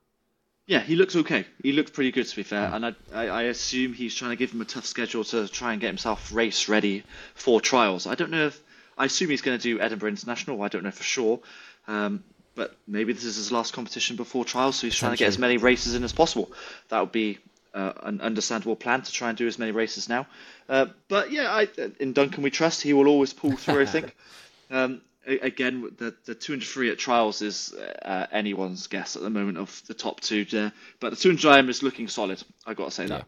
Yeah, 0.68 0.82
he 0.82 0.98
looks 0.98 1.16
okay. 1.16 1.46
He 1.64 1.72
looks 1.72 1.92
pretty 1.92 2.12
good, 2.12 2.28
to 2.28 2.36
be 2.36 2.44
fair. 2.44 2.70
And 2.74 2.86
I, 2.86 2.94
I, 3.14 3.28
I, 3.28 3.42
assume 3.44 3.94
he's 3.94 4.14
trying 4.14 4.32
to 4.32 4.36
give 4.36 4.52
him 4.52 4.60
a 4.60 4.66
tough 4.66 4.86
schedule 4.86 5.24
to 5.24 5.48
try 5.48 5.72
and 5.72 5.80
get 5.80 5.88
himself 5.88 6.34
race 6.34 6.68
ready 6.68 7.04
for 7.36 7.62
trials. 7.62 8.06
I 8.06 8.16
don't 8.16 8.32
know 8.32 8.48
if. 8.48 8.62
I 8.98 9.06
assume 9.06 9.30
he's 9.30 9.42
going 9.42 9.58
to 9.58 9.62
do 9.62 9.80
Edinburgh 9.80 10.10
International. 10.10 10.62
I 10.62 10.68
don't 10.68 10.84
know 10.84 10.92
for 10.92 11.04
sure. 11.04 11.40
Um, 11.88 12.24
but 12.56 12.76
maybe 12.86 13.14
this 13.14 13.24
is 13.24 13.38
his 13.38 13.52
last 13.52 13.72
competition 13.72 14.18
before 14.18 14.44
trials, 14.44 14.76
so 14.76 14.88
he's 14.88 14.96
trying 14.96 15.12
to 15.12 15.18
get 15.18 15.28
as 15.28 15.38
many 15.38 15.58
races 15.58 15.96
in 15.96 16.04
as 16.04 16.12
possible. 16.12 16.52
That 16.90 17.00
would 17.00 17.12
be 17.14 17.38
uh, 17.74 17.94
an 18.04 18.20
understandable 18.20 18.76
plan 18.76 19.04
to 19.04 19.12
try 19.12 19.30
and 19.30 19.38
do 19.38 19.48
as 19.48 19.58
many 19.58 19.72
races 19.72 20.10
now. 20.10 20.26
Uh, 20.68 20.88
but 21.08 21.32
yeah, 21.32 21.50
I, 21.50 21.68
in 22.00 22.12
Duncan 22.12 22.44
we 22.44 22.50
trust. 22.50 22.82
He 22.82 22.92
will 22.92 23.08
always 23.08 23.32
pull 23.32 23.56
through, 23.56 23.84
I 23.84 23.86
think. 23.86 24.14
Um, 24.70 25.00
again, 25.28 25.90
the 25.98 26.16
the 26.26 26.36
203 26.36 26.92
at 26.92 26.98
trials 26.98 27.42
is 27.42 27.74
uh, 27.74 28.28
anyone's 28.32 28.88
guess 28.88 29.16
at 29.16 29.22
the 29.22 29.30
moment 29.30 29.58
of 29.58 29.82
the 29.88 29.94
top 29.94 30.22
two 30.22 30.46
there. 30.46 30.72
But 31.00 31.12
the 31.12 31.16
200 31.16 31.60
IM 31.60 31.70
is 31.70 31.84
looking 31.84 32.08
solid. 32.08 32.42
I 32.66 32.74
got 32.74 32.86
to 32.86 32.92
say 32.92 33.08
that. 33.08 33.26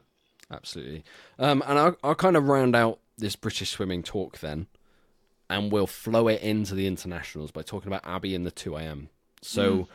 Yeah, 0.50 0.56
absolutely. 0.56 1.04
Um, 1.38 1.64
and 1.68 1.78
I'll, 1.78 1.98
I'll 2.04 2.16
kind 2.16 2.38
of 2.38 2.48
round 2.48 2.76
out 2.76 3.00
this 3.18 3.36
British 3.36 3.72
swimming 3.72 4.04
talk 4.04 4.40
then, 4.40 4.68
and 5.50 5.72
we'll 5.72 5.88
flow 5.88 6.28
it 6.28 6.42
into 6.42 6.76
the 6.76 6.88
internationals 6.88 7.52
by 7.52 7.62
talking 7.62 7.88
about 7.88 8.06
Abbie 8.06 8.36
and 8.36 8.46
the 8.46 8.52
2 8.52 8.78
IM. 8.78 9.10
So, 9.42 9.72
mm. 9.72 9.88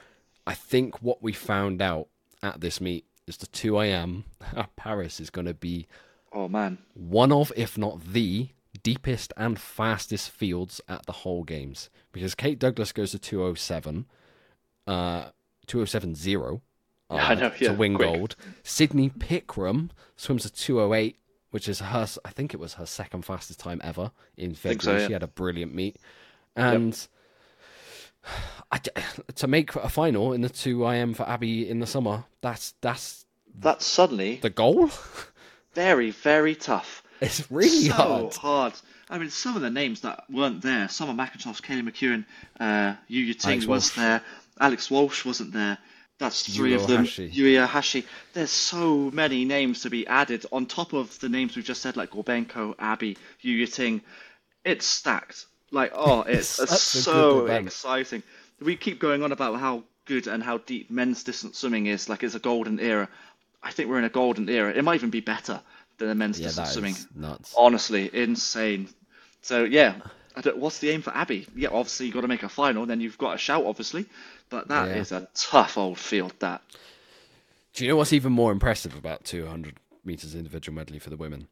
I 0.46 0.54
think 0.54 1.02
what 1.02 1.22
we 1.22 1.32
found 1.32 1.80
out 1.80 2.08
at 2.42 2.60
this 2.60 2.80
meet 2.80 3.06
is 3.26 3.38
the 3.38 3.46
2 3.46 3.80
IM 3.80 4.24
at 4.54 4.76
Paris 4.76 5.20
is 5.20 5.30
going 5.30 5.46
to 5.46 5.54
be. 5.54 5.86
Oh 6.32 6.48
man. 6.48 6.78
One 6.94 7.32
of, 7.32 7.52
if 7.56 7.78
not 7.78 8.12
the 8.12 8.48
deepest 8.82 9.32
and 9.36 9.58
fastest 9.58 10.30
fields 10.30 10.80
at 10.88 11.06
the 11.06 11.12
whole 11.12 11.44
games 11.44 11.90
because 12.12 12.34
Kate 12.34 12.58
Douglas 12.58 12.92
goes 12.92 13.12
to 13.12 13.18
207, 13.18 14.06
uh, 14.86 15.26
207 15.66 16.60
uh, 17.10 17.16
I 17.16 17.34
know, 17.34 17.52
yeah, 17.58 17.68
to 17.68 17.74
win 17.74 17.94
quick. 17.94 18.08
gold. 18.08 18.36
Sydney 18.62 19.10
Pickrem 19.10 19.90
swims 20.16 20.44
a 20.44 20.50
208, 20.50 21.18
which 21.50 21.68
is 21.68 21.80
her, 21.80 22.06
I 22.24 22.30
think 22.30 22.54
it 22.54 22.60
was 22.60 22.74
her 22.74 22.86
second 22.86 23.24
fastest 23.24 23.60
time 23.60 23.80
ever 23.84 24.10
in 24.36 24.54
February. 24.54 24.80
So, 24.80 25.02
yeah. 25.02 25.06
She 25.06 25.12
had 25.12 25.22
a 25.22 25.28
brilliant 25.28 25.74
meet. 25.74 25.96
And 26.56 27.06
yep. 28.72 28.82
I, 28.96 29.02
to 29.34 29.46
make 29.46 29.74
a 29.76 29.88
final 29.88 30.32
in 30.32 30.40
the 30.40 30.48
2 30.48 30.86
IM 30.86 31.14
for 31.14 31.28
Abbie 31.28 31.68
in 31.68 31.80
the 31.80 31.86
summer, 31.86 32.24
that's 32.40 32.74
that's 32.80 33.26
that's 33.56 33.86
suddenly 33.86 34.36
the 34.36 34.50
goal. 34.50 34.90
very, 35.74 36.10
very 36.10 36.54
tough. 36.54 37.03
It's 37.20 37.50
really 37.50 37.88
so 37.88 37.92
hard. 37.92 38.34
hard. 38.34 38.72
I 39.08 39.18
mean, 39.18 39.30
some 39.30 39.56
of 39.56 39.62
the 39.62 39.70
names 39.70 40.00
that 40.00 40.24
weren't 40.30 40.62
there. 40.62 40.88
Summer 40.88 41.12
McIntosh, 41.12 41.60
Kaylee 41.62 41.88
McKeown, 41.88 42.24
uh, 42.58 42.96
Yu 43.08 43.34
Ting 43.34 43.66
was 43.66 43.94
there. 43.94 44.22
Alex 44.58 44.90
Walsh 44.90 45.24
wasn't 45.24 45.52
there. 45.52 45.78
That's 46.18 46.54
three 46.54 46.74
of 46.74 46.86
them. 46.86 47.04
Yui 47.04 47.54
Ohashi. 47.54 48.04
There's 48.32 48.50
so 48.50 49.10
many 49.10 49.44
names 49.44 49.82
to 49.82 49.90
be 49.90 50.06
added 50.06 50.46
on 50.52 50.66
top 50.66 50.92
of 50.92 51.18
the 51.18 51.28
names 51.28 51.56
we've 51.56 51.64
just 51.64 51.82
said, 51.82 51.96
like 51.96 52.10
Gorbenko, 52.10 52.74
Abbie, 52.78 53.18
Yu 53.40 53.66
Ting. 53.66 54.00
It's 54.64 54.86
stacked. 54.86 55.46
Like, 55.70 55.92
oh, 55.94 56.22
it's, 56.26 56.58
it's 56.60 56.82
so 56.82 57.46
exciting. 57.46 58.22
we 58.60 58.76
keep 58.76 59.00
going 59.00 59.22
on 59.22 59.32
about 59.32 59.58
how 59.58 59.82
good 60.04 60.26
and 60.28 60.42
how 60.42 60.58
deep 60.58 60.90
men's 60.90 61.24
distance 61.24 61.58
swimming 61.58 61.86
is. 61.86 62.08
Like 62.08 62.22
it's 62.22 62.34
a 62.34 62.40
golden 62.40 62.78
era. 62.78 63.08
I 63.62 63.72
think 63.72 63.88
we're 63.88 63.98
in 63.98 64.04
a 64.04 64.10
golden 64.10 64.48
era. 64.48 64.72
It 64.72 64.84
might 64.84 64.96
even 64.96 65.10
be 65.10 65.20
better 65.20 65.60
than 65.98 66.08
the 66.08 66.14
men's 66.14 66.38
yeah, 66.38 66.48
distance 66.48 66.70
swimming. 66.70 66.96
Nuts. 67.14 67.54
Honestly, 67.56 68.10
insane. 68.12 68.88
So 69.42 69.64
yeah, 69.64 69.96
what's 70.54 70.78
the 70.78 70.90
aim 70.90 71.02
for 71.02 71.14
Abbie? 71.14 71.46
Yeah, 71.54 71.68
obviously 71.68 72.06
you've 72.06 72.14
got 72.14 72.22
to 72.22 72.28
make 72.28 72.42
a 72.42 72.48
final, 72.48 72.86
then 72.86 73.00
you've 73.00 73.18
got 73.18 73.34
a 73.34 73.38
shout, 73.38 73.64
obviously. 73.64 74.06
But 74.50 74.68
that 74.68 74.88
yeah. 74.88 74.96
is 74.96 75.12
a 75.12 75.28
tough 75.34 75.78
old 75.78 75.98
field. 75.98 76.34
That. 76.40 76.62
Do 77.72 77.84
you 77.84 77.90
know 77.90 77.96
what's 77.96 78.12
even 78.12 78.32
more 78.32 78.52
impressive 78.52 78.96
about 78.96 79.24
200 79.24 79.78
meters 80.04 80.34
individual 80.34 80.74
medley 80.74 80.98
for 80.98 81.10
the 81.10 81.16
women? 81.16 81.48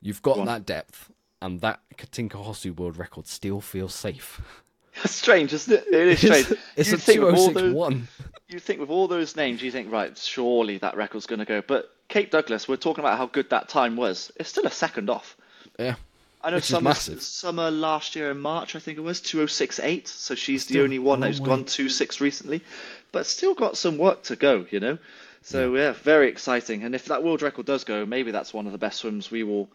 You've 0.00 0.22
got 0.22 0.44
that 0.44 0.66
depth, 0.66 1.10
and 1.40 1.60
that 1.60 1.80
Katinka 1.96 2.36
Hosszu 2.36 2.76
world 2.76 2.96
record 2.96 3.26
still 3.26 3.60
feels 3.60 3.94
safe. 3.94 4.40
It's 5.04 5.14
strange, 5.14 5.52
isn't 5.52 5.74
it? 5.74 5.84
It 5.88 6.08
is 6.08 6.18
strange. 6.20 6.58
it's 6.74 6.90
you 6.90 6.96
a 6.96 6.98
2061. 6.98 8.08
You 8.48 8.58
think 8.58 8.80
with 8.80 8.88
all 8.88 9.06
those 9.06 9.36
names, 9.36 9.60
you 9.60 9.70
think, 9.70 9.92
right, 9.92 10.16
surely 10.16 10.78
that 10.78 10.96
record's 10.96 11.26
going 11.26 11.40
to 11.40 11.44
go. 11.44 11.60
But 11.60 11.94
Kate 12.08 12.30
Douglas, 12.30 12.68
we're 12.68 12.76
talking 12.76 13.04
about 13.04 13.18
how 13.18 13.26
good 13.26 13.50
that 13.50 13.68
time 13.68 13.96
was. 13.96 14.32
It's 14.36 14.48
still 14.48 14.66
a 14.66 14.70
second 14.70 15.10
off. 15.10 15.36
Yeah. 15.78 15.96
I 16.42 16.50
know 16.50 16.60
summer, 16.60 16.94
summer 16.94 17.70
last 17.72 18.14
year 18.14 18.30
in 18.30 18.38
March, 18.38 18.76
I 18.76 18.78
think 18.78 18.98
it 18.98 19.00
was, 19.00 19.20
2068. 19.20 20.06
So 20.06 20.36
she's 20.36 20.62
still 20.62 20.76
the 20.76 20.84
only 20.84 20.98
one 21.00 21.22
who's 21.22 21.40
gone 21.40 21.64
2.6 21.64 22.20
recently. 22.20 22.62
But 23.10 23.26
still 23.26 23.54
got 23.54 23.76
some 23.76 23.98
work 23.98 24.22
to 24.24 24.36
go, 24.36 24.66
you 24.70 24.78
know? 24.78 24.98
So, 25.42 25.74
yeah. 25.74 25.80
yeah, 25.80 25.92
very 25.92 26.28
exciting. 26.28 26.84
And 26.84 26.94
if 26.94 27.06
that 27.06 27.24
world 27.24 27.42
record 27.42 27.66
does 27.66 27.84
go, 27.84 28.06
maybe 28.06 28.30
that's 28.30 28.54
one 28.54 28.66
of 28.66 28.72
the 28.72 28.78
best 28.78 29.00
swims 29.00 29.30
we 29.30 29.42
will 29.42 29.68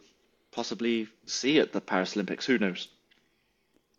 possibly 0.51 1.07
see 1.25 1.59
at 1.59 1.73
the 1.73 1.81
Paris 1.81 2.15
Olympics. 2.15 2.45
Who 2.45 2.57
knows? 2.57 2.87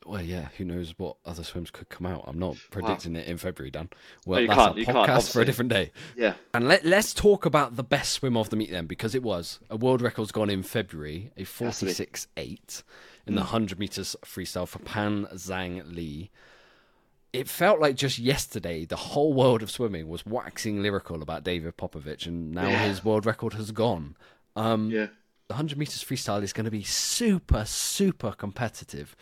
Well, 0.07 0.23
yeah, 0.23 0.49
who 0.57 0.65
knows 0.65 0.95
what 0.97 1.17
other 1.25 1.45
swims 1.45 1.71
could 1.71 1.89
come 1.89 2.07
out? 2.07 2.25
I'm 2.27 2.39
not 2.39 2.57
predicting 2.71 3.15
wow. 3.15 3.21
it 3.21 3.27
in 3.27 3.39
February, 3.39 3.71
Dan. 3.71 3.89
Well, 4.27 4.43
no, 4.43 4.55
that's 4.55 4.89
a 4.89 4.93
podcast 4.93 5.33
for 5.33 5.41
a 5.41 5.45
different 5.45 5.71
day. 5.71 5.93
Yeah. 6.17 6.35
And 6.55 6.69
let, 6.69 6.85
let's 6.85 7.15
talk 7.15 7.47
about 7.47 7.77
the 7.77 7.85
best 7.85 8.13
swim 8.13 8.37
of 8.37 8.51
the 8.51 8.57
meet 8.57 8.71
then, 8.71 8.87
because 8.87 9.15
it 9.15 9.23
was 9.23 9.61
a 9.71 9.77
world 9.77 10.03
record's 10.03 10.33
gone 10.33 10.51
in 10.51 10.63
February, 10.63 11.31
a 11.37 11.45
46 11.45 12.27
8 12.37 12.83
in 13.27 13.33
mm. 13.33 13.37
the 13.37 13.43
100 13.43 13.79
meters 13.79 14.17
freestyle 14.25 14.67
for 14.67 14.79
Pan 14.81 15.27
Zhanle. 15.35 16.31
It 17.33 17.49
felt 17.49 17.81
like 17.81 17.97
just 17.97 18.19
yesterday 18.19 18.85
the 18.85 18.97
whole 18.97 19.33
world 19.33 19.63
of 19.63 19.71
swimming 19.71 20.09
was 20.09 20.27
waxing 20.27 20.83
lyrical 20.83 21.23
about 21.23 21.45
David 21.45 21.77
Popovici, 21.77 22.27
and 22.27 22.53
now 22.53 22.69
yeah. 22.69 22.87
his 22.87 23.05
world 23.05 23.25
record 23.25 23.55
has 23.55 23.71
gone. 23.71 24.17
Um, 24.57 24.91
yeah. 24.91 25.07
The 25.49 25.55
100 25.55 25.79
meters 25.79 26.05
freestyle 26.05 26.43
is 26.43 26.53
going 26.53 26.65
to 26.65 26.71
be 26.71 26.83
super, 26.83 27.65
super 27.65 28.33
competitive 28.33 29.17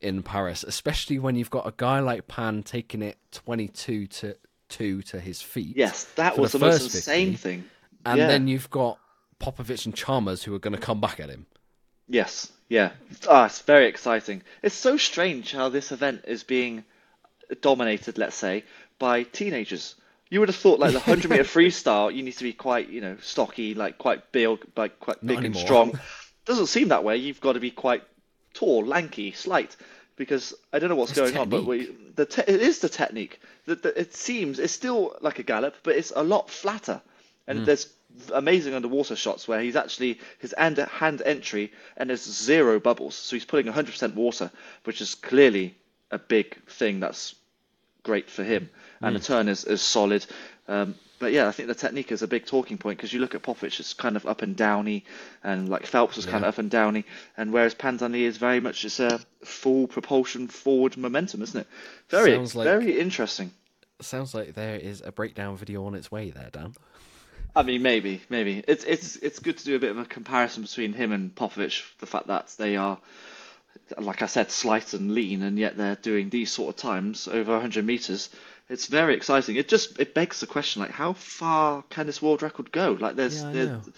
in 0.00 0.22
Paris, 0.22 0.64
especially 0.64 1.18
when 1.18 1.36
you've 1.36 1.50
got 1.50 1.66
a 1.66 1.74
guy 1.76 2.00
like 2.00 2.28
Pan 2.28 2.62
taking 2.62 3.02
it 3.02 3.18
22 3.32 4.06
to 4.06 4.36
2 4.68 5.02
to 5.02 5.20
his 5.20 5.42
feet. 5.42 5.76
Yes, 5.76 6.04
that 6.16 6.38
was 6.38 6.52
the, 6.52 6.58
the 6.58 6.66
most 6.66 6.82
insane 6.94 7.32
50, 7.32 7.36
thing. 7.36 7.64
And 8.04 8.18
yeah. 8.18 8.26
then 8.26 8.48
you've 8.48 8.70
got 8.70 8.98
Popovici 9.40 9.86
and 9.86 9.94
Chalmers 9.94 10.42
who 10.42 10.54
are 10.54 10.58
going 10.58 10.74
to 10.74 10.80
come 10.80 11.00
back 11.00 11.20
at 11.20 11.30
him. 11.30 11.46
Yes, 12.08 12.50
yeah. 12.68 12.90
Ah, 13.28 13.46
it's 13.46 13.60
very 13.62 13.86
exciting. 13.86 14.42
It's 14.62 14.74
so 14.74 14.96
strange 14.96 15.52
how 15.52 15.68
this 15.68 15.92
event 15.92 16.24
is 16.26 16.42
being 16.42 16.84
dominated, 17.60 18.18
let's 18.18 18.36
say, 18.36 18.64
by 18.98 19.24
teenagers. 19.24 19.94
You 20.30 20.40
would 20.40 20.48
have 20.48 20.56
thought 20.56 20.78
like 20.78 20.92
the 20.92 21.00
hundred 21.10 21.30
meter 21.30 21.44
freestyle, 21.44 22.14
you 22.14 22.22
need 22.22 22.36
to 22.36 22.44
be 22.44 22.52
quite, 22.52 22.88
you 22.88 23.00
know, 23.00 23.16
stocky, 23.20 23.74
like 23.74 23.98
quite 23.98 24.32
big, 24.32 24.58
like 24.76 25.00
quite 25.00 25.24
big 25.24 25.44
and 25.44 25.56
strong. 25.56 25.98
Doesn't 26.44 26.66
seem 26.66 26.88
that 26.88 27.04
way. 27.04 27.16
You've 27.16 27.40
got 27.40 27.54
to 27.54 27.60
be 27.60 27.70
quite 27.70 28.02
tall, 28.58 28.84
lanky, 28.84 29.32
slight. 29.32 29.76
Because 30.16 30.52
I 30.72 30.80
don't 30.80 30.88
know 30.88 30.96
what's 30.96 31.12
it's 31.12 31.20
going 31.20 31.32
technique. 31.32 31.42
on, 31.42 31.64
but 31.64 31.64
we, 31.64 31.94
the 32.16 32.26
te- 32.26 32.42
it 32.48 32.60
is 32.60 32.80
the 32.80 32.88
technique. 32.88 33.40
The, 33.66 33.76
the, 33.76 34.00
it 34.00 34.14
seems 34.14 34.58
it's 34.58 34.72
still 34.72 35.16
like 35.20 35.38
a 35.38 35.44
gallop, 35.44 35.76
but 35.84 35.94
it's 35.94 36.12
a 36.14 36.24
lot 36.24 36.50
flatter. 36.50 37.00
And 37.46 37.60
mm. 37.60 37.64
there's 37.66 37.88
amazing 38.32 38.74
underwater 38.74 39.16
shots 39.16 39.46
where 39.46 39.60
he's 39.60 39.76
actually 39.76 40.18
his 40.38 40.54
hand, 40.56 40.78
hand 40.78 41.22
entry 41.24 41.72
and 41.96 42.10
there's 42.10 42.22
zero 42.22 42.80
bubbles, 42.80 43.14
so 43.14 43.36
he's 43.36 43.44
putting 43.44 43.72
100% 43.72 44.14
water, 44.14 44.50
which 44.84 45.00
is 45.00 45.14
clearly 45.14 45.74
a 46.10 46.18
big 46.18 46.56
thing. 46.66 47.00
That's 47.00 47.34
great 48.02 48.30
for 48.30 48.44
him, 48.44 48.70
and 49.00 49.14
mm. 49.14 49.18
the 49.18 49.24
turn 49.24 49.48
is, 49.48 49.64
is 49.64 49.82
solid. 49.82 50.24
Um, 50.66 50.94
but 51.18 51.32
yeah, 51.32 51.48
I 51.48 51.52
think 51.52 51.68
the 51.68 51.74
technique 51.74 52.12
is 52.12 52.22
a 52.22 52.28
big 52.28 52.46
talking 52.46 52.78
point 52.78 52.98
because 52.98 53.12
you 53.12 53.20
look 53.20 53.34
at 53.34 53.42
Popovici, 53.42 53.80
it's 53.80 53.94
kind 53.94 54.16
of 54.16 54.26
up 54.26 54.42
and 54.42 54.56
downy, 54.56 55.04
and 55.42 55.68
like 55.68 55.86
Phelps 55.86 56.16
was 56.16 56.26
yeah. 56.26 56.32
kind 56.32 56.44
of 56.44 56.48
up 56.48 56.58
and 56.58 56.70
downy, 56.70 57.04
and 57.36 57.52
whereas 57.52 57.74
Pan 57.74 57.98
Zhanle 57.98 58.22
is 58.22 58.36
very 58.36 58.60
much 58.60 58.84
it's 58.84 59.00
a 59.00 59.20
full 59.44 59.86
propulsion 59.86 60.48
forward 60.48 60.96
momentum, 60.96 61.42
isn't 61.42 61.60
it? 61.60 61.66
Very, 62.08 62.36
like, 62.36 62.52
very 62.52 62.98
interesting. 62.98 63.52
Sounds 64.00 64.34
like 64.34 64.54
there 64.54 64.76
is 64.76 65.02
a 65.04 65.10
breakdown 65.10 65.56
video 65.56 65.84
on 65.84 65.94
its 65.94 66.10
way 66.10 66.30
there, 66.30 66.50
Dan. 66.52 66.74
I 67.56 67.62
mean, 67.62 67.82
maybe, 67.82 68.22
maybe 68.28 68.62
it's 68.68 68.84
it's 68.84 69.16
it's 69.16 69.40
good 69.40 69.58
to 69.58 69.64
do 69.64 69.76
a 69.76 69.78
bit 69.80 69.90
of 69.90 69.98
a 69.98 70.04
comparison 70.04 70.62
between 70.62 70.92
him 70.92 71.12
and 71.12 71.34
Popovici. 71.34 71.82
The 71.98 72.06
fact 72.06 72.28
that 72.28 72.54
they 72.58 72.76
are, 72.76 72.98
like 73.98 74.22
I 74.22 74.26
said, 74.26 74.50
slight 74.50 74.94
and 74.94 75.12
lean, 75.12 75.42
and 75.42 75.58
yet 75.58 75.76
they're 75.76 75.96
doing 75.96 76.28
these 76.28 76.52
sort 76.52 76.74
of 76.74 76.80
times 76.80 77.26
over 77.26 77.52
100 77.52 77.84
meters 77.84 78.30
it's 78.68 78.86
very 78.86 79.14
exciting. 79.14 79.56
It 79.56 79.68
just 79.68 79.98
it 79.98 80.14
begs 80.14 80.40
the 80.40 80.46
question 80.46 80.82
like 80.82 80.90
how 80.90 81.14
far 81.14 81.82
can 81.90 82.06
this 82.06 82.20
world 82.20 82.42
record 82.42 82.70
go? 82.70 82.96
Like 82.98 83.16
there's, 83.16 83.42
yeah, 83.42 83.52
there's 83.52 83.88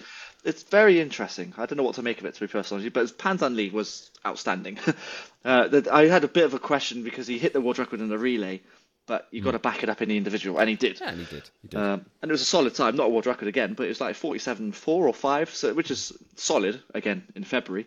it's 0.44 0.62
very 0.62 1.00
interesting. 1.00 1.52
I 1.58 1.66
don't 1.66 1.76
know 1.76 1.82
what 1.82 1.96
to 1.96 2.02
make 2.02 2.18
of 2.20 2.26
it 2.26 2.34
to 2.34 2.40
be 2.40 2.46
personal, 2.46 2.88
but 2.90 3.18
Pan 3.18 3.38
Zhanle 3.38 3.72
was 3.72 4.10
outstanding. 4.24 4.78
uh, 5.44 5.82
I 5.90 6.06
had 6.06 6.24
a 6.24 6.28
bit 6.28 6.44
of 6.44 6.54
a 6.54 6.58
question 6.58 7.02
because 7.02 7.26
he 7.26 7.38
hit 7.38 7.52
the 7.52 7.60
world 7.60 7.78
record 7.78 8.00
in 8.00 8.08
the 8.08 8.18
relay, 8.18 8.62
but 9.06 9.26
you 9.30 9.42
mm. 9.42 9.44
got 9.44 9.52
to 9.52 9.58
back 9.58 9.82
it 9.82 9.88
up 9.88 10.00
in 10.00 10.08
the 10.08 10.16
individual, 10.16 10.58
and 10.58 10.68
he 10.68 10.76
did. 10.76 11.00
Yeah, 11.00 11.10
and 11.10 11.18
he 11.18 11.24
did. 11.26 11.50
He 11.62 11.68
did. 11.68 11.78
Um, 11.78 12.06
and 12.22 12.30
it 12.30 12.32
was 12.32 12.42
a 12.42 12.46
solid 12.46 12.74
time, 12.74 12.96
not 12.96 13.06
a 13.06 13.10
world 13.10 13.26
record 13.26 13.48
again, 13.48 13.74
but 13.74 13.84
it 13.84 13.88
was 13.88 14.00
like 14.00 14.14
47 14.14 14.72
4 14.72 15.08
or 15.08 15.12
5, 15.12 15.50
so 15.50 15.74
which 15.74 15.90
is 15.90 16.12
solid 16.36 16.80
again 16.94 17.24
in 17.34 17.44
February. 17.44 17.86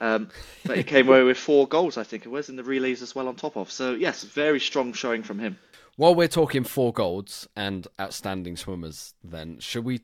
Um, 0.00 0.30
but 0.64 0.76
he 0.76 0.82
came 0.82 1.08
away 1.08 1.22
with 1.24 1.38
four 1.38 1.68
goals, 1.68 1.96
I 1.96 2.02
think 2.02 2.26
it 2.26 2.28
was, 2.28 2.48
in 2.48 2.56
the 2.56 2.64
relays 2.64 3.02
as 3.02 3.14
well 3.14 3.28
on 3.28 3.36
top 3.36 3.56
of. 3.56 3.70
So 3.70 3.94
yes, 3.94 4.24
very 4.24 4.58
strong 4.58 4.92
showing 4.92 5.22
from 5.22 5.38
him. 5.38 5.58
While 5.96 6.14
we're 6.14 6.28
talking 6.28 6.64
four 6.64 6.92
golds 6.92 7.48
and 7.54 7.86
outstanding 8.00 8.56
swimmers, 8.56 9.14
then 9.22 9.58
should 9.60 9.84
we 9.84 10.00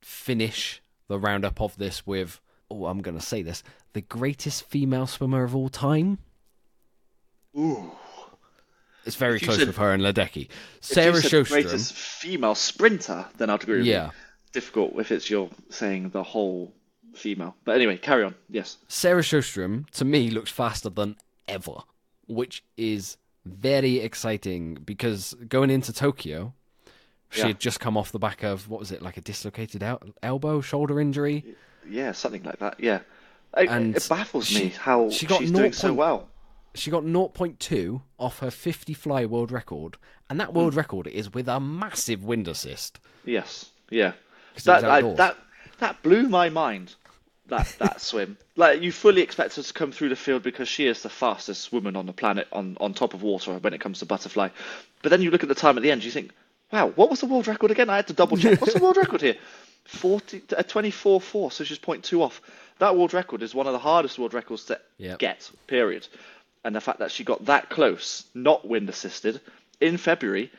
finish 0.00 0.82
the 1.06 1.18
roundup 1.18 1.60
of 1.60 1.76
this 1.76 2.06
with? 2.06 2.40
Oh, 2.70 2.86
I'm 2.86 3.00
going 3.00 3.18
to 3.18 3.24
say 3.24 3.42
this: 3.42 3.62
the 3.92 4.00
greatest 4.00 4.64
female 4.64 5.06
swimmer 5.06 5.44
of 5.44 5.54
all 5.54 5.68
time. 5.68 6.18
Ooh. 7.56 7.92
It's 9.04 9.16
very 9.16 9.40
close 9.40 9.56
said, 9.56 9.68
with 9.68 9.78
her 9.78 9.92
and 9.94 10.02
Ledecky. 10.02 10.48
Sarah 10.80 11.14
Sjöström. 11.14 11.48
Greatest 11.48 11.94
female 11.94 12.54
sprinter, 12.54 13.24
then 13.38 13.48
I'd 13.48 13.62
agree 13.62 13.78
with 13.78 13.86
yeah. 13.86 14.10
Difficult 14.52 14.98
if 14.98 15.10
it's 15.10 15.30
you're 15.30 15.48
saying 15.70 16.10
the 16.10 16.22
whole 16.22 16.74
female. 17.14 17.56
But 17.64 17.76
anyway, 17.76 17.96
carry 17.96 18.24
on. 18.24 18.34
Yes. 18.50 18.76
Sarah 18.88 19.22
Sjöström, 19.22 19.88
to 19.92 20.04
me, 20.04 20.28
looks 20.30 20.50
faster 20.50 20.90
than 20.90 21.16
ever, 21.46 21.78
which 22.26 22.62
is 22.76 23.16
very 23.50 23.98
exciting 23.98 24.74
because 24.74 25.34
going 25.48 25.70
into 25.70 25.92
Tokyo, 25.92 26.54
she 27.30 27.40
yeah. 27.40 27.48
had 27.48 27.60
just 27.60 27.80
come 27.80 27.96
off 27.96 28.12
the 28.12 28.18
back 28.18 28.42
of 28.42 28.68
what 28.68 28.80
was 28.80 28.92
it 28.92 29.02
like 29.02 29.16
a 29.16 29.20
dislocated 29.20 29.82
el- 29.82 30.02
elbow, 30.22 30.60
shoulder 30.60 31.00
injury? 31.00 31.44
Yeah, 31.88 32.12
something 32.12 32.42
like 32.42 32.58
that. 32.58 32.76
Yeah, 32.78 33.00
it, 33.56 33.68
and 33.68 33.96
it 33.96 34.06
baffles 34.08 34.46
she, 34.46 34.64
me 34.64 34.68
how 34.70 35.10
she 35.10 35.26
got 35.26 35.40
she's 35.40 35.50
doing 35.50 35.72
so 35.72 35.92
well. 35.92 36.28
She 36.74 36.90
got 36.90 37.02
0.2 37.02 38.02
off 38.18 38.38
her 38.38 38.50
50 38.50 38.94
fly 38.94 39.24
world 39.24 39.50
record, 39.50 39.96
and 40.30 40.38
that 40.38 40.54
world 40.54 40.74
mm. 40.74 40.76
record 40.76 41.06
is 41.06 41.32
with 41.32 41.48
a 41.48 41.58
massive 41.58 42.24
wind 42.24 42.46
assist. 42.46 43.00
Yes, 43.24 43.70
yeah, 43.90 44.12
that 44.64 44.84
I, 44.84 45.00
that 45.14 45.36
that 45.78 46.02
blew 46.02 46.28
my 46.28 46.48
mind 46.48 46.94
that 47.48 47.74
that 47.78 48.00
swim. 48.00 48.38
Like 48.56 48.82
you 48.82 48.92
fully 48.92 49.22
expect 49.22 49.56
her 49.56 49.62
to 49.62 49.72
come 49.72 49.92
through 49.92 50.10
the 50.10 50.16
field 50.16 50.42
because 50.42 50.68
she 50.68 50.86
is 50.86 51.02
the 51.02 51.08
fastest 51.08 51.72
woman 51.72 51.96
on 51.96 52.06
the 52.06 52.12
planet 52.12 52.46
on, 52.52 52.76
on 52.80 52.94
top 52.94 53.14
of 53.14 53.22
water 53.22 53.52
when 53.58 53.74
it 53.74 53.80
comes 53.80 53.98
to 53.98 54.06
butterfly. 54.06 54.48
But 55.02 55.10
then 55.10 55.22
you 55.22 55.30
look 55.30 55.42
at 55.42 55.48
the 55.48 55.54
time 55.54 55.76
at 55.76 55.82
the 55.82 55.90
end, 55.90 56.04
you 56.04 56.10
think, 56.10 56.32
wow, 56.72 56.88
what 56.88 57.10
was 57.10 57.20
the 57.20 57.26
world 57.26 57.46
record 57.46 57.70
again? 57.70 57.90
I 57.90 57.96
had 57.96 58.06
to 58.08 58.12
double 58.12 58.36
check. 58.36 58.60
What's 58.60 58.74
the 58.74 58.82
world 58.82 58.96
record 59.04 59.20
here? 59.20 59.36
40, 59.86 60.42
uh, 60.56 60.62
24 60.62 61.20
4, 61.20 61.50
so 61.50 61.64
she's 61.64 61.78
0.2 61.78 62.20
off. 62.20 62.42
That 62.78 62.96
world 62.96 63.14
record 63.14 63.42
is 63.42 63.54
one 63.54 63.66
of 63.66 63.72
the 63.72 63.78
hardest 63.78 64.18
world 64.18 64.34
records 64.34 64.64
to 64.64 64.78
yep. 64.98 65.18
get, 65.18 65.50
period. 65.66 66.06
And 66.64 66.76
the 66.76 66.80
fact 66.80 66.98
that 66.98 67.10
she 67.10 67.24
got 67.24 67.46
that 67.46 67.70
close, 67.70 68.24
not 68.34 68.68
wind 68.68 68.88
assisted, 68.90 69.40
in 69.80 69.96
February, 69.96 70.50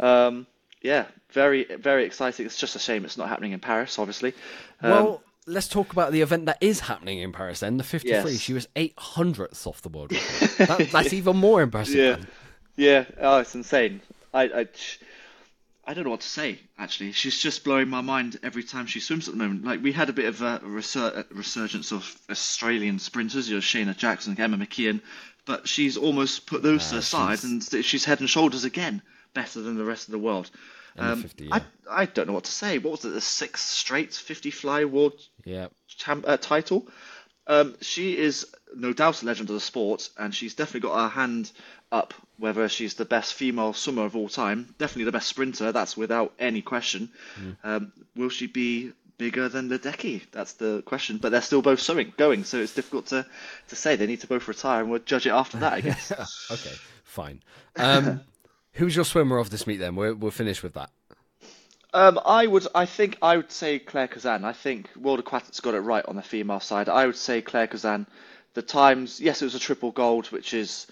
um, 0.00 0.46
yeah, 0.80 1.04
very, 1.30 1.64
very 1.64 2.04
exciting. 2.04 2.44
It's 2.46 2.56
just 2.56 2.74
a 2.74 2.78
shame 2.78 3.04
it's 3.04 3.16
not 3.16 3.28
happening 3.28 3.52
in 3.52 3.60
Paris, 3.60 3.98
obviously. 3.98 4.34
Um, 4.80 4.90
well, 4.90 5.22
let's 5.46 5.68
talk 5.68 5.92
about 5.92 6.12
the 6.12 6.20
event 6.20 6.46
that 6.46 6.58
is 6.60 6.80
happening 6.80 7.18
in 7.18 7.32
Paris. 7.32 7.60
Then 7.60 7.76
the 7.76 7.84
53, 7.84 8.32
yes. 8.32 8.40
she 8.40 8.52
was 8.52 8.68
800th 8.76 9.66
off 9.66 9.82
the 9.82 9.88
world 9.88 10.10
that, 10.58 10.88
that's 10.92 11.12
even 11.12 11.36
more 11.36 11.62
impressive. 11.62 11.96
Yeah, 11.96 12.16
yeah. 12.76 13.04
Oh, 13.20 13.38
it's 13.38 13.54
insane. 13.54 14.00
I, 14.32 14.44
I, 14.44 14.66
I 15.84 15.94
don't 15.94 16.04
know 16.04 16.10
what 16.10 16.20
to 16.20 16.28
say. 16.28 16.58
Actually, 16.78 17.12
she's 17.12 17.38
just 17.40 17.64
blowing 17.64 17.88
my 17.88 18.00
mind 18.00 18.38
every 18.42 18.62
time 18.62 18.86
she 18.86 19.00
swims 19.00 19.28
at 19.28 19.34
the 19.34 19.38
moment. 19.38 19.64
Like 19.64 19.82
we 19.82 19.92
had 19.92 20.08
a 20.08 20.12
bit 20.12 20.26
of 20.26 20.40
a 20.42 20.60
resur- 20.60 21.24
resurgence 21.30 21.92
of 21.92 22.16
Australian 22.30 22.98
sprinters, 22.98 23.48
you 23.48 23.56
know, 23.56 23.60
Shayna 23.60 23.96
Jackson, 23.96 24.38
Emma 24.38 24.56
McKeon, 24.56 25.00
but 25.44 25.66
she's 25.66 25.96
almost 25.96 26.46
put 26.46 26.62
those 26.62 26.86
uh, 26.86 26.90
to 26.90 26.94
the 26.96 27.02
side, 27.02 27.40
she's... 27.40 27.72
and 27.72 27.84
she's 27.84 28.04
head 28.04 28.20
and 28.20 28.30
shoulders 28.30 28.64
again 28.64 29.02
better 29.34 29.60
than 29.60 29.76
the 29.76 29.84
rest 29.84 30.08
of 30.08 30.12
the 30.12 30.18
world. 30.18 30.50
Um, 30.96 31.22
50, 31.22 31.44
yeah. 31.46 31.54
I 31.54 32.02
I 32.02 32.06
don't 32.06 32.26
know 32.26 32.32
what 32.32 32.44
to 32.44 32.52
say. 32.52 32.78
What 32.78 32.92
was 32.92 33.04
it? 33.04 33.10
The 33.10 33.20
sixth 33.20 33.68
straight 33.68 34.14
50 34.14 34.50
fly 34.50 34.84
world 34.84 35.14
yeah. 35.44 35.68
champ, 35.88 36.24
uh, 36.26 36.36
title. 36.36 36.88
Um, 37.46 37.76
she 37.80 38.16
is 38.16 38.46
no 38.74 38.92
doubt 38.92 39.22
a 39.22 39.26
legend 39.26 39.50
of 39.50 39.54
the 39.54 39.60
sport, 39.60 40.08
and 40.16 40.34
she's 40.34 40.54
definitely 40.54 40.88
got 40.88 41.02
her 41.02 41.08
hand 41.08 41.50
up 41.90 42.14
whether 42.38 42.68
she's 42.68 42.94
the 42.94 43.04
best 43.04 43.34
female 43.34 43.72
swimmer 43.72 44.04
of 44.04 44.16
all 44.16 44.28
time. 44.28 44.74
Definitely 44.78 45.04
the 45.04 45.12
best 45.12 45.28
sprinter, 45.28 45.72
that's 45.72 45.96
without 45.96 46.32
any 46.38 46.62
question. 46.62 47.10
Mm. 47.38 47.56
Um, 47.62 47.92
will 48.16 48.30
she 48.30 48.46
be 48.46 48.92
bigger 49.18 49.48
than 49.48 49.68
Ledecky? 49.68 50.22
That's 50.32 50.54
the 50.54 50.82
question. 50.82 51.18
But 51.18 51.30
they're 51.30 51.42
still 51.42 51.62
both 51.62 51.80
swimming, 51.80 52.12
going, 52.16 52.44
so 52.44 52.58
it's 52.58 52.74
difficult 52.74 53.06
to, 53.06 53.26
to 53.68 53.76
say. 53.76 53.96
They 53.96 54.06
need 54.06 54.20
to 54.22 54.26
both 54.26 54.48
retire, 54.48 54.80
and 54.80 54.90
we'll 54.90 55.00
judge 55.00 55.26
it 55.26 55.30
after 55.30 55.58
that, 55.58 55.72
I 55.72 55.80
guess. 55.88 56.12
okay, 56.50 56.74
fine. 57.04 57.42
Um, 57.76 58.20
who's 58.74 58.96
your 58.96 59.04
swimmer 59.04 59.38
of 59.38 59.50
this 59.50 59.66
meet 59.66 59.78
then? 59.78 59.96
We'll, 59.96 60.14
we'll 60.14 60.30
finish 60.30 60.62
with 60.62 60.74
that. 60.74 60.90
Um, 61.94 62.18
I 62.24 62.46
would, 62.46 62.66
I 62.74 62.86
think, 62.86 63.18
I 63.20 63.36
would 63.36 63.52
say 63.52 63.78
Claire 63.78 64.08
Curzan. 64.08 64.44
I 64.44 64.52
think 64.52 64.88
World 64.96 65.18
Aquatics 65.18 65.60
got 65.60 65.74
it 65.74 65.80
right 65.80 66.04
on 66.06 66.16
the 66.16 66.22
female 66.22 66.60
side. 66.60 66.88
I 66.88 67.06
would 67.06 67.16
say 67.16 67.42
Claire 67.42 67.66
Curzan. 67.66 68.06
The 68.54 68.62
times, 68.62 69.20
yes, 69.20 69.42
it 69.42 69.46
was 69.46 69.54
a 69.54 69.58
triple 69.58 69.90
gold, 69.90 70.26
which 70.26 70.54
is 70.54 70.86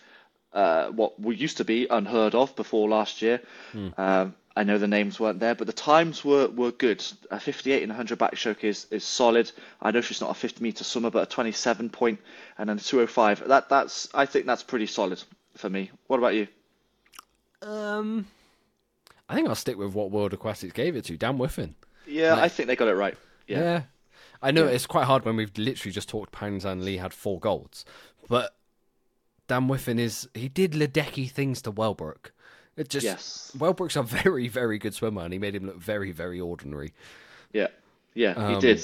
uh, 0.53 0.89
what 0.89 1.19
we 1.21 1.37
used 1.37 1.59
to 1.59 1.65
be 1.65 1.87
unheard 1.89 2.35
of 2.35 2.55
before 2.57 2.89
last 2.89 3.23
year. 3.23 3.41
Mm. 3.73 3.99
Um, 3.99 4.35
I 4.57 4.65
know 4.65 4.79
the 4.79 4.89
names 4.89 5.21
weren't 5.21 5.41
there, 5.41 5.55
but 5.55 5.67
the 5.67 5.73
times 5.73 6.25
were, 6.25 6.49
were 6.49 6.73
good. 6.73 7.05
A 7.31 7.39
58 7.39 7.83
and 7.83 7.91
100 7.91 8.19
backstroke 8.19 8.65
is, 8.65 8.87
is 8.91 9.05
solid. 9.05 9.51
I 9.81 9.91
know 9.91 10.01
she's 10.01 10.21
not 10.21 10.31
a 10.31 10.35
50 10.35 10.63
meter 10.63 10.85
swimmer, 10.85 11.11
but 11.11 11.23
a 11.23 11.31
27 11.31 11.89
point 11.91 12.21
and 12.59 12.69
then 12.69 12.77
a 12.77 12.81
205. 12.81 13.49
That 13.49 13.69
that's 13.69 14.09
I 14.13 14.27
think 14.27 14.47
that's 14.47 14.63
pretty 14.63 14.87
solid 14.87 15.23
for 15.57 15.71
me. 15.71 15.91
What 16.09 16.19
about 16.19 16.35
you? 16.35 16.49
Um, 17.63 18.27
I 19.29 19.35
think 19.35 19.49
I'll 19.49 19.55
stick 19.55 19.77
with 19.77 19.95
what 19.95 20.11
World 20.11 20.33
Aquatics 20.33 20.73
gave 20.73 20.97
it 20.97 21.05
to. 21.07 21.17
Dan 21.17 21.39
Wiffen. 21.39 21.75
Yeah, 22.07 22.35
like, 22.35 22.43
I 22.43 22.49
think 22.49 22.67
they 22.67 22.77
got 22.77 22.89
it 22.89 22.95
right. 22.95 23.17
Yeah. 23.47 23.59
yeah. 23.59 23.83
I 24.43 24.51
know 24.51 24.65
yeah. 24.65 24.73
it's 24.73 24.87
quite 24.87 25.05
hard 25.05 25.25
when 25.25 25.37
we've 25.37 25.57
literally 25.57 25.93
just 25.93 26.09
talked 26.09 26.33
Pan 26.33 26.61
Zhanle 26.61 26.99
had 26.99 27.13
four 27.13 27.39
golds, 27.39 27.85
but 28.29 28.57
Dan 29.49 29.69
Wiffen 29.69 29.99
is 29.99 30.29
he 30.35 30.49
did 30.49 30.73
Ledecky 30.73 31.31
things 31.31 31.61
to 31.63 31.73
Wellbrock. 31.73 32.31
It 32.77 32.89
just 32.89 33.05
yes. 33.05 33.53
Wellbrock's 33.57 33.97
a 33.97 34.03
very 34.23 34.49
very 34.49 34.79
good 34.79 34.95
swimmer, 34.95 35.23
and 35.23 35.33
he 35.33 35.39
made 35.39 35.55
him 35.55 35.67
look 35.67 35.79
very 35.79 36.13
very 36.13 36.41
ordinary. 36.41 36.95
Yeah, 37.53 37.69
yeah, 38.15 38.33
um, 38.33 38.55
he 38.55 38.61
did. 38.61 38.83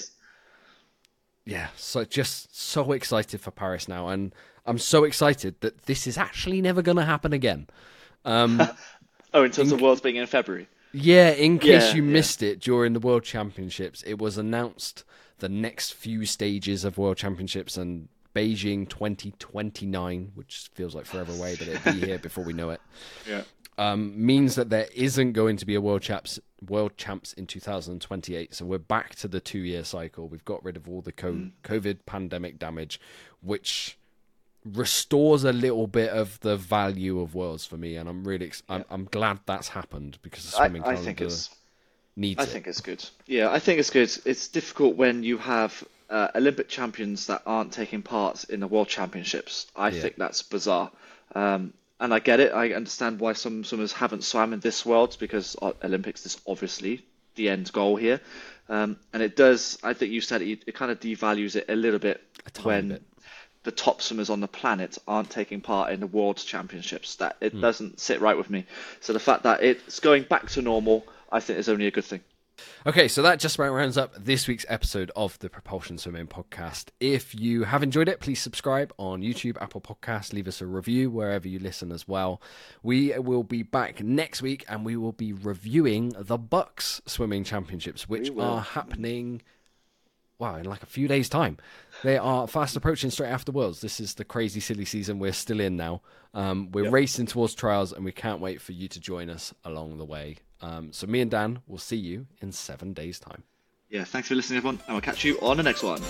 Yeah, 1.45 1.68
so 1.77 2.05
just 2.05 2.55
so 2.61 2.93
excited 2.93 3.41
for 3.41 3.53
Paris 3.53 3.89
now, 3.89 4.09
and 4.09 4.35
I'm 4.66 4.79
so 4.79 5.05
excited 5.05 5.61
that 5.61 5.85
this 5.85 6.07
is 6.07 6.18
actually 6.18 6.61
never 6.61 6.83
going 6.83 6.97
to 6.97 7.05
happen 7.05 7.33
again. 7.33 7.68
Um, 8.27 8.61
Oh, 9.37 9.45
in 9.45 9.51
terms 9.51 9.70
in, 9.70 9.77
of 9.77 9.83
Worlds 9.83 10.01
being 10.01 10.16
in 10.16 10.27
February. 10.27 10.66
Yeah, 10.93 11.29
in 11.29 11.59
case 11.59 11.89
yeah, 11.89 11.97
you 11.97 12.05
yeah. 12.05 12.12
missed 12.12 12.43
it 12.43 12.59
during 12.59 12.95
the 12.95 13.01
World 13.01 13.22
Championships, 13.22 14.03
it 14.07 14.18
was 14.18 14.39
announced 14.39 15.05
the 15.39 15.49
next 15.51 15.93
few 15.93 16.24
stages 16.24 16.85
of 16.85 16.97
World 16.97 17.18
Championships 17.18 17.77
and 17.77 18.09
Beijing 18.35 18.89
2029, 18.89 20.33
which 20.35 20.70
feels 20.72 20.95
like 20.95 21.05
forever 21.05 21.35
away, 21.35 21.55
but 21.57 21.68
it'll 21.68 21.93
be 21.93 22.01
here 22.07 22.18
before 22.18 22.45
we 22.45 22.55
know 22.55 22.70
it. 22.70 22.81
Yeah. 23.29 23.43
Um, 23.77 24.14
means 24.24 24.55
that 24.55 24.70
there 24.70 24.89
isn't 24.95 25.33
going 25.33 25.59
to 25.59 25.66
be 25.66 25.74
a 25.74 25.83
world 25.83 26.01
champs 26.01 26.41
world 26.66 26.97
champs 26.97 27.35
in 27.35 27.47
2028. 27.47 28.55
So 28.55 28.64
we're 28.64 28.79
back 28.79 29.16
to 29.16 29.29
the 29.29 29.39
two 29.39 29.59
year 29.59 29.85
cycle. 29.85 30.29
We've 30.29 30.47
got 30.47 30.64
rid 30.64 30.79
of 30.79 30.89
all 30.89 31.03
the 31.03 31.12
mm. 31.12 31.51
COVID 31.62 31.99
pandemic 32.07 32.59
damage, 32.59 32.99
which 33.43 33.99
restores 34.73 35.45
a 35.45 35.53
little 35.53 35.87
bit 35.87 36.11
of 36.11 36.41
the 36.41 36.57
value 36.57 37.21
of 37.21 37.35
worlds 37.35 37.64
for 37.64 37.77
me, 37.77 37.97
and 37.97 38.09
I'm 38.09 38.25
really 38.25 38.53
I'm, 38.69 38.85
I'm 38.91 39.05
glad 39.05 39.41
that's 39.47 39.69
happened 39.69 40.19
because 40.23 40.45
the 40.45 40.57
swimming 40.57 40.83
I, 40.83 40.93
I 40.93 40.97
think 40.97 41.21
it's 41.21 41.55
needs. 42.17 42.41
I 42.41 42.45
it. 42.45 42.49
think 42.49 42.67
it's 42.67 42.81
good. 42.81 43.05
Yeah, 43.27 43.51
I 43.51 43.59
think 43.59 43.79
it's 43.79 43.91
good. 43.91 44.11
It's 44.25 44.49
difficult 44.49 44.97
when 44.97 45.23
you 45.23 45.39
have 45.39 45.85
uh, 46.11 46.29
Olympic 46.35 46.69
champions 46.69 47.27
that 47.27 47.43
aren't 47.47 47.73
taking 47.73 48.03
part 48.03 48.45
in 48.45 48.61
the 48.61 48.67
World 48.67 48.89
Championships. 48.89 49.67
I 49.77 49.89
yeah. 49.89 50.01
think 50.01 50.17
that's 50.17 50.43
bizarre. 50.43 50.91
Um, 51.35 51.73
and 51.99 52.12
I 52.12 52.19
get 52.19 52.41
it. 52.41 52.53
I 52.53 52.73
understand 52.73 53.21
why 53.21 53.33
some 53.33 53.64
swimmers 53.64 53.93
haven't 53.93 54.23
swam 54.23 54.53
in 54.53 54.61
this 54.61 54.85
world 54.85 55.17
because 55.19 55.57
Olympics 55.83 56.27
is 56.27 56.39
obviously 56.47 57.05
the 57.37 57.49
end 57.49 57.73
goal 57.73 57.97
here. 57.97 58.21
Um, 58.69 58.99
and 59.12 59.23
it 59.23 59.37
does. 59.37 59.79
I 59.83 59.95
think 59.95 60.12
you 60.12 60.21
said 60.21 60.43
it. 60.43 60.64
It 60.67 60.75
kind 60.75 60.91
of 60.91 61.01
devalues 61.01 61.57
it 61.57 61.67
a 61.69 61.77
little 61.77 61.99
bit 61.99 62.23
when 62.62 62.89
bit 62.89 63.03
the 63.67 63.73
top 63.73 64.01
swimmers 64.01 64.31
on 64.31 64.41
the 64.41 64.49
planet 64.49 64.97
aren't 65.09 65.29
taking 65.29 65.61
part 65.61 65.93
in 65.93 65.99
the 65.99 66.07
World 66.07 66.37
Championships. 66.37 67.17
That 67.17 67.37
it 67.41 67.53
mm. 67.53 67.61
doesn't 67.61 68.01
sit 68.01 68.21
right 68.21 68.37
with 68.37 68.49
me. 68.49 68.64
So 69.01 69.12
the 69.12 69.21
fact 69.21 69.43
that 69.43 69.62
it's 69.62 70.01
going 70.01 70.23
back 70.23 70.49
to 70.51 70.62
normal, 70.62 71.05
I 71.31 71.41
think, 71.41 71.59
is 71.59 71.69
only 71.69 71.89
a 71.89 71.91
good 71.91 72.05
thing. 72.05 72.21
Okay, 72.87 73.09
so 73.09 73.21
that 73.23 73.41
just 73.41 73.57
about 73.57 73.73
rounds 73.73 73.99
up 73.99 74.14
this 74.17 74.47
week's 74.47 74.64
episode 74.69 75.11
of 75.17 75.37
the 75.41 75.51
Propulsion 75.51 75.99
Swimming 75.99 76.29
Podcast. 76.29 76.91
If 77.01 77.35
you 77.35 77.64
have 77.64 77.83
enjoyed 77.83 78.09
it, 78.09 78.21
please 78.21 78.41
subscribe 78.41 78.95
on 78.99 79.21
YouTube, 79.21 79.61
Apple 79.61 79.81
Podcasts, 79.81 80.33
leave 80.33 80.49
us 80.49 80.62
a 80.62 80.67
review 80.67 81.11
wherever 81.11 81.49
you 81.49 81.59
listen 81.59 81.91
as 81.91 82.07
well. 82.07 82.41
We 82.85 83.12
will 83.19 83.43
be 83.43 83.64
back 83.64 84.03
next 84.03 84.43
week 84.43 84.64
and 84.69 84.87
we 84.87 84.97
will 84.97 85.12
be 85.12 85.33
reviewing 85.33 86.14
the 86.17 86.39
BUCS 86.39 87.03
Swimming 87.07 87.45
Championships, 87.45 88.09
which 88.09 88.31
are 88.39 88.61
happening 88.61 89.43
wow, 90.39 90.57
in 90.57 90.64
like 90.64 90.82
a 90.82 90.87
few 90.87 91.09
days' 91.09 91.28
time. 91.28 91.57
They 92.03 92.18
are 92.18 92.47
fast 92.47 92.76
approaching 92.76 93.11
straight 93.11 93.30
after 93.30 93.53
Worlds. 93.53 93.80
This 93.80 94.01
is 94.01 94.14
the 94.14 94.24
crazy, 94.24 94.61
silly 94.61 94.84
season 94.84 95.18
we're 95.18 95.32
still 95.32 95.61
in 95.61 95.76
now. 95.76 96.03
Um, 96.34 96.70
we're 96.72 96.84
yep. 96.84 96.93
racing 96.93 97.26
towards 97.26 97.55
trials, 97.55 97.93
and 97.93 98.05
we 98.05 98.12
can't 98.12 98.41
wait 98.41 98.61
for 98.61 98.72
you 98.72 98.89
to 98.89 99.01
join 99.01 99.30
us 99.30 99.55
along 99.64 99.99
the 99.99 100.05
way. 100.05 100.37
Um, 100.61 100.93
so, 100.93 101.07
me 101.07 101.20
and 101.20 101.30
Dan 101.30 101.61
will 101.66 101.78
see 101.78 101.97
you 101.97 102.26
in 102.41 102.53
seven 102.53 102.93
days' 102.93 103.18
time. 103.18 103.45
Yeah, 103.89 104.05
thanks 104.05 104.28
for 104.28 104.34
listening, 104.34 104.59
everyone, 104.59 104.80
and 104.87 104.95
we'll 104.95 105.01
catch 105.01 105.24
you 105.24 105.39
on 105.41 105.57
the 105.57 105.62
next 105.62 105.82
one. 105.82 106.03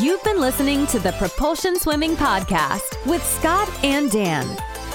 You've 0.00 0.22
been 0.22 0.40
listening 0.40 0.86
to 0.88 0.98
the 0.98 1.12
Propulsion 1.12 1.78
Swimming 1.78 2.14
Podcast 2.14 3.04
with 3.06 3.24
Scott 3.24 3.68
and 3.82 4.10
Dan. 4.10 4.46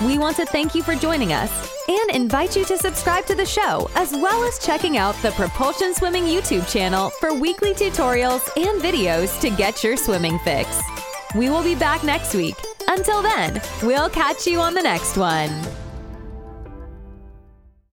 We 0.05 0.17
want 0.17 0.37
to 0.37 0.45
thank 0.45 0.75
you 0.75 0.83
for 0.83 0.95
joining 0.95 1.33
us 1.33 1.72
and 1.87 2.11
invite 2.11 2.55
you 2.55 2.65
to 2.65 2.77
subscribe 2.77 3.25
to 3.25 3.35
the 3.35 3.45
show, 3.45 3.89
as 3.95 4.11
well 4.11 4.43
as 4.43 4.59
checking 4.59 4.97
out 4.97 5.15
the 5.21 5.31
Propulsion 5.31 5.93
Swimming 5.93 6.23
YouTube 6.23 6.71
channel 6.71 7.09
for 7.19 7.33
weekly 7.33 7.73
tutorials 7.73 8.47
and 8.57 8.81
videos 8.81 9.39
to 9.41 9.49
get 9.49 9.83
your 9.83 9.97
swimming 9.97 10.39
fix. 10.39 10.81
We 11.35 11.49
will 11.49 11.63
be 11.63 11.75
back 11.75 12.03
next 12.03 12.35
week. 12.35 12.55
Until 12.87 13.21
then, 13.21 13.61
we'll 13.81 14.09
catch 14.09 14.45
you 14.45 14.59
on 14.59 14.73
the 14.73 14.81
next 14.81 15.17
one. 15.17 15.82